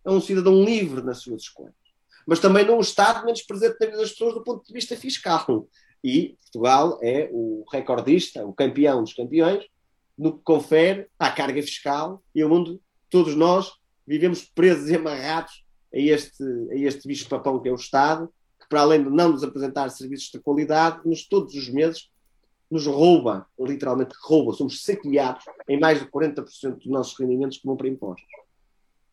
É 0.04 0.10
um 0.10 0.20
cidadão 0.20 0.64
livre 0.64 1.02
nas 1.02 1.18
suas 1.18 1.42
escolhas. 1.42 1.74
Mas 2.26 2.40
também 2.40 2.64
não 2.64 2.78
um 2.78 2.80
Estado 2.80 3.24
menos 3.24 3.42
presente 3.42 3.76
na 3.80 3.86
vida 3.86 3.98
das 3.98 4.10
pessoas 4.10 4.34
do 4.34 4.42
ponto 4.42 4.66
de 4.66 4.72
vista 4.72 4.96
fiscal. 4.96 5.68
E 6.02 6.36
Portugal 6.42 6.98
é 7.02 7.28
o 7.32 7.64
recordista, 7.70 8.44
o 8.46 8.52
campeão 8.52 9.02
dos 9.02 9.14
campeões, 9.14 9.64
no 10.16 10.36
que 10.36 10.44
confere 10.44 11.08
à 11.18 11.30
carga 11.30 11.62
fiscal 11.62 12.22
e 12.34 12.42
ao 12.42 12.48
mundo 12.48 12.80
todos 13.10 13.34
nós 13.34 13.72
vivemos 14.06 14.44
presos 14.44 14.88
e 14.88 14.96
amarrados 14.96 15.64
a 15.92 15.98
este, 15.98 16.42
a 16.70 16.74
este 16.76 17.06
bicho-papão 17.06 17.60
que 17.60 17.68
é 17.68 17.72
o 17.72 17.76
Estado, 17.76 18.32
que 18.60 18.68
para 18.68 18.80
além 18.80 19.02
de 19.02 19.10
não 19.10 19.30
nos 19.32 19.44
apresentar 19.44 19.88
serviços 19.90 20.30
de 20.30 20.38
qualidade, 20.38 21.00
nos 21.04 21.26
todos 21.26 21.54
os 21.54 21.68
meses 21.68 22.08
nos 22.70 22.86
rouba, 22.86 23.46
literalmente 23.58 24.14
rouba, 24.20 24.52
somos 24.52 24.82
saqueados 24.82 25.44
em 25.68 25.78
mais 25.78 26.00
de 26.00 26.06
40% 26.06 26.76
dos 26.76 26.86
nossos 26.86 27.18
rendimentos 27.18 27.58
que 27.58 27.66
vão 27.66 27.76
para 27.76 27.88
impostos. 27.88 28.28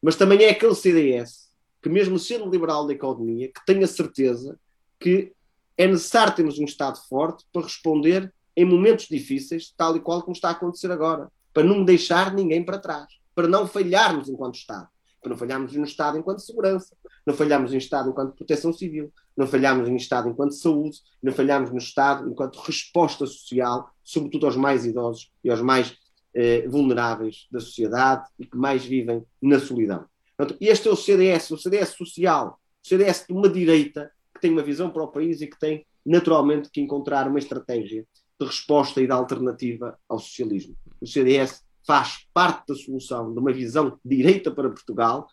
Mas 0.02 0.16
também 0.16 0.44
é 0.44 0.50
aquele 0.50 0.76
CDS 0.76 1.52
que, 1.82 1.90
mesmo 1.90 2.18
sendo 2.18 2.50
liberal 2.50 2.88
da 2.88 2.94
economia, 2.94 3.50
que 3.50 3.66
tem 3.66 3.84
a 3.84 3.88
certeza 3.88 4.60
que 5.00 5.32
é 5.78 5.88
necessário 5.88 6.36
termos 6.36 6.58
um 6.58 6.66
Estado 6.66 6.98
forte 7.08 7.46
para 7.52 7.64
responder 7.64 8.34
em 8.56 8.66
momentos 8.66 9.08
difíceis, 9.08 9.74
tal 9.76 9.96
e 9.96 10.00
qual 10.00 10.22
como 10.22 10.34
está 10.34 10.50
a 10.50 10.52
acontecer 10.52 10.92
agora, 10.92 11.32
para 11.54 11.64
não 11.64 11.84
deixar 11.84 12.34
ninguém 12.34 12.64
para 12.64 12.80
trás 12.80 13.08
para 13.36 13.48
não 13.48 13.68
falharmos 13.68 14.30
enquanto 14.30 14.56
Estado. 14.56 14.88
Não 15.30 15.38
falharmos 15.38 15.74
no 15.74 15.84
Estado 15.84 16.18
enquanto 16.18 16.40
segurança, 16.40 16.96
não 17.26 17.34
falharmos 17.34 17.72
no 17.72 17.78
Estado 17.78 18.10
enquanto 18.10 18.36
proteção 18.36 18.74
civil, 18.74 19.12
não 19.36 19.48
falharmos 19.48 19.90
no 19.90 19.96
Estado 19.96 20.30
enquanto 20.30 20.54
saúde, 20.54 20.98
não 21.22 21.32
falharmos 21.32 21.72
no 21.72 21.78
Estado 21.78 22.30
enquanto 22.30 22.58
resposta 22.58 23.26
social, 23.26 23.90
sobretudo 24.04 24.46
aos 24.46 24.56
mais 24.56 24.86
idosos 24.86 25.32
e 25.44 25.50
aos 25.50 25.62
mais 25.62 25.98
eh, 26.34 26.68
vulneráveis 26.68 27.48
da 27.52 27.60
sociedade 27.60 28.28
e 28.40 28.46
que 28.46 28.58
mais 28.58 28.84
vivem 28.84 29.24
na 29.42 29.60
solidão. 29.60 30.06
Portanto, 30.36 30.58
este 30.60 30.88
é 30.88 30.92
o 30.92 30.96
CDS, 30.96 31.52
o 31.52 31.58
CDS 31.58 31.90
social, 31.90 32.60
o 32.84 32.88
CDS 32.88 33.26
de 33.28 33.34
uma 33.34 33.48
direita 33.48 34.12
que 34.34 34.42
tem 34.42 34.52
uma 34.52 34.64
visão 34.64 34.90
para 34.90 35.04
o 35.04 35.08
país 35.08 35.42
e 35.42 35.48
que 35.48 35.60
tem 35.60 35.86
naturalmente 36.06 36.70
que 36.70 36.82
encontrar 36.82 37.28
uma 37.28 37.40
estratégia 37.40 38.06
de 38.40 38.46
resposta 38.46 39.02
e 39.02 39.06
de 39.06 39.14
alternativa 39.14 39.98
ao 40.10 40.20
socialismo. 40.20 40.76
O 41.00 41.08
CDS 41.08 41.64
faz 41.86 42.28
parte 42.34 42.68
da 42.68 42.76
solução 42.76 43.34
de 43.34 43.40
uma 43.40 43.52
visão 43.52 44.00
direita 44.04 44.52
para 44.52 44.70
Portugal 44.70 45.28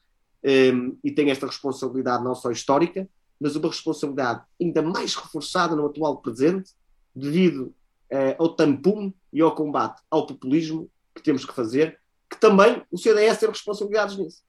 um, 0.44 0.96
e 1.04 1.10
tem 1.10 1.30
esta 1.30 1.46
responsabilidade 1.46 2.24
não 2.24 2.34
só 2.34 2.50
histórica, 2.50 3.08
mas 3.38 3.56
uma 3.56 3.68
responsabilidade 3.68 4.42
ainda 4.60 4.82
mais 4.82 5.14
reforçada 5.14 5.76
no 5.76 5.86
atual 5.86 6.18
presente, 6.18 6.72
devido 7.14 7.74
uh, 8.12 8.36
ao 8.38 8.54
tampum 8.54 9.12
e 9.32 9.40
ao 9.40 9.54
combate 9.54 10.02
ao 10.10 10.26
populismo 10.26 10.90
que 11.14 11.22
temos 11.22 11.44
que 11.44 11.54
fazer, 11.54 11.98
que 12.28 12.38
também 12.38 12.82
o 12.90 12.98
CDS 12.98 13.38
tem 13.38 13.48
responsabilidades 13.48 14.16
nisso. 14.16 14.42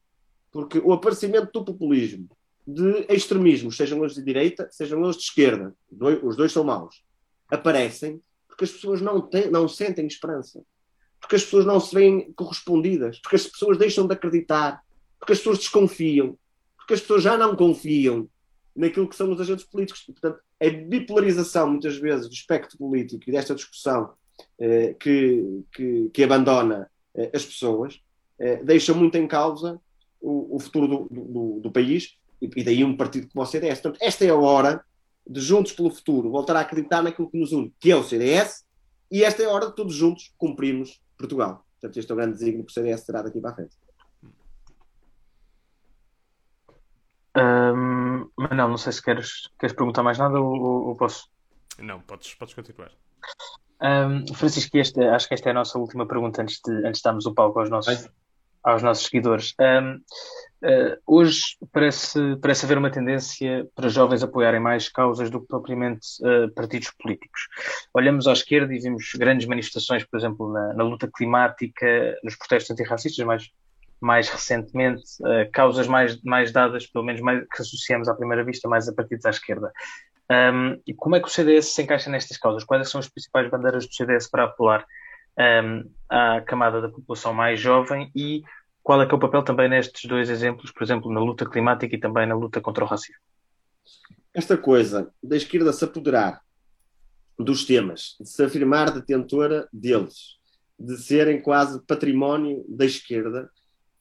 Porque 0.51 0.79
o 0.79 0.91
aparecimento 0.91 1.51
do 1.51 1.65
populismo, 1.65 2.29
de 2.67 3.05
extremismos, 3.09 3.75
sejam 3.75 3.99
eles 3.99 4.15
de 4.15 4.23
direita, 4.23 4.67
sejam 4.71 5.03
eles 5.03 5.15
de 5.15 5.23
esquerda, 5.23 5.73
os 6.23 6.35
dois 6.35 6.51
são 6.51 6.63
maus, 6.63 7.03
aparecem 7.49 8.21
porque 8.47 8.65
as 8.65 8.71
pessoas 8.71 9.01
não, 9.01 9.21
têm, 9.21 9.49
não 9.49 9.67
sentem 9.67 10.05
esperança 10.05 10.61
porque 11.21 11.35
as 11.35 11.43
pessoas 11.43 11.65
não 11.65 11.79
se 11.79 11.93
veem 11.93 12.33
correspondidas, 12.33 13.19
porque 13.19 13.35
as 13.35 13.47
pessoas 13.47 13.77
deixam 13.77 14.07
de 14.07 14.13
acreditar, 14.13 14.81
porque 15.19 15.33
as 15.33 15.37
pessoas 15.37 15.59
desconfiam, 15.59 16.37
porque 16.75 16.95
as 16.95 17.01
pessoas 17.01 17.23
já 17.23 17.37
não 17.37 17.55
confiam 17.55 18.27
naquilo 18.75 19.07
que 19.07 19.15
são 19.15 19.31
os 19.31 19.39
agentes 19.39 19.65
políticos. 19.65 20.03
E, 20.09 20.11
portanto, 20.11 20.39
a 20.59 20.69
bipolarização, 20.69 21.69
muitas 21.69 21.95
vezes, 21.97 22.27
do 22.27 22.33
espectro 22.33 22.77
político 22.77 23.23
e 23.27 23.31
desta 23.31 23.53
discussão 23.53 24.13
eh, 24.59 24.95
que, 24.99 25.63
que, 25.73 26.09
que, 26.13 26.23
abandona 26.23 26.89
eh, 27.13 27.31
as 27.33 27.45
pessoas, 27.45 28.01
eh, 28.39 28.63
deixa 28.63 28.93
muito 28.93 29.15
em 29.17 29.27
causa 29.27 29.79
o, 30.19 30.55
o 30.55 30.59
futuro 30.59 30.87
do, 30.87 31.07
do, 31.11 31.59
do, 31.61 31.71
país 31.71 32.15
e, 32.41 32.49
e, 32.55 32.63
daí 32.63 32.83
um 32.83 32.97
partido 32.97 33.27
como 33.31 33.43
o 33.43 33.47
CDS. 33.47 33.81
Portanto, 33.81 33.99
esta 34.01 34.25
é 34.25 34.29
a 34.29 34.35
hora 34.35 34.83
de, 35.27 35.39
juntos 35.39 35.71
pelo 35.73 35.91
futuro, 35.91 36.31
voltar 36.31 36.55
a 36.55 36.61
acreditar 36.61 37.03
naquilo 37.03 37.29
que 37.29 37.37
nos 37.37 37.51
une, 37.51 37.73
que 37.79 37.91
é 37.91 37.95
o 37.95 38.03
CDS, 38.03 38.63
e 39.11 39.23
esta 39.23 39.43
é 39.43 39.45
a 39.45 39.51
hora 39.51 39.67
de 39.67 39.75
todos 39.75 39.93
juntos 39.93 40.33
cumprirmos 40.37 41.01
Portugal. 41.21 41.65
Portanto, 41.79 41.97
este 41.97 42.11
é 42.11 42.13
o 42.13 42.17
grande 42.17 42.33
desígnio 42.33 42.65
que 42.65 42.71
o 42.71 42.73
CDS 42.73 43.05
terá 43.05 43.21
daqui 43.21 43.39
para 43.39 43.51
a 43.51 43.55
frente. 43.55 43.77
Um, 47.37 48.29
mas 48.35 48.51
não, 48.51 48.67
não 48.67 48.77
sei 48.77 48.91
se 48.91 49.01
queres, 49.01 49.49
queres 49.57 49.75
perguntar 49.75 50.03
mais 50.03 50.17
nada 50.17 50.39
ou, 50.39 50.87
ou 50.87 50.95
posso? 50.95 51.29
Não, 51.79 52.01
podes, 52.01 52.33
podes 52.35 52.53
continuar. 52.53 52.91
Um, 53.81 54.33
Francisco, 54.35 54.77
este, 54.77 55.01
acho 55.01 55.27
que 55.27 55.33
esta 55.33 55.49
é 55.49 55.51
a 55.51 55.55
nossa 55.55 55.79
última 55.79 56.05
pergunta 56.05 56.41
antes 56.41 56.59
de, 56.63 56.71
antes 56.85 56.99
de 56.99 57.03
darmos 57.03 57.25
o 57.25 57.33
palco 57.33 57.59
aos 57.59 57.69
nossos, 57.69 58.07
aos 58.63 58.81
nossos 58.81 59.05
seguidores. 59.05 59.53
Um, 59.59 60.01
Uh, 60.63 60.95
hoje 61.07 61.57
parece, 61.73 62.35
parece 62.39 62.65
haver 62.65 62.77
uma 62.77 62.91
tendência 62.91 63.67
para 63.75 63.89
jovens 63.89 64.21
apoiarem 64.21 64.59
mais 64.59 64.87
causas 64.89 65.31
do 65.31 65.41
que 65.41 65.47
propriamente 65.47 66.07
uh, 66.21 66.53
partidos 66.53 66.91
políticos. 66.91 67.47
Olhamos 67.91 68.27
à 68.27 68.33
esquerda 68.33 68.71
e 68.71 68.79
vimos 68.79 69.11
grandes 69.15 69.47
manifestações, 69.47 70.05
por 70.05 70.19
exemplo, 70.19 70.53
na, 70.53 70.73
na 70.75 70.83
luta 70.83 71.09
climática, 71.11 72.15
nos 72.23 72.35
protestos 72.35 72.69
antirracistas, 72.69 73.25
mais, 73.25 73.49
mais 73.99 74.29
recentemente, 74.29 75.01
uh, 75.21 75.49
causas 75.51 75.87
mais, 75.87 76.21
mais 76.21 76.51
dadas, 76.51 76.85
pelo 76.85 77.05
menos 77.05 77.21
mais, 77.21 77.39
que 77.39 77.61
associamos 77.63 78.07
à 78.07 78.13
primeira 78.13 78.43
vista, 78.43 78.69
mais 78.69 78.87
a 78.87 78.93
partidos 78.93 79.25
à 79.25 79.31
esquerda. 79.31 79.71
Um, 80.31 80.79
e 80.85 80.93
como 80.93 81.15
é 81.15 81.19
que 81.19 81.27
o 81.27 81.31
CDS 81.31 81.73
se 81.73 81.81
encaixa 81.81 82.09
nestas 82.11 82.37
causas? 82.37 82.63
Quais 82.63 82.87
são 82.87 82.99
as 82.99 83.09
principais 83.09 83.49
bandeiras 83.49 83.87
do 83.87 83.93
CDS 83.93 84.29
para 84.29 84.43
apelar 84.43 84.85
um, 85.37 85.89
à 86.09 86.41
camada 86.41 86.81
da 86.81 86.89
população 86.89 87.33
mais 87.33 87.59
jovem 87.59 88.11
e 88.15 88.43
qual 88.83 89.01
é 89.01 89.05
que 89.05 89.13
é 89.13 89.15
o 89.15 89.19
papel 89.19 89.43
também 89.43 89.69
nestes 89.69 90.09
dois 90.09 90.29
exemplos, 90.29 90.71
por 90.71 90.83
exemplo, 90.83 91.11
na 91.11 91.19
luta 91.19 91.45
climática 91.45 91.95
e 91.95 91.99
também 91.99 92.25
na 92.25 92.35
luta 92.35 92.59
contra 92.59 92.83
o 92.83 92.87
racismo? 92.87 93.21
Esta 94.33 94.57
coisa 94.57 95.11
da 95.21 95.35
esquerda 95.35 95.73
se 95.73 95.83
apoderar 95.83 96.41
dos 97.37 97.65
temas, 97.65 98.15
de 98.19 98.29
se 98.29 98.43
afirmar 98.43 98.91
detentora 98.91 99.67
deles, 99.71 100.37
de 100.79 100.97
serem 100.97 101.41
quase 101.41 101.81
património 101.85 102.65
da 102.67 102.85
esquerda, 102.85 103.49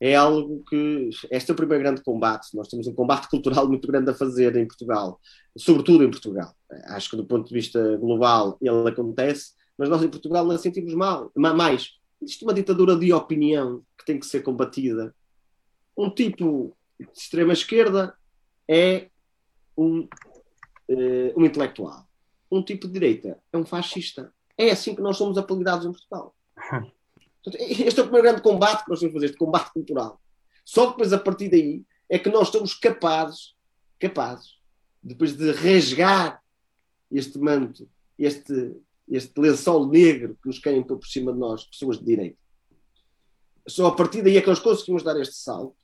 é 0.01 0.14
algo 0.14 0.64
que. 0.64 1.11
Este 1.31 1.51
é 1.51 1.55
o 1.55 1.57
primeiro 1.57 1.85
grande 1.85 2.03
combate. 2.03 2.57
Nós 2.57 2.68
temos 2.68 2.87
um 2.87 2.95
combate 2.95 3.28
cultural 3.28 3.68
muito 3.68 3.87
grande 3.87 4.11
a 4.11 4.14
fazer 4.14 4.57
em 4.57 4.66
Portugal, 4.66 5.20
sobretudo 5.57 6.05
em 6.05 6.11
Portugal. 6.11 6.55
Acho 6.87 7.11
que 7.11 7.16
do 7.16 7.26
ponto 7.26 7.49
de 7.49 7.55
vista 7.55 7.97
global 7.99 8.57
ele 8.62 8.89
acontece, 8.89 9.53
mas 9.77 9.89
nós 9.89 10.03
em 10.03 10.09
Portugal 10.09 10.45
não 10.45 10.59
sentimos 10.59 10.95
mal, 10.95 11.31
mais. 11.35 11.99
Existe 12.21 12.45
uma 12.45 12.55
ditadura 12.55 12.97
de 12.97 13.12
opinião 13.12 13.83
que 13.97 14.05
tem 14.05 14.18
que 14.18 14.27
ser 14.27 14.43
combatida. 14.43 15.14
Um 15.97 16.11
tipo 16.11 16.77
de 16.99 17.09
extrema 17.14 17.53
esquerda 17.53 18.14
é 18.68 19.09
um, 19.77 20.01
uh, 20.01 21.33
um 21.37 21.45
intelectual. 21.45 22.07
Um 22.51 22.62
tipo 22.62 22.87
de 22.87 22.93
direita 22.93 23.39
é 23.53 23.57
um 23.57 23.64
fascista. 23.64 24.33
É 24.57 24.71
assim 24.71 24.95
que 24.95 25.01
nós 25.01 25.16
somos 25.16 25.39
apelidados 25.39 25.87
em 25.87 25.93
Portugal. 25.93 26.35
Este 27.59 28.01
é 28.01 28.03
o 28.03 28.07
primeiro 28.07 28.29
grande 28.29 28.43
combate 28.43 28.85
que 28.85 28.91
nós 28.91 29.01
temos 29.01 29.12
que 29.12 29.18
fazer, 29.18 29.27
este 29.27 29.39
combate 29.39 29.73
cultural. 29.73 30.21
Só 30.62 30.91
depois, 30.91 31.11
a 31.12 31.18
partir 31.18 31.49
daí, 31.49 31.85
é 32.09 32.18
que 32.18 32.29
nós 32.29 32.49
estamos 32.49 32.75
capazes, 32.75 33.55
capazes, 33.99 34.59
depois 35.03 35.35
de 35.35 35.51
rasgar 35.53 36.43
este 37.11 37.39
manto, 37.39 37.89
este, 38.18 38.77
este 39.11 39.39
lençol 39.41 39.89
negro 39.89 40.39
que 40.41 40.49
nos 40.49 40.59
caem 40.59 40.83
por 40.83 41.05
cima 41.05 41.33
de 41.33 41.39
nós, 41.39 41.65
pessoas 41.65 41.99
de 41.99 42.05
direito. 42.05 42.39
Só 43.67 43.89
a 43.89 43.95
partir 43.95 44.23
daí 44.23 44.37
é 44.37 44.41
que 44.41 44.49
nós 44.49 44.61
conseguimos 44.61 45.03
dar 45.03 45.21
este 45.21 45.35
salto 45.35 45.77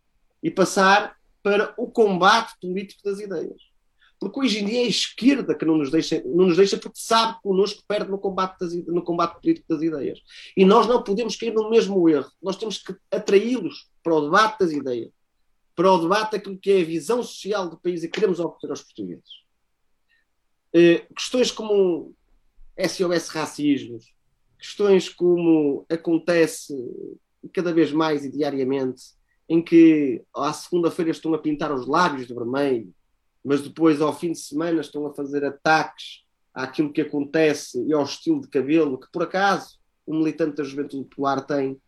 e 0.43 0.51
passar 0.51 1.17
para 1.43 1.75
o 1.77 1.91
combate 1.91 2.55
político 2.61 3.03
das 3.05 3.19
ideias. 3.19 3.61
Porque 4.19 4.41
hoje 4.41 4.61
em 4.61 4.65
dia 4.65 4.83
é 4.83 4.85
a 4.85 4.89
esquerda 4.89 5.55
que 5.55 5.65
não 5.65 5.77
nos 5.77 5.91
deixa, 5.91 6.23
não 6.25 6.47
nos 6.47 6.57
deixa 6.57 6.79
porque 6.79 6.99
sabe 6.99 7.35
que 7.35 7.43
connosco 7.43 7.83
perde 7.87 8.11
no 8.11 8.19
combate, 8.19 8.59
das, 8.59 8.75
no 8.87 9.03
combate 9.03 9.41
político 9.41 9.67
das 9.69 9.83
ideias. 9.83 10.21
E 10.57 10.65
nós 10.65 10.87
não 10.87 11.03
podemos 11.03 11.37
cair 11.37 11.53
no 11.53 11.69
mesmo 11.69 12.09
erro. 12.09 12.31
Nós 12.43 12.57
temos 12.57 12.79
que 12.79 12.97
atraí-los 13.11 13.91
para 14.03 14.15
o 14.15 14.23
debate 14.23 14.61
das 14.61 14.73
ideias, 14.73 15.11
para 15.75 15.93
o 15.93 15.99
debate 15.99 16.33
daquilo 16.33 16.59
que 16.59 16.73
é 16.73 16.81
a 16.81 16.85
visão 16.85 17.23
social 17.23 17.69
do 17.69 17.77
país 17.77 18.03
e 18.03 18.09
que 18.09 18.15
queremos 18.15 18.41
oferecer 18.41 18.71
aos 18.71 18.83
portugueses. 18.83 19.31
Eh, 20.73 21.07
questões 21.15 21.51
como 21.51 22.15
SOS 22.79 23.29
racismos, 23.29 24.13
questões 24.59 25.09
como 25.09 25.87
acontece 25.89 26.75
cada 27.53 27.73
vez 27.73 27.93
mais 27.93 28.25
e 28.25 28.31
diariamente, 28.31 29.03
em 29.49 29.63
que 29.63 30.23
à 30.35 30.53
segunda-feira 30.53 31.11
estão 31.11 31.33
a 31.35 31.39
pintar 31.39 31.73
os 31.73 31.87
lábios 31.87 32.27
de 32.27 32.35
vermelho, 32.35 32.93
mas 33.45 33.63
depois 33.63 34.01
ao 34.01 34.17
fim 34.17 34.33
de 34.33 34.39
semana 34.39 34.81
estão 34.81 35.07
a 35.07 35.15
fazer 35.15 35.45
ataques 35.45 36.25
àquilo 36.53 36.93
que 36.93 37.01
acontece 37.01 37.83
e 37.87 37.93
ao 37.93 38.03
estilo 38.03 38.41
de 38.41 38.49
cabelo 38.49 38.99
que, 38.99 39.11
por 39.13 39.23
acaso, 39.23 39.79
o 40.05 40.15
militante 40.15 40.57
da 40.57 40.65
Juventude 40.65 41.09
Popular 41.09 41.41
tem, 41.45 41.81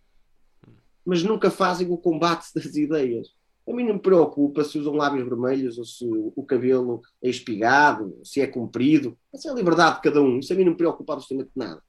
mas 1.05 1.22
nunca 1.22 1.51
fazem 1.51 1.91
o 1.91 1.97
combate 1.97 2.49
das 2.55 2.76
ideias. 2.76 3.28
A 3.68 3.72
mim 3.72 3.84
não 3.84 3.94
me 3.94 4.00
preocupa 4.00 4.64
se 4.64 4.78
usam 4.78 4.94
lábios 4.94 5.28
vermelhos 5.28 5.76
ou 5.76 5.84
se 5.84 6.06
o 6.08 6.42
cabelo 6.42 7.02
é 7.22 7.28
espigado, 7.28 8.18
se 8.24 8.40
é 8.40 8.46
comprido. 8.46 9.18
Essa 9.32 9.48
é 9.48 9.52
a 9.52 9.54
liberdade 9.54 9.96
de 9.96 10.02
cada 10.02 10.22
um. 10.22 10.38
Isso 10.38 10.52
a 10.52 10.56
mim 10.56 10.64
não 10.64 10.72
me 10.72 10.78
preocupa 10.78 11.12
absolutamente 11.12 11.52
nada. 11.54 11.82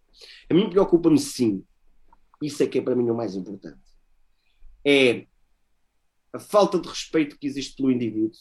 A 0.49 0.53
mim 0.53 0.69
preocupa-me 0.69 1.17
sim. 1.17 1.63
Isso 2.41 2.61
é 2.63 2.67
que 2.67 2.79
é 2.79 2.81
para 2.81 2.95
mim 2.95 3.09
o 3.09 3.15
mais 3.15 3.33
importante. 3.33 3.79
É 4.85 5.25
a 6.33 6.39
falta 6.39 6.79
de 6.79 6.87
respeito 6.87 7.37
que 7.39 7.47
existe 7.47 7.75
pelo 7.77 7.91
indivíduo, 7.91 8.37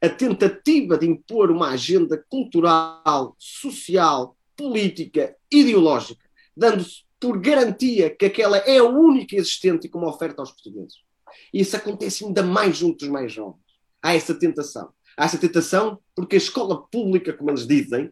a 0.00 0.08
tentativa 0.08 0.96
de 0.96 1.06
impor 1.06 1.50
uma 1.50 1.70
agenda 1.70 2.22
cultural, 2.28 3.34
social, 3.38 4.36
política, 4.56 5.34
ideológica, 5.50 6.28
dando-se 6.56 7.02
por 7.18 7.40
garantia 7.40 8.14
que 8.14 8.26
aquela 8.26 8.58
é 8.58 8.78
a 8.78 8.84
única 8.84 9.34
existente 9.34 9.88
como 9.88 10.06
oferta 10.06 10.40
aos 10.40 10.52
portugueses. 10.52 11.07
E 11.52 11.60
isso 11.60 11.76
acontece 11.76 12.24
ainda 12.24 12.42
mais 12.42 12.76
junto 12.76 12.98
dos 12.98 13.08
mais 13.08 13.32
jovens. 13.32 13.62
Há 14.02 14.14
essa 14.14 14.34
tentação. 14.34 14.92
Há 15.16 15.24
essa 15.24 15.38
tentação 15.38 15.98
porque 16.14 16.36
a 16.36 16.38
escola 16.38 16.86
pública, 16.88 17.32
como 17.32 17.50
eles 17.50 17.66
dizem, 17.66 18.10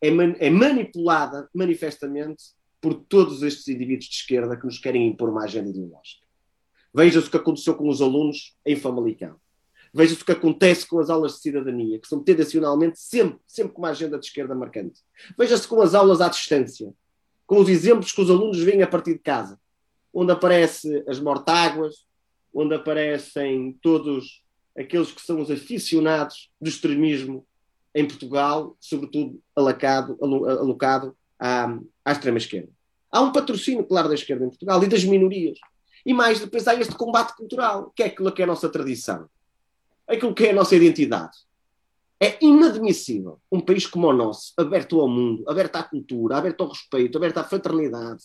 é, 0.00 0.10
man 0.10 0.34
é 0.38 0.50
manipulada 0.50 1.48
manifestamente 1.54 2.42
por 2.80 2.94
todos 2.94 3.42
estes 3.42 3.68
indivíduos 3.68 4.06
de 4.06 4.16
esquerda 4.16 4.56
que 4.56 4.66
nos 4.66 4.78
querem 4.78 5.06
impor 5.06 5.28
uma 5.28 5.44
agenda 5.44 5.70
ideológica. 5.70 6.26
Veja-se 6.92 7.28
o 7.28 7.30
que 7.30 7.36
aconteceu 7.36 7.74
com 7.74 7.88
os 7.88 8.02
alunos 8.02 8.56
em 8.66 8.76
Famalicão. 8.76 9.36
Veja-se 9.94 10.22
o 10.22 10.24
que 10.24 10.32
acontece 10.32 10.86
com 10.86 10.98
as 10.98 11.10
aulas 11.10 11.34
de 11.34 11.40
cidadania, 11.40 11.98
que 11.98 12.08
são 12.08 12.22
tendencionalmente 12.22 12.98
sempre, 12.98 13.38
sempre 13.46 13.72
com 13.72 13.82
uma 13.82 13.90
agenda 13.90 14.18
de 14.18 14.26
esquerda 14.26 14.54
marcante. 14.54 15.00
Veja-se 15.38 15.68
com 15.68 15.80
as 15.80 15.94
aulas 15.94 16.20
à 16.20 16.28
distância, 16.28 16.92
com 17.46 17.60
os 17.60 17.68
exemplos 17.68 18.12
que 18.12 18.20
os 18.20 18.30
alunos 18.30 18.58
veem 18.58 18.82
a 18.82 18.86
partir 18.86 19.12
de 19.12 19.18
casa, 19.18 19.60
onde 20.12 20.32
aparecem 20.32 21.04
as 21.06 21.20
mortáguas, 21.20 22.06
onde 22.54 22.74
aparecem 22.74 23.78
todos 23.82 24.42
aqueles 24.76 25.12
que 25.12 25.22
são 25.22 25.40
os 25.40 25.50
aficionados 25.50 26.50
do 26.60 26.68
extremismo 26.68 27.46
em 27.94 28.06
Portugal, 28.06 28.76
sobretudo 28.80 29.40
alocado, 29.54 30.16
alocado 30.20 31.16
à, 31.38 31.78
à 32.04 32.12
extrema-esquerda. 32.12 32.70
Há 33.10 33.20
um 33.20 33.32
patrocínio, 33.32 33.84
claro, 33.84 34.08
da 34.08 34.14
esquerda 34.14 34.44
em 34.46 34.48
Portugal 34.48 34.82
e 34.82 34.88
das 34.88 35.04
minorias. 35.04 35.58
E 36.04 36.14
mais, 36.14 36.40
depois 36.40 36.66
há 36.66 36.74
este 36.74 36.94
combate 36.94 37.36
cultural, 37.36 37.92
que 37.94 38.02
é 38.02 38.06
aquilo 38.06 38.32
que 38.32 38.40
é 38.40 38.44
a 38.44 38.48
nossa 38.48 38.68
tradição, 38.68 39.28
aquilo 40.08 40.34
que 40.34 40.46
é 40.46 40.50
a 40.50 40.54
nossa 40.54 40.74
identidade. 40.74 41.36
É 42.18 42.38
inadmissível 42.40 43.40
um 43.50 43.60
país 43.60 43.86
como 43.86 44.08
o 44.08 44.12
nosso, 44.12 44.54
aberto 44.56 45.00
ao 45.00 45.08
mundo, 45.08 45.44
aberto 45.48 45.76
à 45.76 45.82
cultura, 45.82 46.36
aberto 46.36 46.62
ao 46.62 46.70
respeito, 46.70 47.18
aberto 47.18 47.38
à 47.38 47.44
fraternidade, 47.44 48.24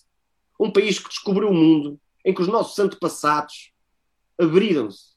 um 0.59 0.71
país 0.71 0.99
que 0.99 1.09
descobriu 1.09 1.49
o 1.49 1.53
mundo, 1.53 1.99
em 2.23 2.34
que 2.34 2.41
os 2.41 2.47
nossos 2.47 2.78
antepassados 2.80 3.71
abriram-se, 4.39 5.15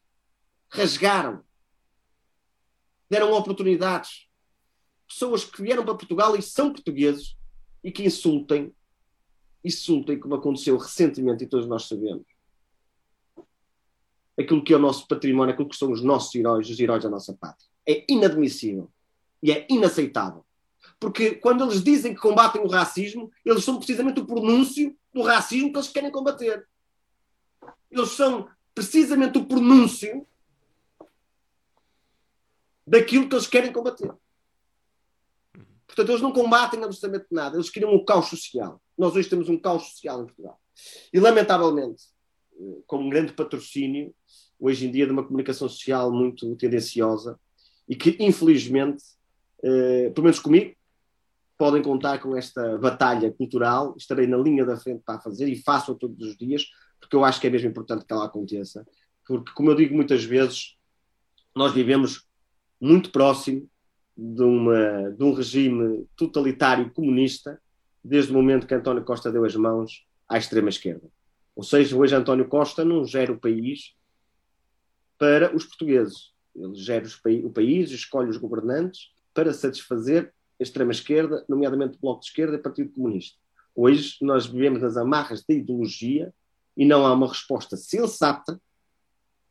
rasgaram, 0.69 1.45
deram 3.09 3.33
oportunidades. 3.33 4.29
Pessoas 5.07 5.45
que 5.45 5.61
vieram 5.61 5.85
para 5.85 5.97
Portugal 5.97 6.37
e 6.37 6.43
são 6.43 6.73
portugueses 6.73 7.37
e 7.83 7.91
que 7.91 8.05
insultem, 8.05 8.75
insultem 9.65 10.19
como 10.19 10.37
aconteceu 10.37 10.77
recentemente 10.77 11.45
e 11.45 11.49
todos 11.49 11.67
nós 11.67 11.87
sabemos. 11.87 12.27
Aquilo 14.39 14.63
que 14.63 14.73
é 14.73 14.77
o 14.77 14.81
nosso 14.81 15.07
património, 15.07 15.53
aquilo 15.53 15.69
que 15.69 15.77
são 15.77 15.91
os 15.91 16.03
nossos 16.03 16.35
heróis, 16.35 16.71
os 16.71 16.79
heróis 16.79 17.03
da 17.03 17.11
nossa 17.11 17.35
pátria 17.35 17.71
é 17.87 18.05
inadmissível 18.09 18.91
e 19.43 19.51
é 19.51 19.67
inaceitável. 19.69 20.45
Porque 20.99 21.35
quando 21.35 21.65
eles 21.65 21.83
dizem 21.83 22.15
que 22.15 22.21
combatem 22.21 22.63
o 22.63 22.69
racismo, 22.69 23.31
eles 23.45 23.65
são 23.65 23.77
precisamente 23.77 24.21
o 24.21 24.27
pronúncio 24.27 24.97
do 25.13 25.23
racismo 25.23 25.73
que 25.73 25.79
eles 25.79 25.89
querem 25.89 26.11
combater. 26.11 26.67
Eles 27.91 28.11
são 28.11 28.49
precisamente 28.75 29.39
o 29.39 29.47
pronúncio 29.47 30.27
daquilo 32.87 33.29
que 33.29 33.35
eles 33.35 33.47
querem 33.47 33.73
combater. 33.73 34.13
Portanto, 35.87 36.09
eles 36.09 36.23
não 36.23 36.33
combatem 36.33 36.83
absolutamente 36.83 37.27
nada, 37.31 37.57
eles 37.57 37.71
criam 37.71 37.93
um 37.93 38.05
caos 38.05 38.27
social. 38.29 38.81
Nós 38.97 39.15
hoje 39.15 39.29
temos 39.29 39.49
um 39.49 39.59
caos 39.59 39.91
social 39.91 40.23
em 40.23 40.27
Portugal. 40.27 40.61
E, 41.13 41.19
lamentavelmente, 41.19 42.05
com 42.87 42.99
um 42.99 43.11
grande 43.11 43.33
patrocínio, 43.33 44.15
hoje 44.59 44.87
em 44.87 44.91
dia, 44.91 45.07
de 45.07 45.13
uma 45.13 45.25
comunicação 45.25 45.69
social 45.69 46.13
muito 46.13 46.55
tendenciosa, 46.57 47.39
e 47.89 47.97
que, 47.97 48.17
infelizmente, 48.21 49.03
uh, 49.59 50.13
pelo 50.13 50.25
menos 50.25 50.39
comigo, 50.39 50.77
podem 51.59 51.83
contar 51.83 52.19
com 52.21 52.37
esta 52.37 52.79
batalha 52.79 53.33
cultural. 53.33 53.95
Estarei 53.97 54.27
na 54.27 54.37
linha 54.37 54.65
da 54.65 54.77
frente 54.77 55.03
para 55.05 55.21
fazer 55.21 55.47
e 55.49 55.61
faço-a 55.61 55.95
todos 55.95 56.27
os 56.27 56.37
dias, 56.37 56.67
porque 57.01 57.17
eu 57.17 57.25
acho 57.25 57.41
que 57.41 57.47
é 57.47 57.51
mesmo 57.51 57.69
importante 57.69 58.05
que 58.05 58.13
ela 58.13 58.27
aconteça. 58.27 58.87
Porque, 59.27 59.53
como 59.53 59.71
eu 59.71 59.75
digo 59.75 59.95
muitas 59.95 60.23
vezes, 60.23 60.77
nós 61.55 61.73
vivemos 61.73 62.27
muito 62.81 63.11
próximo 63.11 63.69
de, 64.17 64.43
uma, 64.43 65.11
de 65.11 65.25
um 65.25 65.33
regime 65.33 66.07
totalitário 66.17 66.93
comunista 66.93 67.61
desde 68.03 68.33
o 68.33 68.35
momento 68.35 68.67
que 68.67 68.75
António 68.75 69.05
Costa 69.05 69.31
deu 69.33 69.45
as 69.45 69.55
mãos 69.57 70.07
à 70.29 70.39
extrema-esquerda. 70.39 71.09
Ou 71.55 71.63
seja, 71.63 71.97
hoje 71.97 72.15
António 72.15 72.49
Costa 72.49 72.85
não 72.85 73.05
gera 73.05 73.33
o 73.33 73.39
país 73.39 73.95
para 75.19 75.55
os 75.55 75.65
portugueses. 75.65 76.33
Ele 76.55 76.75
gera 76.75 77.07
o 77.45 77.51
país, 77.51 77.91
escolhe 77.91 78.31
os 78.31 78.37
governantes 78.37 79.13
para 79.35 79.53
satisfazer 79.53 80.33
a 80.59 80.63
extrema-esquerda, 80.63 81.45
nomeadamente 81.49 81.97
o 81.97 82.01
Bloco 82.01 82.21
de 82.21 82.27
Esquerda 82.27 82.57
e 82.57 82.59
o 82.59 82.63
Partido 82.63 82.93
Comunista. 82.93 83.39
Hoje 83.75 84.17
nós 84.21 84.47
vivemos 84.47 84.83
nas 84.83 84.97
amarras 84.97 85.45
da 85.45 85.55
ideologia 85.55 86.33
e 86.81 86.87
não 86.87 87.07
há 87.07 87.13
uma 87.13 87.29
resposta 87.29 87.77
sensata 87.77 88.59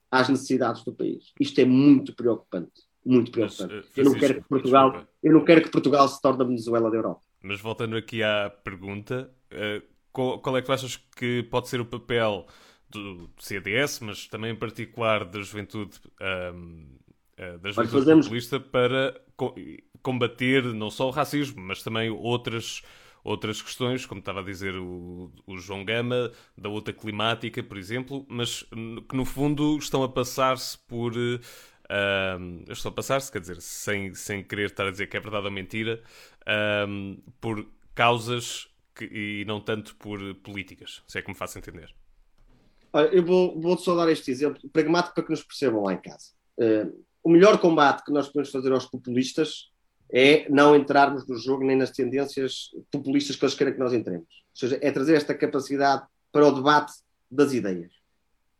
às 0.09 0.27
necessidades 0.27 0.83
do 0.83 0.91
país. 0.91 1.31
Isto 1.39 1.61
é 1.61 1.65
muito 1.65 2.15
preocupante. 2.15 2.81
Muito 3.05 3.29
preocupante. 3.29 3.71
Mas, 3.75 3.97
eu, 3.97 4.03
não 4.05 4.13
quero 4.15 4.33
que 4.41 4.49
Portugal, 4.49 5.07
eu 5.21 5.33
não 5.33 5.45
quero 5.45 5.61
que 5.61 5.69
Portugal 5.69 6.07
se 6.07 6.19
torne 6.19 6.41
a 6.41 6.45
Venezuela 6.45 6.89
da 6.89 6.97
Europa. 6.97 7.21
Mas 7.43 7.61
voltando 7.61 7.95
aqui 7.95 8.23
à 8.23 8.49
pergunta, 8.63 9.31
uh, 9.53 9.87
qual, 10.11 10.39
qual, 10.39 10.57
é 10.57 10.61
que 10.61 10.65
tu 10.65 10.73
achas 10.73 10.97
que 10.97 11.43
pode 11.43 11.69
ser 11.69 11.79
o 11.79 11.85
papel 11.85 12.47
do 12.89 13.29
CDS, 13.37 13.99
mas 13.99 14.27
também 14.27 14.51
em 14.51 14.55
particular 14.55 15.23
da 15.23 15.39
juventude, 15.39 15.99
um, 16.55 16.87
eh, 17.37 17.59
da 17.59 17.69
juventude 17.69 17.99
fazemos... 17.99 18.25
populista 18.25 18.59
para 18.59 19.21
combater 20.01 20.63
não 20.73 20.89
só 20.89 21.07
o 21.07 21.11
racismo, 21.11 21.61
mas 21.61 21.83
também 21.83 22.09
outras, 22.09 22.81
outras 23.23 23.61
questões, 23.61 24.05
como 24.05 24.19
estava 24.19 24.39
a 24.41 24.43
dizer 24.43 24.75
o, 24.75 25.31
o 25.45 25.57
João 25.57 25.83
Gama, 25.83 26.31
da 26.57 26.69
luta 26.69 26.93
climática, 26.93 27.61
por 27.63 27.77
exemplo, 27.77 28.25
mas 28.27 28.63
que 28.63 29.15
no 29.15 29.25
fundo 29.25 29.77
estão 29.77 30.03
a 30.03 30.09
passar-se 30.09 30.77
por. 30.77 31.13
Estão 32.69 32.91
a 32.91 32.93
passar-se, 32.93 33.31
quer 33.31 33.41
dizer, 33.41 33.59
sem, 33.61 34.13
sem 34.13 34.43
querer 34.43 34.67
estar 34.67 34.85
a 34.85 34.91
dizer 34.91 35.07
que 35.07 35.17
é 35.17 35.19
verdade 35.19 35.45
ou 35.47 35.51
mentira, 35.51 36.01
por 37.41 37.65
causas 37.95 38.67
que, 38.95 39.05
e 39.05 39.45
não 39.45 39.59
tanto 39.59 39.95
por 39.95 40.19
políticas, 40.35 41.01
se 41.07 41.17
é 41.17 41.21
que 41.21 41.29
me 41.29 41.35
faço 41.35 41.57
entender. 41.57 41.93
Olha, 42.91 43.07
eu 43.07 43.23
vou, 43.23 43.59
vou 43.59 43.77
só 43.77 43.95
dar 43.95 44.11
este 44.11 44.31
exemplo 44.31 44.67
pragmático 44.69 45.15
para 45.15 45.23
que 45.23 45.29
nos 45.29 45.43
percebam 45.43 45.83
lá 45.83 45.93
em 45.93 46.01
casa. 46.01 46.31
Uh, 46.57 47.03
o 47.23 47.29
melhor 47.29 47.59
combate 47.59 48.03
que 48.03 48.11
nós 48.11 48.27
podemos 48.27 48.51
fazer 48.51 48.71
aos 48.71 48.85
populistas 48.85 49.71
é 50.11 50.49
não 50.49 50.75
entrarmos 50.75 51.27
no 51.27 51.37
jogo 51.37 51.63
nem 51.63 51.77
nas 51.77 51.91
tendências 51.91 52.71
populistas 52.91 53.35
que 53.35 53.45
eles 53.45 53.55
querem 53.55 53.73
que 53.73 53.79
nós 53.79 53.93
entremos. 53.93 54.27
Ou 54.27 54.55
seja, 54.55 54.79
é 54.81 54.91
trazer 54.91 55.15
esta 55.15 55.33
capacidade 55.33 56.05
para 56.31 56.47
o 56.47 56.51
debate 56.51 56.93
das 57.29 57.53
ideias. 57.53 57.91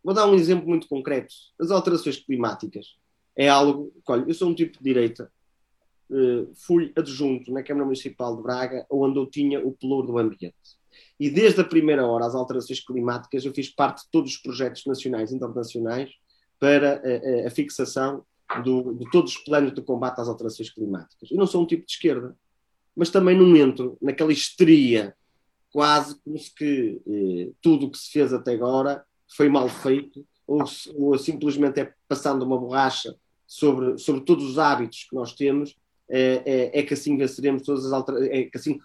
Vou 0.04 0.14
dar 0.14 0.28
um 0.28 0.36
exemplo 0.36 0.68
muito 0.68 0.88
concreto. 0.88 1.34
As 1.60 1.72
alterações 1.72 2.18
climáticas 2.18 2.95
é 3.36 3.50
algo. 3.50 3.91
Olha, 4.08 4.26
eu 4.28 4.34
sou 4.34 4.50
um 4.50 4.56
tipo 4.56 4.78
de 4.78 4.84
direita. 4.84 5.32
Uh, 6.10 6.52
fui 6.56 6.91
adjunto 6.95 7.52
na 7.52 7.62
Câmara 7.62 7.86
Municipal 7.86 8.36
de 8.36 8.41
Braga, 8.41 8.86
onde 8.89 9.20
eu 9.20 9.26
tinha 9.26 9.60
o 9.60 9.72
pelouro 9.72 10.08
do 10.08 10.18
ambiente. 10.18 10.56
E 11.20 11.30
desde 11.30 11.62
a 11.62 11.66
primeira 11.66 12.06
hora, 12.06 12.26
as 12.26 12.34
alterações 12.34 12.80
climáticas, 12.80 13.45
eu 13.45 13.54
fiz 13.54 13.70
parte 13.70 14.04
de 14.04 14.12
todos 14.12 14.32
os 14.32 14.38
projetos 14.38 14.86
nacionais 14.86 15.32
e 15.32 15.36
internacionais 15.36 16.10
para 16.60 16.95
a, 16.95 17.45
a, 17.45 17.47
a 17.47 17.52
fixação 17.52 18.24
do, 18.64 18.93
de 18.93 19.10
todos 19.12 19.36
os 19.36 19.38
planos 19.43 19.74
de 19.74 19.82
combate 19.82 20.20
às 20.20 20.28
alterações 20.28 20.70
climáticas. 20.70 21.30
Eu 21.30 21.38
não 21.38 21.47
sou 21.47 21.62
um 21.62 21.66
tipo 21.66 21.86
de 21.86 21.91
esquerda, 21.91 22.36
mas 22.95 23.10
também 23.10 23.38
não 23.38 23.56
entro 23.56 23.97
naquela 24.02 24.32
histeria, 24.32 25.16
quase 25.72 26.20
como 26.22 26.38
se 26.38 26.54
que 26.54 27.02
eh, 27.08 27.52
tudo 27.62 27.86
o 27.86 27.91
que 27.91 27.97
se 27.97 28.12
fez 28.12 28.34
até 28.34 28.54
agora 28.54 29.06
foi 29.36 29.47
mal 29.47 29.70
feito, 29.70 30.26
ou, 30.47 30.64
ou 30.95 31.18
simplesmente 31.18 31.80
é 31.80 31.93
passando 32.08 32.43
uma 32.43 32.58
borracha 32.58 33.16
sobre, 33.45 33.97
sobre 34.00 34.22
todos 34.22 34.43
os 34.43 34.58
hábitos 34.58 35.06
que 35.08 35.16
nós 35.16 35.34
temos 35.34 35.76
é, 36.10 36.41
é, 36.74 36.80
é, 36.80 36.84
que 36.84 36.95
assim 36.95 37.16
venceremos 37.16 37.62
todas 37.62 37.86
as 37.86 37.93
alterações, 37.93 38.30
é 38.32 38.43
que 38.43 38.58
assim 38.58 38.80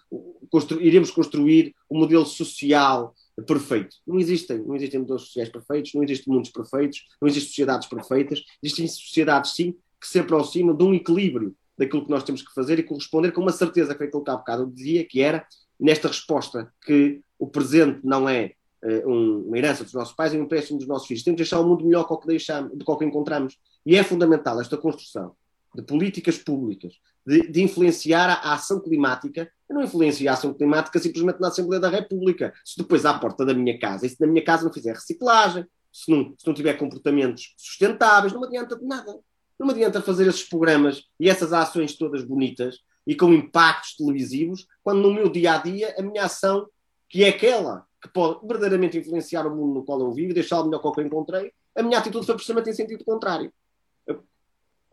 constru 0.49 0.79
iremos 0.79 1.09
construir 1.09 1.73
um 1.89 1.97
modelo 1.97 2.25
social 2.25 3.15
perfeito. 3.41 3.97
Não 4.05 4.19
existem, 4.19 4.59
não 4.59 4.75
existem 4.75 4.99
modelos 4.99 5.23
sociais 5.23 5.49
perfeitos, 5.49 5.93
não 5.93 6.03
existem 6.03 6.33
mundos 6.33 6.49
perfeitos, 6.51 7.05
não 7.21 7.27
existem 7.27 7.49
sociedades 7.49 7.87
perfeitas, 7.87 8.43
existem 8.61 8.87
sociedades 8.87 9.51
sim 9.51 9.75
que 9.99 10.07
se 10.07 10.19
aproximam 10.19 10.75
de 10.75 10.83
um 10.83 10.93
equilíbrio 10.93 11.55
daquilo 11.77 12.05
que 12.05 12.11
nós 12.11 12.23
temos 12.23 12.41
que 12.41 12.53
fazer 12.53 12.79
e 12.79 12.83
corresponder 12.83 13.31
com 13.31 13.41
uma 13.41 13.51
certeza 13.51 13.91
que 13.91 13.97
foi 13.97 14.07
aquilo 14.07 14.23
que 14.23 14.31
há 14.31 14.37
bocado 14.37 14.63
eu 14.63 14.67
dizia, 14.67 15.05
que 15.05 15.21
era 15.21 15.45
nesta 15.79 16.07
resposta 16.07 16.71
que 16.85 17.21
o 17.37 17.47
presente 17.47 17.99
não 18.03 18.29
é 18.29 18.53
uh, 18.83 19.09
um, 19.09 19.47
uma 19.47 19.57
herança 19.57 19.83
dos 19.83 19.93
nossos 19.93 20.15
pais, 20.15 20.33
é 20.33 20.37
um 20.37 20.43
empréstimo 20.43 20.79
dos 20.79 20.87
nossos 20.87 21.07
filhos. 21.07 21.23
Temos 21.23 21.37
de 21.37 21.43
deixar 21.43 21.59
o 21.59 21.67
mundo 21.67 21.85
melhor 21.85 22.07
do 22.07 22.17
que, 22.17 22.27
do 22.75 22.97
que 22.97 23.05
encontramos. 23.05 23.57
E 23.85 23.95
é 23.95 24.03
fundamental 24.03 24.59
esta 24.61 24.77
construção 24.77 25.35
de 25.75 25.81
políticas 25.81 26.37
públicas, 26.37 26.93
de, 27.25 27.47
de 27.49 27.63
influenciar 27.63 28.29
a, 28.29 28.33
a, 28.33 28.53
ação 28.53 28.79
climática. 28.79 29.49
Eu 29.67 29.75
não 29.75 29.83
influencio 29.83 30.29
a 30.29 30.33
ação 30.33 30.53
climática 30.53 30.99
simplesmente 30.99 31.39
na 31.39 31.47
Assembleia 31.47 31.79
da 31.79 31.89
República. 31.89 32.53
Se 32.63 32.77
depois 32.77 33.05
à 33.05 33.13
porta 33.17 33.45
da 33.45 33.53
minha 33.53 33.79
casa, 33.79 34.05
e 34.05 34.09
se 34.09 34.19
na 34.19 34.27
minha 34.27 34.43
casa 34.43 34.63
não 34.63 34.71
fizer 34.71 34.93
reciclagem, 34.93 35.65
se 35.91 36.11
não, 36.11 36.35
se 36.37 36.45
não 36.45 36.53
tiver 36.53 36.73
comportamentos 36.73 37.53
sustentáveis, 37.57 38.33
não 38.33 38.41
me 38.41 38.47
adianta 38.47 38.77
de 38.77 38.85
nada. 38.85 39.17
Não 39.57 39.65
me 39.65 39.73
adianta 39.73 40.01
fazer 40.01 40.27
esses 40.27 40.43
programas 40.43 41.03
e 41.19 41.29
essas 41.29 41.53
ações 41.53 41.97
todas 41.97 42.23
bonitas 42.23 42.79
e 43.07 43.15
com 43.15 43.33
impactos 43.33 43.95
televisivos, 43.95 44.67
quando 44.83 45.01
no 45.01 45.13
meu 45.13 45.29
dia 45.29 45.53
a 45.53 45.57
dia 45.57 45.95
a 45.97 46.01
minha 46.01 46.25
ação, 46.25 46.67
que 47.07 47.23
é 47.23 47.29
aquela 47.29 47.85
que 48.01 48.09
pode 48.09 48.45
verdadeiramente 48.45 48.97
influenciar 48.97 49.47
o 49.47 49.55
mundo 49.55 49.75
no 49.75 49.85
qual 49.85 49.99
eu 49.99 50.11
vivo, 50.11 50.33
deixá-lo 50.33 50.65
melhor 50.65 50.79
que 50.79 50.87
o 50.87 50.91
que 50.91 51.01
eu 51.01 51.05
encontrei, 51.05 51.51
a 51.75 51.83
minha 51.83 51.97
atitude 51.97 52.25
foi 52.25 52.35
precisamente 52.35 52.69
em 52.69 52.73
sentido 52.73 53.03
contrário. 53.03 53.51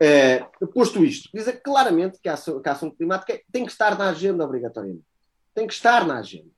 É, 0.05 0.45
posto 0.73 1.01
isto, 1.05 1.29
dizer 1.33 1.61
claramente 1.61 2.19
que 2.19 2.27
a, 2.27 2.33
ação, 2.33 2.61
que 2.61 2.67
a 2.67 2.73
ação 2.73 2.91
climática 2.91 3.39
tem 3.49 3.65
que 3.65 3.71
estar 3.71 3.97
na 3.97 4.09
agenda 4.09 4.43
obrigatoriamente. 4.43 5.05
Tem 5.55 5.65
que 5.65 5.71
estar 5.71 6.05
na 6.05 6.17
agenda. 6.17 6.49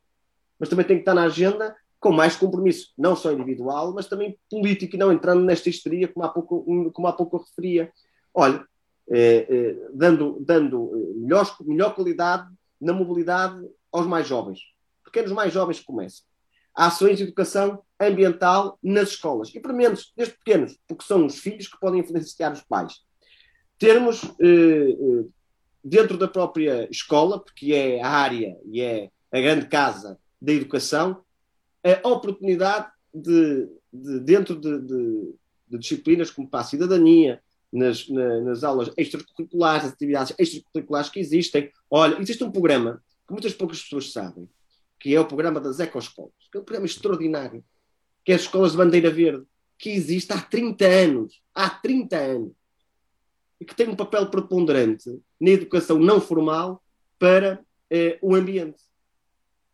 Mas 0.58 0.68
também 0.68 0.84
tem 0.84 0.96
que 0.96 1.04
estar 1.04 1.14
na 1.14 1.26
agenda 1.26 1.76
com 2.00 2.12
mais 2.12 2.36
compromisso, 2.36 2.92
não 2.98 3.16
só 3.16 3.32
individual, 3.32 3.94
mas 3.94 4.08
também 4.08 4.36
político, 4.50 4.96
e 4.96 4.98
não 4.98 5.14
entrando 5.14 5.44
nesta 5.44 5.70
histeria 5.70 6.08
como 6.08 6.26
há 6.26 6.30
pouco, 6.30 6.92
como 6.92 7.08
há 7.08 7.14
pouco 7.14 7.38
eu 7.38 7.42
referia. 7.42 7.92
Olha, 8.34 8.66
é, 9.12 9.46
é, 9.48 9.76
dando, 9.94 10.40
dando 10.40 11.14
melhor, 11.16 11.56
melhor 11.62 11.94
qualidade 11.94 12.52
na 12.82 12.94
mobilidade 12.94 13.64
aos 13.92 14.08
mais 14.08 14.28
jovens. 14.28 14.60
Pequenos 15.04 15.32
mais 15.32 15.54
jovens 15.54 15.82
que 15.82 15.86
começam. 15.86 16.26
Há 16.74 16.88
ações 16.88 17.18
de 17.18 17.24
educação 17.26 17.84
ambiental 18.00 18.80
nas 18.82 19.10
escolas. 19.10 19.54
E, 19.54 19.60
pelo 19.60 19.76
menos, 19.76 20.12
desde 20.18 20.36
pequenos, 20.36 20.80
porque 20.88 21.06
são 21.06 21.28
os 21.28 21.38
filhos 21.38 21.68
que 21.68 21.80
podem 21.80 22.00
influenciar 22.00 22.52
os 22.52 22.64
pais 22.64 23.06
termos 23.78 24.24
eh, 24.40 24.92
eh, 24.92 25.26
dentro 25.84 26.18
da 26.18 26.28
própria 26.28 26.88
escola, 26.90 27.40
porque 27.40 27.74
é 27.74 28.02
a 28.02 28.10
área 28.10 28.58
e 28.66 28.82
é 28.82 29.10
a 29.32 29.40
grande 29.40 29.68
casa 29.68 30.18
da 30.42 30.54
educação, 30.54 31.24
a 31.84 32.08
oportunidade 32.08 32.88
de, 33.14 33.68
de 33.94 34.20
dentro 34.22 34.56
de, 34.56 34.80
de, 34.80 35.34
de, 35.68 35.78
disciplinas 35.78 36.32
como 36.32 36.50
para 36.50 36.62
a 36.62 36.64
cidadania, 36.64 37.42
nas, 37.72 38.08
na, 38.10 38.42
nas 38.42 38.64
aulas 38.64 38.90
extracurriculares, 38.98 39.86
as 39.86 39.94
atividades 39.94 40.34
extracurriculares 40.40 41.10
que 41.10 41.20
existem. 41.20 41.70
Olha, 41.90 42.20
existe 42.20 42.44
um 42.44 42.52
programa 42.52 43.04
que 43.28 43.34
muitas 43.34 43.54
poucas 43.54 43.82
pessoas 43.82 44.12
sabem, 44.12 44.50
que 45.00 45.14
é 45.14 45.20
o 45.20 45.26
programa 45.26 45.60
das 45.60 45.80
ecoescolas, 45.80 46.32
que 46.52 46.58
é 46.58 46.62
um 46.62 46.64
programa 46.64 46.86
extraordinário, 46.86 47.64
que 48.24 48.32
é 48.32 48.36
as 48.36 48.42
escolas 48.42 48.72
de 48.72 48.78
bandeira 48.78 49.12
verde, 49.12 49.46
que 49.78 49.90
existe 49.90 50.32
há 50.32 50.40
30 50.40 50.86
anos. 50.86 51.42
Há 51.54 51.70
30 51.70 52.18
anos 52.18 52.52
e 53.60 53.66
que 53.66 53.76
tem 53.76 53.88
um 53.88 53.96
papel 53.96 54.30
preponderante 54.30 55.10
na 55.40 55.52
educação 55.52 55.98
não 55.98 56.20
formal 56.20 56.82
para 57.18 57.64
eh, 57.90 58.18
o 58.22 58.36
ambiente. 58.36 58.82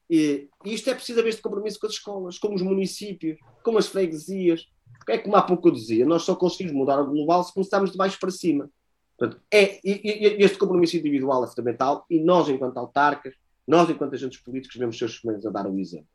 E, 0.10 0.50
isto 0.66 0.90
é 0.90 0.94
preciso 0.94 1.20
haver 1.20 1.30
este 1.30 1.42
compromisso 1.42 1.80
com 1.80 1.88
as 1.88 1.94
escolas, 1.94 2.38
com 2.38 2.54
os 2.54 2.62
municípios, 2.62 3.40
com 3.64 3.78
as 3.78 3.88
freguesias. 3.88 4.68
É 5.08 5.18
como 5.18 5.36
há 5.36 5.42
pouco 5.42 5.70
eu 5.70 5.74
dizia, 5.74 6.06
nós 6.06 6.24
só 6.24 6.36
conseguimos 6.36 6.74
mudar 6.74 7.00
o 7.00 7.08
global 7.08 7.44
se 7.44 7.54
começarmos 7.54 7.92
de 7.92 7.98
baixo 7.98 8.20
para 8.20 8.30
cima. 8.30 8.70
Portanto, 9.18 9.42
é, 9.50 9.80
este 9.84 10.58
compromisso 10.58 10.98
individual 10.98 11.44
é 11.44 11.48
fundamental 11.48 12.06
e 12.10 12.20
nós, 12.20 12.50
enquanto 12.50 12.78
autarcas, 12.78 13.34
nós, 13.68 13.90
enquanto 13.90 14.14
agentes 14.14 14.42
políticos, 14.42 14.76
devemos 14.76 14.98
ser 14.98 15.06
os 15.06 15.20
primeiros 15.20 15.46
a 15.46 15.50
dar 15.50 15.68
o 15.68 15.80
exemplo. 15.80 16.08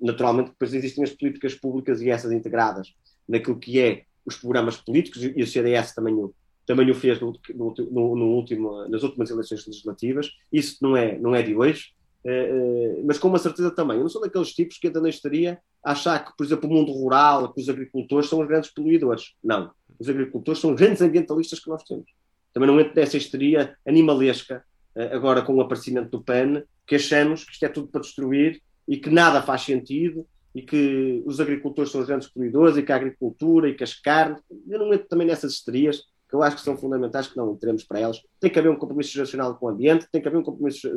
Naturalmente, 0.00 0.50
depois 0.50 0.72
existem 0.72 1.02
as 1.02 1.10
políticas 1.10 1.54
públicas 1.54 2.00
e 2.00 2.10
essas 2.10 2.30
integradas 2.30 2.94
naquilo 3.28 3.58
que 3.58 3.80
é 3.80 4.04
os 4.24 4.36
programas 4.36 4.76
políticos, 4.76 5.22
e 5.22 5.42
o 5.42 5.46
CDS 5.46 5.94
também 5.94 6.14
o, 6.14 6.34
também 6.70 6.88
o 6.88 6.94
fez 6.94 7.18
no, 7.18 7.36
no, 7.52 7.74
no, 8.14 8.26
último, 8.26 8.86
nas 8.88 9.02
últimas 9.02 9.28
eleições 9.28 9.66
legislativas. 9.66 10.30
Isso 10.52 10.76
não 10.80 10.96
é, 10.96 11.18
não 11.18 11.34
é 11.34 11.42
de 11.42 11.52
hoje, 11.52 11.88
uh, 12.24 12.30
uh, 12.30 13.04
mas 13.04 13.18
com 13.18 13.26
uma 13.26 13.40
certeza 13.40 13.72
também. 13.72 13.96
Eu 13.96 14.04
não 14.04 14.08
sou 14.08 14.22
daqueles 14.22 14.54
tipos 14.54 14.78
que 14.78 14.86
ainda 14.86 15.00
na 15.00 15.08
estaria 15.08 15.58
a 15.84 15.90
achar 15.90 16.24
que, 16.24 16.30
por 16.36 16.46
exemplo, 16.46 16.70
o 16.70 16.72
mundo 16.72 16.92
rural, 16.92 17.52
que 17.52 17.60
os 17.60 17.68
agricultores 17.68 18.28
são 18.28 18.40
os 18.40 18.46
grandes 18.46 18.70
poluidores. 18.70 19.34
Não. 19.42 19.72
Os 19.98 20.08
agricultores 20.08 20.60
são 20.60 20.70
os 20.70 20.76
grandes 20.76 21.02
ambientalistas 21.02 21.58
que 21.58 21.68
nós 21.68 21.82
temos. 21.82 22.06
Também 22.54 22.68
não 22.68 22.78
entro 22.78 22.94
nessa 22.94 23.16
histeria 23.16 23.76
animalesca, 23.84 24.62
uh, 24.94 25.12
agora 25.12 25.42
com 25.42 25.56
o 25.56 25.60
aparecimento 25.60 26.08
do 26.08 26.22
PAN, 26.22 26.62
que 26.86 26.94
achamos 26.94 27.42
que 27.42 27.50
isto 27.50 27.64
é 27.64 27.68
tudo 27.68 27.88
para 27.88 28.00
destruir 28.00 28.62
e 28.86 28.96
que 28.96 29.10
nada 29.10 29.42
faz 29.42 29.62
sentido 29.62 30.24
e 30.54 30.62
que 30.62 31.20
os 31.26 31.40
agricultores 31.40 31.90
são 31.90 32.00
os 32.00 32.06
grandes 32.06 32.28
poluidores 32.28 32.76
e 32.76 32.82
que 32.84 32.92
a 32.92 32.96
agricultura 32.96 33.68
e 33.68 33.74
que 33.74 33.82
as 33.82 33.94
carnes. 33.94 34.40
Eu 34.68 34.78
não 34.78 34.94
entro 34.94 35.08
também 35.08 35.26
nessas 35.26 35.52
histerias 35.52 36.04
que 36.30 36.36
eu 36.36 36.42
acho 36.44 36.56
que 36.56 36.62
são 36.62 36.76
fundamentais, 36.76 37.26
que 37.26 37.36
não 37.36 37.56
teremos 37.56 37.82
para 37.82 37.98
elas. 37.98 38.22
Tem 38.38 38.50
que 38.50 38.58
haver 38.58 38.70
um 38.70 38.76
compromisso 38.76 39.12
geracional 39.12 39.56
com 39.56 39.66
o 39.66 39.68
ambiente, 39.68 40.06
tem 40.12 40.22
que 40.22 40.28
haver 40.28 40.38
um 40.38 40.42
compromisso 40.44 40.88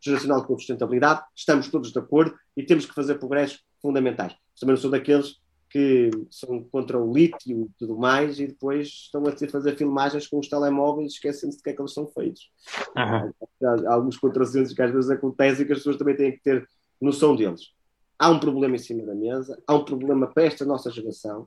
geracional 0.00 0.44
com 0.46 0.54
a 0.54 0.58
sustentabilidade, 0.58 1.22
estamos 1.34 1.68
todos 1.68 1.92
de 1.92 1.98
acordo 1.98 2.34
e 2.56 2.62
temos 2.62 2.86
que 2.86 2.94
fazer 2.94 3.16
progressos 3.16 3.64
fundamentais. 3.82 4.34
Também 4.58 4.74
não 4.74 4.80
sou 4.80 4.90
daqueles 4.90 5.40
que 5.68 6.10
são 6.30 6.62
contra 6.62 6.96
o 6.96 7.12
lítio 7.12 7.64
e 7.64 7.70
tudo 7.76 7.98
mais 7.98 8.38
e 8.38 8.46
depois 8.46 8.86
estão 8.86 9.24
a 9.26 9.48
fazer 9.48 9.76
filmagens 9.76 10.28
com 10.28 10.38
os 10.38 10.48
telemóveis 10.48 11.14
esquecendo-se 11.14 11.58
de 11.58 11.64
que 11.64 11.70
é 11.70 11.72
que 11.72 11.82
eles 11.82 11.92
são 11.92 12.06
feitos. 12.06 12.48
Uhum. 12.96 13.32
Há, 13.64 13.90
há 13.90 13.94
alguns 13.94 14.16
contrassensos 14.16 14.72
que 14.72 14.82
às 14.82 14.92
vezes 14.92 15.10
acontecem 15.10 15.64
e 15.64 15.66
que 15.66 15.72
as 15.72 15.80
pessoas 15.80 15.96
também 15.96 16.16
têm 16.16 16.32
que 16.32 16.42
ter 16.42 16.68
noção 17.00 17.34
deles. 17.34 17.72
Há 18.18 18.30
um 18.30 18.38
problema 18.38 18.76
em 18.76 18.78
cima 18.78 19.04
da 19.04 19.14
mesa, 19.14 19.60
há 19.66 19.74
um 19.74 19.84
problema 19.84 20.26
para 20.28 20.44
esta 20.44 20.64
nossa 20.64 20.90
geração, 20.90 21.46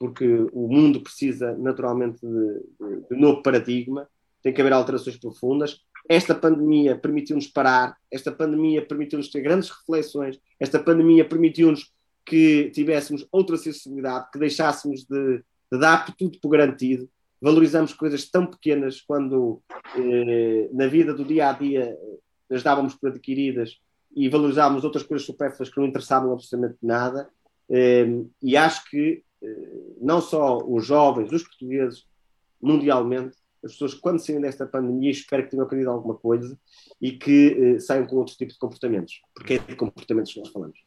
porque 0.00 0.26
o 0.50 0.66
mundo 0.66 1.02
precisa 1.02 1.54
naturalmente 1.58 2.26
de, 2.26 2.62
de, 3.10 3.16
novo 3.16 3.42
paradigma, 3.42 4.08
tem 4.42 4.50
que 4.50 4.58
haver 4.58 4.72
alterações 4.72 5.18
profundas. 5.18 5.82
Esta 6.08 6.34
pandemia 6.34 6.96
permitiu-nos 6.96 7.46
parar, 7.46 7.94
esta 8.10 8.32
pandemia 8.32 8.80
permitiu-nos 8.80 9.30
ter 9.30 9.42
grandes 9.42 9.68
reflexões, 9.68 10.40
esta 10.58 10.78
pandemia 10.78 11.22
permitiu-nos 11.28 11.92
que 12.24 12.70
tivéssemos 12.70 13.28
outra 13.30 13.58
sensibilidade, 13.58 14.30
que 14.32 14.38
deixássemos 14.38 15.04
de, 15.04 15.44
de 15.70 15.78
dar 15.78 16.16
tudo 16.16 16.38
por 16.40 16.48
garantido, 16.48 17.06
valorizamos 17.38 17.92
coisas 17.92 18.24
tão 18.30 18.46
pequenas 18.46 19.02
quando 19.02 19.60
eh, 19.96 20.70
na 20.72 20.86
vida 20.86 21.12
do 21.12 21.26
dia 21.26 21.50
a 21.50 21.52
dia 21.52 21.94
as 22.50 22.62
dávamos 22.62 22.94
por 22.94 23.10
adquiridas 23.10 23.78
e 24.16 24.30
valorizávamos 24.30 24.82
outras 24.82 25.04
coisas 25.04 25.26
supérfluas 25.26 25.68
que 25.68 25.78
não 25.78 25.86
interessavam 25.86 26.32
absolutamente 26.32 26.78
nada. 26.82 27.28
Eh, 27.68 28.24
e 28.42 28.56
acho 28.56 28.88
que 28.88 29.22
eh, 29.22 29.22
não 30.00 30.20
só 30.20 30.58
os 30.58 30.84
jovens, 30.86 31.32
os 31.32 31.42
portugueses, 31.42 32.06
mundialmente, 32.60 33.36
as 33.64 33.72
pessoas 33.72 33.94
quando 33.94 34.18
saem 34.18 34.40
desta 34.40 34.66
pandemia 34.66 35.10
espero 35.10 35.44
que 35.44 35.50
tenham 35.50 35.64
aprendido 35.64 35.90
alguma 35.90 36.14
coisa 36.14 36.58
e 37.00 37.12
que 37.12 37.74
eh, 37.76 37.78
saiam 37.78 38.06
com 38.06 38.16
outro 38.16 38.34
tipo 38.34 38.52
de 38.52 38.58
comportamentos, 38.58 39.20
porque 39.34 39.54
é 39.54 39.58
de 39.58 39.76
comportamentos 39.76 40.32
que 40.32 40.40
nós 40.40 40.48
falamos. 40.48 40.78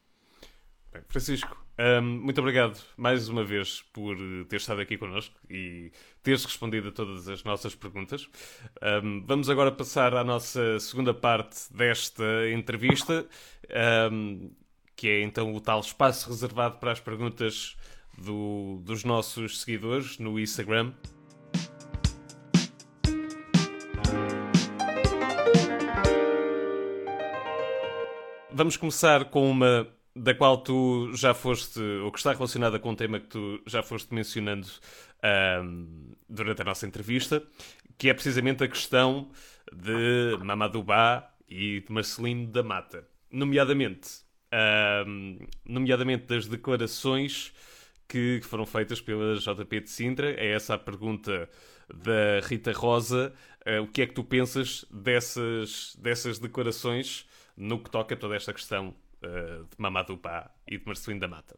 Bem, 0.92 1.02
Francisco, 1.08 1.64
um, 1.76 2.02
muito 2.02 2.40
obrigado 2.40 2.78
mais 2.96 3.28
uma 3.28 3.44
vez 3.44 3.82
por 3.92 4.16
ter 4.48 4.56
estado 4.56 4.80
aqui 4.80 4.96
connosco 4.96 5.34
e 5.50 5.90
teres 6.22 6.44
respondido 6.44 6.88
a 6.88 6.92
todas 6.92 7.28
as 7.28 7.42
nossas 7.42 7.74
perguntas. 7.74 8.28
Um, 9.02 9.24
vamos 9.26 9.50
agora 9.50 9.72
passar 9.72 10.14
à 10.14 10.22
nossa 10.22 10.78
segunda 10.78 11.12
parte 11.12 11.72
desta 11.72 12.48
entrevista, 12.50 13.26
um, 14.12 14.52
que 14.94 15.08
é 15.08 15.22
então 15.22 15.52
o 15.52 15.60
tal 15.60 15.80
espaço 15.80 16.28
reservado 16.28 16.78
para 16.78 16.92
as 16.92 17.00
perguntas 17.00 17.76
do, 18.18 18.80
dos 18.82 19.04
nossos 19.04 19.60
seguidores 19.60 20.18
no 20.18 20.38
Instagram. 20.38 20.92
Vamos 28.52 28.76
começar 28.76 29.24
com 29.26 29.50
uma 29.50 29.88
da 30.14 30.32
qual 30.32 30.58
tu 30.58 31.10
já 31.14 31.34
foste, 31.34 31.80
ou 31.80 32.12
que 32.12 32.18
está 32.18 32.32
relacionada 32.32 32.78
com 32.78 32.90
um 32.90 32.94
tema 32.94 33.18
que 33.18 33.26
tu 33.26 33.60
já 33.66 33.82
foste 33.82 34.14
mencionando 34.14 34.68
um, 35.62 36.12
durante 36.28 36.62
a 36.62 36.64
nossa 36.64 36.86
entrevista, 36.86 37.42
que 37.98 38.08
é 38.08 38.14
precisamente 38.14 38.62
a 38.62 38.68
questão 38.68 39.30
de 39.72 40.38
Mamadou 40.44 40.84
Ba 40.84 41.28
e 41.48 41.80
de 41.80 41.92
Marcelino 41.92 42.46
da 42.46 42.62
Mata. 42.62 43.04
Nomeadamente, 43.30 44.08
um, 45.06 45.38
nomeadamente 45.64 46.26
das 46.26 46.46
declarações 46.46 47.52
que 48.08 48.40
foram 48.42 48.66
feitas 48.66 49.00
pela 49.00 49.36
JP 49.36 49.80
de 49.80 49.90
Sintra. 49.90 50.30
É 50.32 50.52
essa 50.52 50.74
a 50.74 50.78
pergunta 50.78 51.48
da 51.92 52.40
Rita 52.46 52.72
Rosa. 52.72 53.32
Uh, 53.66 53.82
o 53.82 53.88
que 53.88 54.02
é 54.02 54.06
que 54.06 54.12
tu 54.12 54.22
pensas 54.22 54.84
dessas, 54.90 55.96
dessas 55.98 56.38
declarações 56.38 57.26
no 57.56 57.78
que 57.82 57.90
toca 57.90 58.14
a 58.14 58.18
toda 58.18 58.36
esta 58.36 58.52
questão 58.52 58.94
uh, 59.22 59.64
de 59.64 59.76
Mamadou 59.78 60.18
Pá 60.18 60.50
e 60.68 60.76
de 60.76 60.86
Marcelino 60.86 61.20
da 61.20 61.28
Mata? 61.28 61.56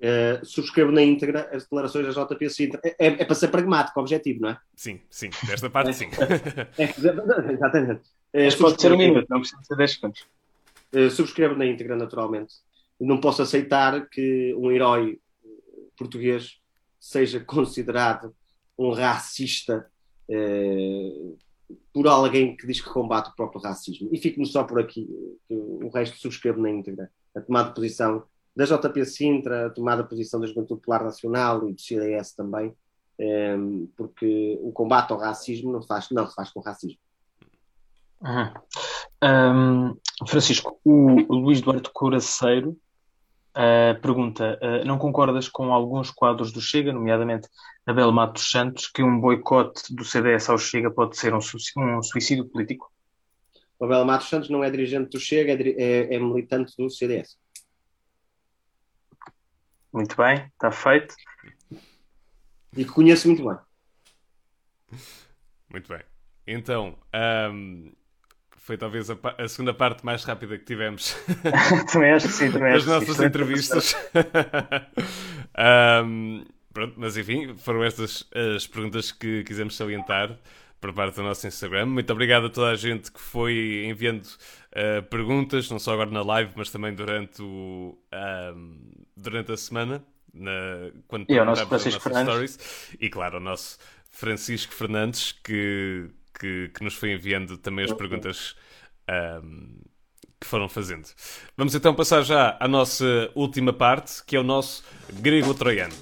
Uh, 0.00 0.44
subscrevo 0.44 0.92
na 0.92 1.02
íntegra 1.02 1.48
as 1.52 1.62
declarações 1.62 2.14
da 2.14 2.24
JP 2.24 2.50
Sintra. 2.50 2.80
É, 2.84 2.88
é, 2.98 3.06
é, 3.06 3.24
para 3.24 3.34
ser 3.34 3.48
pragmático, 3.48 3.98
objetivo, 3.98 4.42
não 4.42 4.50
é? 4.50 4.58
Sim, 4.76 5.00
sim, 5.08 5.30
desta 5.46 5.70
parte 5.70 5.92
sim. 5.94 6.08
é, 6.78 7.52
exatamente. 7.52 8.02
Mas 8.32 8.54
pode 8.54 8.80
ser 8.80 8.92
um 8.92 8.98
minuto, 8.98 9.26
não 9.30 9.40
precisa 9.40 9.62
ser 9.62 9.76
10 9.76 9.92
segundos. 9.92 10.26
Uh, 10.92 11.10
subscrevo 11.10 11.56
na 11.56 11.66
íntegra, 11.66 11.96
naturalmente. 11.96 12.54
Não 13.00 13.20
posso 13.20 13.42
aceitar 13.42 14.08
que 14.08 14.54
um 14.54 14.70
herói 14.70 15.20
português 15.96 16.60
seja 17.00 17.40
considerado 17.40 18.34
um 18.78 18.92
racista 18.92 19.86
uh, 20.28 21.38
por 21.92 22.06
alguém 22.06 22.56
que 22.56 22.66
diz 22.66 22.80
que 22.80 22.88
combate 22.88 23.30
o 23.30 23.36
próprio 23.36 23.60
racismo. 23.60 24.08
E 24.12 24.18
fico-me 24.18 24.46
só 24.46 24.64
por 24.64 24.80
aqui, 24.80 25.08
o 25.48 25.88
resto 25.88 26.16
subscrevo 26.18 26.60
na 26.60 26.70
íntegra. 26.70 27.10
A 27.34 27.40
tomada 27.40 27.68
de 27.68 27.74
posição 27.74 28.24
da 28.54 28.64
JP 28.64 29.04
Sintra, 29.04 29.66
a 29.66 29.70
tomada 29.70 30.02
de 30.02 30.08
posição 30.08 30.40
da 30.40 30.46
Juventude 30.46 30.80
Popular 30.80 31.02
Nacional 31.02 31.68
e 31.68 31.72
do 31.72 31.80
CDS 31.80 32.32
também, 32.32 32.74
um, 33.18 33.88
porque 33.96 34.58
o 34.62 34.72
combate 34.72 35.12
ao 35.12 35.18
racismo 35.18 35.72
não, 35.72 35.82
faz, 35.82 36.08
não 36.10 36.28
se 36.28 36.34
faz 36.34 36.50
com 36.50 36.60
racismo. 36.60 36.98
Uhum. 38.20 38.52
Um, 39.22 40.26
Francisco, 40.26 40.78
o 40.84 41.34
Luís 41.34 41.60
Duarte 41.60 41.90
Coraceiro 41.92 42.76
Uh, 43.56 44.00
pergunta: 44.00 44.58
uh, 44.60 44.84
não 44.84 44.98
concordas 44.98 45.48
com 45.48 45.72
alguns 45.72 46.10
quadros 46.10 46.52
do 46.52 46.60
Chega, 46.60 46.92
nomeadamente 46.92 47.48
Abel 47.86 48.10
Matos 48.10 48.50
Santos, 48.50 48.88
que 48.88 49.02
um 49.02 49.20
boicote 49.20 49.94
do 49.94 50.04
CDS 50.04 50.48
ao 50.48 50.58
Chega 50.58 50.90
pode 50.90 51.16
ser 51.16 51.32
um, 51.32 51.38
um 51.38 52.02
suicídio 52.02 52.48
político? 52.48 52.92
O 53.78 53.84
Abel 53.84 54.04
Matos 54.04 54.28
Santos 54.28 54.50
não 54.50 54.64
é 54.64 54.70
dirigente 54.70 55.10
do 55.10 55.20
Chega, 55.20 55.52
é, 55.52 55.68
é, 55.70 56.14
é 56.14 56.18
militante 56.18 56.74
do 56.76 56.90
CDS. 56.90 57.36
Muito 59.92 60.16
bem, 60.16 60.50
está 60.52 60.72
feito. 60.72 61.14
E 62.76 62.84
que 62.84 62.90
conheço 62.90 63.28
muito 63.28 63.44
bem. 63.48 63.58
Muito 65.70 65.88
bem. 65.88 66.02
Então, 66.46 66.98
um, 67.52 67.92
foi 68.64 68.78
talvez 68.78 69.10
a, 69.10 69.18
a, 69.36 69.46
segunda 69.46 69.74
parte 69.74 70.06
mais 70.06 70.24
rápida 70.24 70.56
que 70.56 70.64
tivemos 70.64 71.14
também 71.92 72.12
acho 72.12 72.28
que 72.28 72.32
sim, 72.32 72.50
também 72.50 72.72
das 72.72 72.86
nossas 72.86 73.20
entrevistas. 73.20 73.94
um, 76.02 76.42
pronto, 76.72 76.94
mas 76.96 77.14
enfim, 77.18 77.54
foram 77.58 77.84
estas 77.84 78.26
as 78.56 78.66
perguntas 78.66 79.12
que 79.12 79.44
quisemos 79.44 79.76
salientar 79.76 80.38
por 80.80 80.94
parte 80.94 81.16
do 81.16 81.22
nosso 81.22 81.46
Instagram. 81.46 81.84
Muito 81.86 82.10
obrigado 82.10 82.46
a 82.46 82.50
toda 82.50 82.70
a 82.70 82.74
gente 82.74 83.12
que 83.12 83.20
foi 83.20 83.84
enviando 83.86 84.24
uh, 84.24 85.02
perguntas, 85.10 85.70
não 85.70 85.78
só 85.78 85.92
agora 85.92 86.10
na 86.10 86.22
live, 86.22 86.52
mas 86.56 86.70
também 86.70 86.94
durante, 86.94 87.42
o, 87.42 87.98
um, 88.54 88.78
durante 89.14 89.52
a 89.52 89.58
semana. 89.58 90.02
Na, 90.32 90.90
quando 91.06 91.26
e 91.28 91.38
ao 91.38 91.44
nosso 91.44 91.66
Francisco 91.66 92.00
Fernandes. 92.00 92.52
Stories. 92.54 92.96
E 92.98 93.10
claro, 93.10 93.36
o 93.36 93.40
nosso 93.40 93.78
Francisco 94.10 94.72
Fernandes, 94.72 95.32
que 95.32 96.08
que, 96.38 96.70
que 96.74 96.84
nos 96.84 96.94
foi 96.94 97.12
enviando 97.12 97.56
também 97.58 97.84
as 97.84 97.92
perguntas 97.92 98.56
um, 99.42 99.80
que 100.40 100.46
foram 100.46 100.68
fazendo. 100.68 101.08
Vamos 101.56 101.74
então 101.74 101.94
passar 101.94 102.22
já 102.22 102.56
à 102.60 102.68
nossa 102.68 103.30
última 103.34 103.72
parte, 103.72 104.24
que 104.24 104.36
é 104.36 104.40
o 104.40 104.42
nosso 104.42 104.84
grego-troiano. 105.20 105.94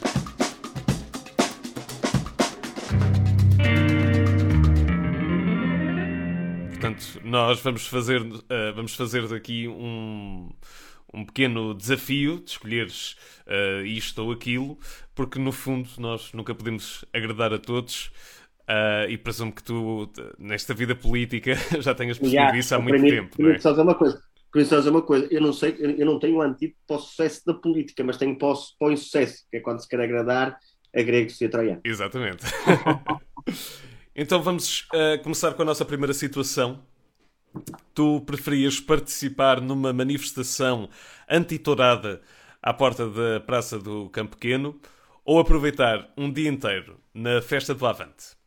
Portanto, 6.70 7.20
nós 7.24 7.60
vamos 7.60 7.86
fazer, 7.86 8.20
uh, 8.20 8.42
vamos 8.74 8.96
fazer 8.96 9.28
daqui 9.28 9.68
um, 9.68 10.50
um 11.14 11.24
pequeno 11.24 11.74
desafio 11.74 12.40
de 12.40 12.50
escolheres 12.50 13.16
uh, 13.46 13.86
isto 13.86 14.20
ou 14.20 14.32
aquilo, 14.32 14.76
porque 15.14 15.38
no 15.38 15.52
fundo 15.52 15.88
nós 15.98 16.32
nunca 16.32 16.52
podemos 16.52 17.04
agradar 17.12 17.52
a 17.52 17.58
todos. 17.58 18.10
Uh, 18.72 19.10
e 19.10 19.18
presumo 19.18 19.52
que 19.52 19.62
tu, 19.62 20.10
nesta 20.38 20.72
vida 20.72 20.94
política, 20.94 21.54
já 21.80 21.94
tenhas 21.94 22.16
percebido 22.16 22.40
yeah, 22.40 22.58
isso 22.58 22.74
há 22.74 22.78
muito 22.78 23.02
mim, 23.02 23.10
tempo. 23.10 23.36
Não 23.38 23.50
é? 23.50 23.58
Só 23.58 23.70
dizer 23.70 23.82
uma 23.82 23.94
coisa. 23.94 24.22
Queria 24.50 24.68
dizer 24.68 24.90
uma 24.90 25.02
coisa. 25.02 25.28
Eu 25.30 25.42
não 25.42 25.52
sei, 25.52 25.76
eu 25.78 26.06
não 26.06 26.18
tenho 26.18 26.36
um 26.36 26.42
antídoto 26.42 26.78
para 26.86 26.96
o 26.96 26.98
sucesso 27.00 27.42
da 27.44 27.52
política, 27.52 28.02
mas 28.02 28.16
tenho 28.16 28.38
para 28.38 28.48
o, 28.48 28.54
para 28.78 28.88
o 28.88 28.92
insucesso, 28.92 29.44
que 29.50 29.58
é 29.58 29.60
quando 29.60 29.80
se 29.80 29.88
quer 29.88 30.00
agradar 30.00 30.58
a 30.94 31.02
gregos 31.02 31.38
e 31.40 31.44
a 31.44 31.50
troianos. 31.50 31.82
Exatamente. 31.84 32.44
então 34.16 34.42
vamos 34.42 34.86
uh, 34.94 35.22
começar 35.22 35.52
com 35.52 35.62
a 35.62 35.64
nossa 35.64 35.84
primeira 35.84 36.14
situação. 36.14 36.82
Tu 37.92 38.20
preferias 38.22 38.80
participar 38.80 39.60
numa 39.60 39.92
manifestação 39.92 40.88
antitourada 41.28 42.22
à 42.62 42.72
porta 42.72 43.08
da 43.10 43.40
Praça 43.40 43.78
do 43.78 44.08
Campo 44.08 44.36
Pequeno 44.36 44.80
ou 45.24 45.38
aproveitar 45.38 46.10
um 46.16 46.32
dia 46.32 46.48
inteiro 46.48 46.98
na 47.12 47.42
festa 47.42 47.74
do 47.74 47.86
Avante? 47.86 48.41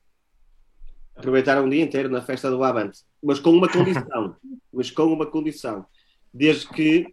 Aproveitar 1.15 1.61
um 1.61 1.69
dia 1.69 1.83
inteiro 1.83 2.09
na 2.09 2.21
festa 2.21 2.49
do 2.49 2.63
Avante, 2.63 2.99
mas 3.23 3.39
com 3.39 3.51
uma 3.51 3.69
condição, 3.69 4.35
mas 4.71 4.91
com 4.91 5.05
uma 5.05 5.25
condição, 5.25 5.85
desde 6.33 6.67
que 6.67 7.07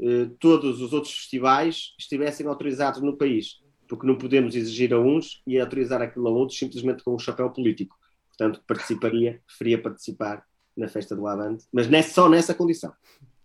eh, 0.00 0.30
todos 0.38 0.80
os 0.80 0.92
outros 0.92 1.12
festivais 1.12 1.94
estivessem 1.98 2.46
autorizados 2.46 3.00
no 3.00 3.16
país, 3.16 3.60
porque 3.88 4.06
não 4.06 4.16
podemos 4.16 4.54
exigir 4.54 4.92
a 4.92 5.00
uns 5.00 5.42
e 5.46 5.58
autorizar 5.58 6.02
aquilo 6.02 6.28
a 6.28 6.30
outros 6.30 6.58
simplesmente 6.58 7.02
com 7.02 7.14
um 7.14 7.18
chapéu 7.18 7.50
político. 7.50 7.96
Portanto, 8.28 8.62
participaria, 8.66 9.40
preferia 9.46 9.80
participar 9.80 10.44
na 10.76 10.86
festa 10.86 11.16
do 11.16 11.26
Avante, 11.26 11.64
mas 11.72 11.88
nessa, 11.88 12.14
só 12.14 12.28
nessa 12.28 12.54
condição. 12.54 12.92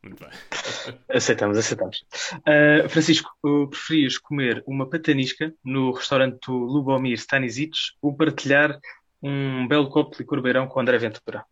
Muito 0.04 0.22
bem. 0.22 0.30
Aceitamos, 1.10 1.58
aceitamos. 1.58 2.06
Uh, 2.40 2.90
Francisco, 2.90 3.30
preferias 3.70 4.18
comer 4.18 4.62
uma 4.68 4.88
patanisca 4.88 5.54
no 5.64 5.92
restaurante 5.92 6.40
do 6.46 6.54
Lubomir 6.54 7.14
Stanisic 7.14 7.72
ou 8.02 8.14
partilhar 8.14 8.78
um 9.24 9.68
belo 9.68 9.90
copo 9.90 10.12
de 10.12 10.20
licor 10.20 10.42
beirão 10.42 10.68
com 10.68 10.82
André 10.82 10.98
Ventura. 10.98 11.46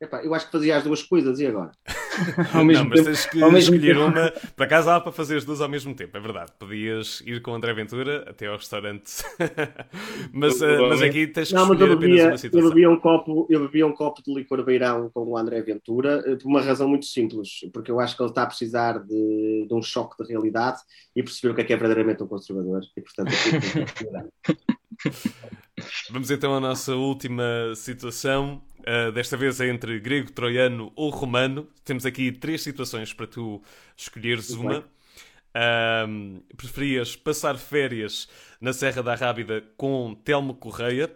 Epá, 0.00 0.24
eu 0.24 0.34
acho 0.34 0.46
que 0.46 0.52
fazia 0.52 0.78
as 0.78 0.84
duas 0.84 1.02
coisas, 1.02 1.38
e 1.40 1.46
agora? 1.46 1.72
ao 2.54 2.64
mesmo 2.64 2.84
não, 2.84 2.90
mas 2.90 3.04
tens 3.04 3.26
que 3.26 3.38
escolher 3.38 3.94
tempo. 3.94 4.06
uma. 4.06 4.30
Por 4.30 4.62
acaso 4.62 4.88
há 4.88 4.98
para 4.98 5.12
fazer 5.12 5.36
as 5.36 5.44
duas 5.44 5.60
ao 5.60 5.68
mesmo 5.68 5.94
tempo, 5.94 6.16
é 6.16 6.20
verdade. 6.20 6.52
Podias 6.58 7.22
ir 7.26 7.42
com 7.42 7.50
o 7.50 7.54
André 7.54 7.74
Ventura 7.74 8.24
até 8.26 8.46
ao 8.46 8.56
restaurante, 8.56 9.22
mas, 10.32 10.58
uh, 10.62 10.88
mas 10.88 11.02
aqui 11.02 11.26
tens 11.26 11.48
que 11.48 11.54
não, 11.54 11.64
escolher 11.64 11.96
bebia, 11.96 12.34
apenas 12.34 12.44
uma 12.44 12.60
Eu 12.60 12.68
bebia, 12.70 12.90
um 12.90 12.98
copo, 12.98 13.46
eu 13.50 13.60
bebia 13.60 13.86
um 13.86 13.92
copo 13.92 14.22
de 14.22 14.34
licor 14.34 14.64
beirão 14.64 15.10
com 15.10 15.20
o 15.20 15.36
André 15.36 15.60
Ventura 15.60 16.22
eh, 16.26 16.36
por 16.36 16.48
uma 16.48 16.62
razão 16.62 16.88
muito 16.88 17.04
simples, 17.04 17.60
porque 17.70 17.90
eu 17.90 18.00
acho 18.00 18.16
que 18.16 18.22
ele 18.22 18.30
está 18.30 18.44
a 18.44 18.46
precisar 18.46 19.00
de, 19.00 19.66
de 19.68 19.74
um 19.74 19.82
choque 19.82 20.16
de 20.22 20.30
realidade 20.30 20.78
e 21.14 21.22
perceber 21.22 21.52
o 21.52 21.54
que 21.54 21.60
é 21.60 21.64
que 21.64 21.72
é 21.74 21.76
verdadeiramente 21.76 22.22
um 22.22 22.26
conservador. 22.26 22.80
E 22.96 23.02
portanto, 23.02 23.30
Vamos 26.10 26.30
então 26.30 26.54
à 26.54 26.60
nossa 26.60 26.94
última 26.94 27.74
situação. 27.74 28.62
Uh, 28.80 29.12
desta 29.12 29.36
vez 29.36 29.60
é 29.60 29.68
entre 29.68 29.98
grego, 30.00 30.32
troiano 30.32 30.92
ou 30.96 31.10
romano. 31.10 31.68
Temos 31.84 32.06
aqui 32.06 32.32
três 32.32 32.62
situações 32.62 33.12
para 33.12 33.26
tu 33.26 33.62
escolheres 33.96 34.54
Muito 34.54 34.68
uma. 34.68 35.00
Uh, 35.50 36.42
preferias 36.56 37.16
passar 37.16 37.58
férias 37.58 38.28
na 38.60 38.72
Serra 38.72 39.02
da 39.02 39.14
Rábida 39.14 39.64
com 39.76 40.14
Telmo 40.24 40.54
Correia, 40.54 41.10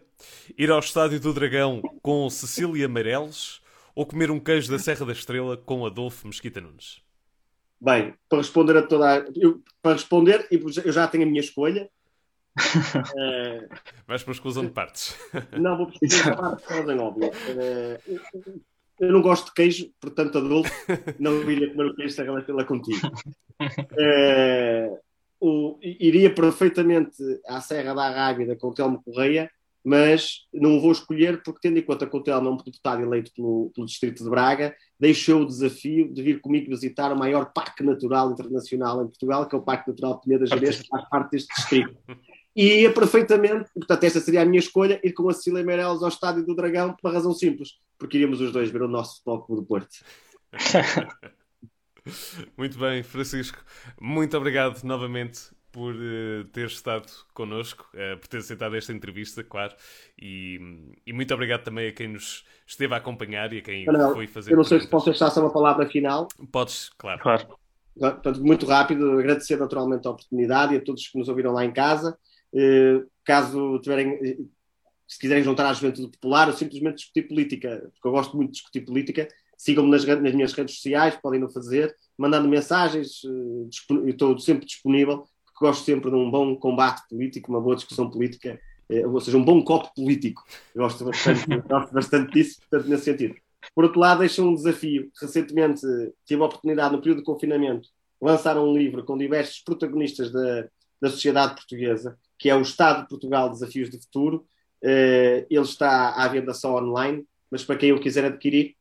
ir 0.58 0.70
ao 0.70 0.80
Estádio 0.80 1.20
do 1.20 1.32
Dragão 1.32 1.80
com 2.02 2.28
Cecília 2.28 2.88
Meireles 2.88 3.60
ou 3.94 4.04
comer 4.04 4.30
um 4.30 4.40
queijo 4.40 4.70
da 4.70 4.78
Serra 4.78 5.06
da 5.06 5.12
Estrela 5.12 5.56
com 5.56 5.86
Adolfo 5.86 6.26
Mesquita 6.26 6.60
Nunes? 6.60 7.00
Bem, 7.80 8.14
para 8.28 8.38
responder 8.38 8.76
a 8.76 8.82
toda 8.82 9.18
a... 9.18 9.24
eu, 9.36 9.62
para 9.80 9.92
responder, 9.92 10.46
eu 10.50 10.92
já 10.92 11.06
tenho 11.06 11.24
a 11.24 11.26
minha 11.26 11.40
escolha. 11.40 11.88
Uh... 12.56 13.68
Vais 14.06 14.22
para 14.22 14.32
a 14.32 14.36
exclusão 14.36 14.64
de 14.64 14.70
partes. 14.70 15.16
Não, 15.58 15.76
vou 15.76 15.86
precisar 15.86 16.30
de 16.30 16.36
parte 16.36 16.68
de 16.68 16.74
ordem 16.74 16.98
óbvia. 16.98 17.30
Uh, 17.30 18.60
eu 19.00 19.12
não 19.12 19.22
gosto 19.22 19.46
de 19.46 19.54
queijo, 19.54 19.90
portanto, 20.00 20.38
adulto, 20.38 20.70
não 21.18 21.50
iria 21.50 21.70
comer 21.70 21.86
o 21.86 21.94
queijo 21.94 22.14
se 22.14 22.20
ela 22.22 22.64
contigo. 22.64 23.06
Uh, 23.60 24.98
o, 25.40 25.78
iria 25.82 26.32
perfeitamente 26.32 27.16
à 27.46 27.60
Serra 27.60 27.92
da 27.94 28.10
Rábida 28.10 28.56
com 28.56 28.68
o 28.68 28.74
Telmo 28.74 29.02
Correia, 29.02 29.50
mas 29.84 30.46
não 30.52 30.80
vou 30.80 30.92
escolher 30.92 31.42
porque, 31.42 31.68
tendo 31.68 31.78
em 31.78 31.82
conta 31.82 32.06
que 32.06 32.16
o 32.16 32.22
Telmo 32.22 32.48
é 32.48 32.52
um 32.52 32.56
deputado 32.56 33.02
eleito 33.02 33.32
pelo, 33.34 33.70
pelo 33.74 33.86
Distrito 33.86 34.24
de 34.24 34.30
Braga, 34.30 34.74
deixou 34.98 35.42
o 35.42 35.46
desafio 35.46 36.10
de 36.10 36.22
vir 36.22 36.40
comigo 36.40 36.70
visitar 36.70 37.12
o 37.12 37.18
maior 37.18 37.52
parque 37.52 37.82
natural 37.82 38.30
internacional 38.30 39.02
em 39.02 39.08
Portugal, 39.08 39.46
que 39.46 39.54
é 39.54 39.58
o 39.58 39.62
Parque 39.62 39.90
Natural 39.90 40.14
de 40.14 40.20
Pineda 40.22 40.46
Gerês, 40.46 40.80
que 40.80 40.88
faz 40.88 41.06
parte 41.10 41.32
deste 41.32 41.54
distrito. 41.54 41.94
E 42.54 42.82
ia 42.82 42.92
perfeitamente, 42.92 43.68
portanto, 43.74 44.04
esta 44.04 44.20
seria 44.20 44.42
a 44.42 44.44
minha 44.44 44.60
escolha, 44.60 45.00
ir 45.02 45.12
com 45.12 45.28
a 45.28 45.32
Cecília 45.32 45.64
Meirelles 45.64 46.02
ao 46.02 46.08
Estádio 46.08 46.46
do 46.46 46.54
Dragão, 46.54 46.92
por 46.92 47.08
uma 47.08 47.14
razão 47.14 47.32
simples, 47.32 47.80
porque 47.98 48.16
iríamos 48.16 48.40
os 48.40 48.52
dois 48.52 48.70
ver 48.70 48.82
o 48.82 48.88
nosso 48.88 49.16
Futebol 49.16 49.42
Clube 49.42 49.62
do 49.62 49.66
Porto. 49.66 49.96
Muito 52.56 52.78
bem, 52.78 53.02
Francisco. 53.02 53.58
Muito 54.00 54.36
obrigado 54.36 54.84
novamente 54.84 55.50
por 55.72 55.92
uh, 55.92 56.44
ter 56.52 56.66
estado 56.66 57.10
connosco, 57.32 57.84
uh, 57.94 58.16
por 58.18 58.28
ter 58.28 58.36
aceitado 58.36 58.76
esta 58.76 58.92
entrevista, 58.92 59.42
claro. 59.42 59.74
E, 60.16 60.60
e, 61.04 61.12
muito 61.12 61.34
obrigado 61.34 61.64
também 61.64 61.88
a 61.88 61.92
quem 61.92 62.06
nos 62.06 62.44
esteve 62.64 62.94
a 62.94 62.98
acompanhar 62.98 63.52
e 63.52 63.58
a 63.58 63.62
quem 63.62 63.84
não, 63.86 64.12
foi 64.12 64.28
fazer. 64.28 64.52
Eu 64.52 64.56
não 64.56 64.62
sei 64.62 64.78
se 64.78 64.86
posso 64.86 65.06
deixar 65.06 65.30
só 65.30 65.40
uma 65.40 65.52
palavra 65.52 65.88
final. 65.88 66.28
Podes, 66.52 66.90
claro. 66.96 67.20
claro. 67.20 67.58
Portanto, 67.98 68.44
muito 68.44 68.66
rápido, 68.66 69.18
agradecer 69.18 69.56
naturalmente 69.56 70.06
a 70.06 70.12
oportunidade 70.12 70.74
e 70.74 70.76
a 70.76 70.80
todos 70.80 71.08
que 71.08 71.18
nos 71.18 71.28
ouviram 71.28 71.52
lá 71.52 71.64
em 71.64 71.72
casa. 71.72 72.16
Uh, 72.54 73.04
caso 73.24 73.80
tiverem, 73.80 74.48
se 75.08 75.18
quiserem 75.18 75.42
juntar 75.42 75.66
à 75.66 75.72
juventude 75.72 76.08
popular, 76.08 76.48
ou 76.48 76.54
simplesmente 76.54 76.96
discutir 76.96 77.22
política, 77.22 77.90
porque 77.92 78.08
eu 78.08 78.12
gosto 78.12 78.36
muito 78.36 78.50
de 78.50 78.58
discutir 78.58 78.80
política, 78.82 79.28
sigam-me 79.56 79.90
nas, 79.90 80.04
nas, 80.04 80.34
minhas 80.34 80.52
redes 80.52 80.76
sociais, 80.76 81.18
podem 81.20 81.40
não 81.40 81.50
fazer, 81.50 81.94
mandando 82.16 82.48
mensagens, 82.48 83.24
uh, 83.24 83.68
eu 83.90 84.08
estou 84.08 84.38
sempre 84.38 84.66
disponível, 84.66 85.26
porque 85.44 85.64
gosto 85.64 85.84
sempre 85.84 86.10
de 86.10 86.16
um 86.16 86.30
bom 86.30 86.54
combate 86.56 87.02
político, 87.08 87.50
uma 87.50 87.60
boa 87.60 87.74
discussão 87.74 88.08
política, 88.08 88.60
uh, 88.90 89.10
ou 89.10 89.20
seja, 89.20 89.36
um 89.36 89.44
bom 89.44 89.62
copo 89.62 89.92
político. 89.94 90.44
Eu 90.74 90.82
gosto 90.82 91.04
bastante, 91.04 91.46
gosto 91.68 91.92
bastante 91.92 92.32
disso, 92.32 92.60
portanto, 92.60 92.88
nesse 92.88 93.04
sentido. 93.04 93.34
Por 93.74 93.84
outro 93.84 93.98
lado, 93.98 94.20
deixa 94.20 94.42
um 94.42 94.54
desafio. 94.54 95.10
Recentemente 95.20 95.80
tive 96.26 96.42
a 96.42 96.46
oportunidade, 96.46 96.94
no 96.94 97.00
período 97.00 97.18
de 97.18 97.24
confinamento, 97.24 97.88
lançar 98.20 98.58
um 98.58 98.76
livro 98.76 99.04
com 99.04 99.16
diversos 99.16 99.60
protagonistas 99.60 100.30
da, 100.30 100.68
da 101.04 101.10
sociedade 101.10 101.54
portuguesa, 101.54 102.18
que 102.38 102.48
é 102.48 102.56
o 102.56 102.62
Estado 102.62 103.02
de 103.02 103.08
Portugal 103.08 103.50
Desafios 103.50 103.90
do 103.90 104.00
Futuro. 104.00 104.46
Uh, 104.82 105.44
ele 105.50 105.60
está 105.60 106.14
à 106.14 106.26
venda 106.28 106.54
só 106.54 106.78
online, 106.78 107.26
mas 107.50 107.62
para 107.62 107.76
quem 107.76 107.92
o 107.92 108.00
quiser 108.00 108.24
adquirir, 108.24 108.74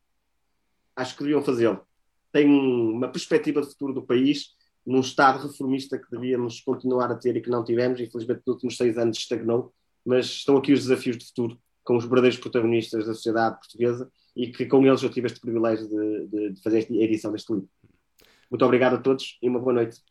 acho 0.95 1.17
que 1.17 1.23
deviam 1.23 1.43
fazê-lo. 1.43 1.81
Tem 2.31 2.47
uma 2.47 3.09
perspectiva 3.09 3.61
de 3.61 3.67
futuro 3.67 3.93
do 3.93 4.01
país, 4.01 4.55
num 4.85 5.01
Estado 5.01 5.45
reformista 5.45 5.97
que 5.97 6.09
devíamos 6.09 6.61
continuar 6.61 7.11
a 7.11 7.15
ter 7.15 7.35
e 7.35 7.41
que 7.41 7.49
não 7.49 7.63
tivemos, 7.63 7.99
infelizmente 7.99 8.41
nos 8.45 8.53
últimos 8.55 8.77
seis 8.77 8.97
anos 8.97 9.17
estagnou, 9.17 9.73
mas 10.05 10.25
estão 10.27 10.55
aqui 10.55 10.71
os 10.71 10.81
desafios 10.81 11.17
de 11.17 11.25
futuro 11.25 11.59
com 11.83 11.97
os 11.97 12.05
verdadeiros 12.05 12.39
protagonistas 12.39 13.05
da 13.05 13.13
sociedade 13.13 13.57
portuguesa 13.59 14.09
e 14.35 14.47
que 14.47 14.65
com 14.65 14.85
eles 14.85 15.03
eu 15.03 15.09
tive 15.09 15.27
este 15.27 15.41
privilégio 15.41 15.87
de, 15.87 16.27
de, 16.27 16.49
de 16.53 16.61
fazer 16.61 16.87
a 16.89 16.93
edição 16.93 17.31
deste 17.33 17.51
livro. 17.51 17.69
Muito 18.49 18.63
obrigado 18.63 18.95
a 18.95 18.97
todos 18.97 19.37
e 19.41 19.49
uma 19.49 19.59
boa 19.59 19.73
noite. 19.73 20.01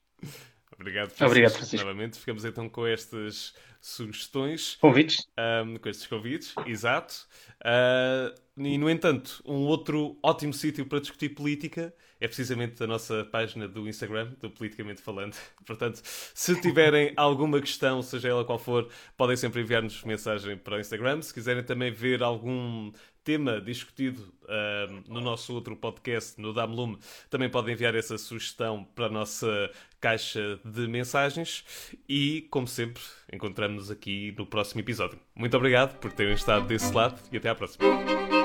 Obrigado, 0.82 1.10
Francisco. 1.10 1.26
Obrigado, 1.26 1.52
Francisco. 1.52 1.86
Novamente, 1.86 2.18
ficamos 2.18 2.44
então 2.44 2.68
com 2.68 2.86
estas 2.86 3.54
sugestões. 3.80 4.76
Convites. 4.80 5.28
Um, 5.38 5.76
com 5.76 5.88
estes 5.88 6.06
convites, 6.06 6.54
exato. 6.66 7.14
Uh, 7.60 8.34
e, 8.56 8.76
no 8.76 8.90
entanto, 8.90 9.42
um 9.46 9.66
outro 9.66 10.18
ótimo 10.22 10.52
sítio 10.52 10.84
para 10.86 11.00
discutir 11.00 11.30
política 11.30 11.94
é 12.20 12.28
precisamente 12.28 12.80
a 12.82 12.86
nossa 12.86 13.24
página 13.24 13.66
do 13.66 13.88
Instagram, 13.88 14.32
do 14.40 14.48
Politicamente 14.48 15.02
Falando. 15.02 15.36
Portanto, 15.66 16.00
se 16.04 16.60
tiverem 16.60 17.12
alguma 17.16 17.60
questão, 17.60 18.00
seja 18.00 18.28
ela 18.28 18.44
qual 18.44 18.58
for, 18.58 18.88
podem 19.16 19.36
sempre 19.36 19.60
enviar-nos 19.60 20.04
mensagem 20.04 20.56
para 20.56 20.76
o 20.76 20.80
Instagram. 20.80 21.20
Se 21.22 21.34
quiserem 21.34 21.64
também 21.64 21.90
ver 21.90 22.22
algum 22.22 22.92
tema 23.24 23.60
discutido 23.60 24.32
uh, 24.44 25.02
no 25.08 25.20
nosso 25.20 25.54
outro 25.54 25.76
podcast, 25.76 26.40
no 26.40 26.52
Damlume, 26.52 26.98
também 27.30 27.48
podem 27.48 27.74
enviar 27.74 27.94
essa 27.94 28.18
sugestão 28.18 28.84
para 28.94 29.06
a 29.06 29.10
nossa 29.10 29.70
caixa 30.00 30.58
de 30.64 30.86
mensagens. 30.88 31.64
E, 32.08 32.46
como 32.50 32.66
sempre, 32.66 33.02
encontramos-nos 33.32 33.90
aqui 33.90 34.34
no 34.36 34.46
próximo 34.46 34.80
episódio. 34.80 35.18
Muito 35.34 35.56
obrigado 35.56 35.98
por 35.98 36.12
terem 36.12 36.34
estado 36.34 36.66
desse 36.66 36.92
lado 36.92 37.20
e 37.30 37.36
até 37.36 37.48
à 37.48 37.54
próxima. 37.54 38.41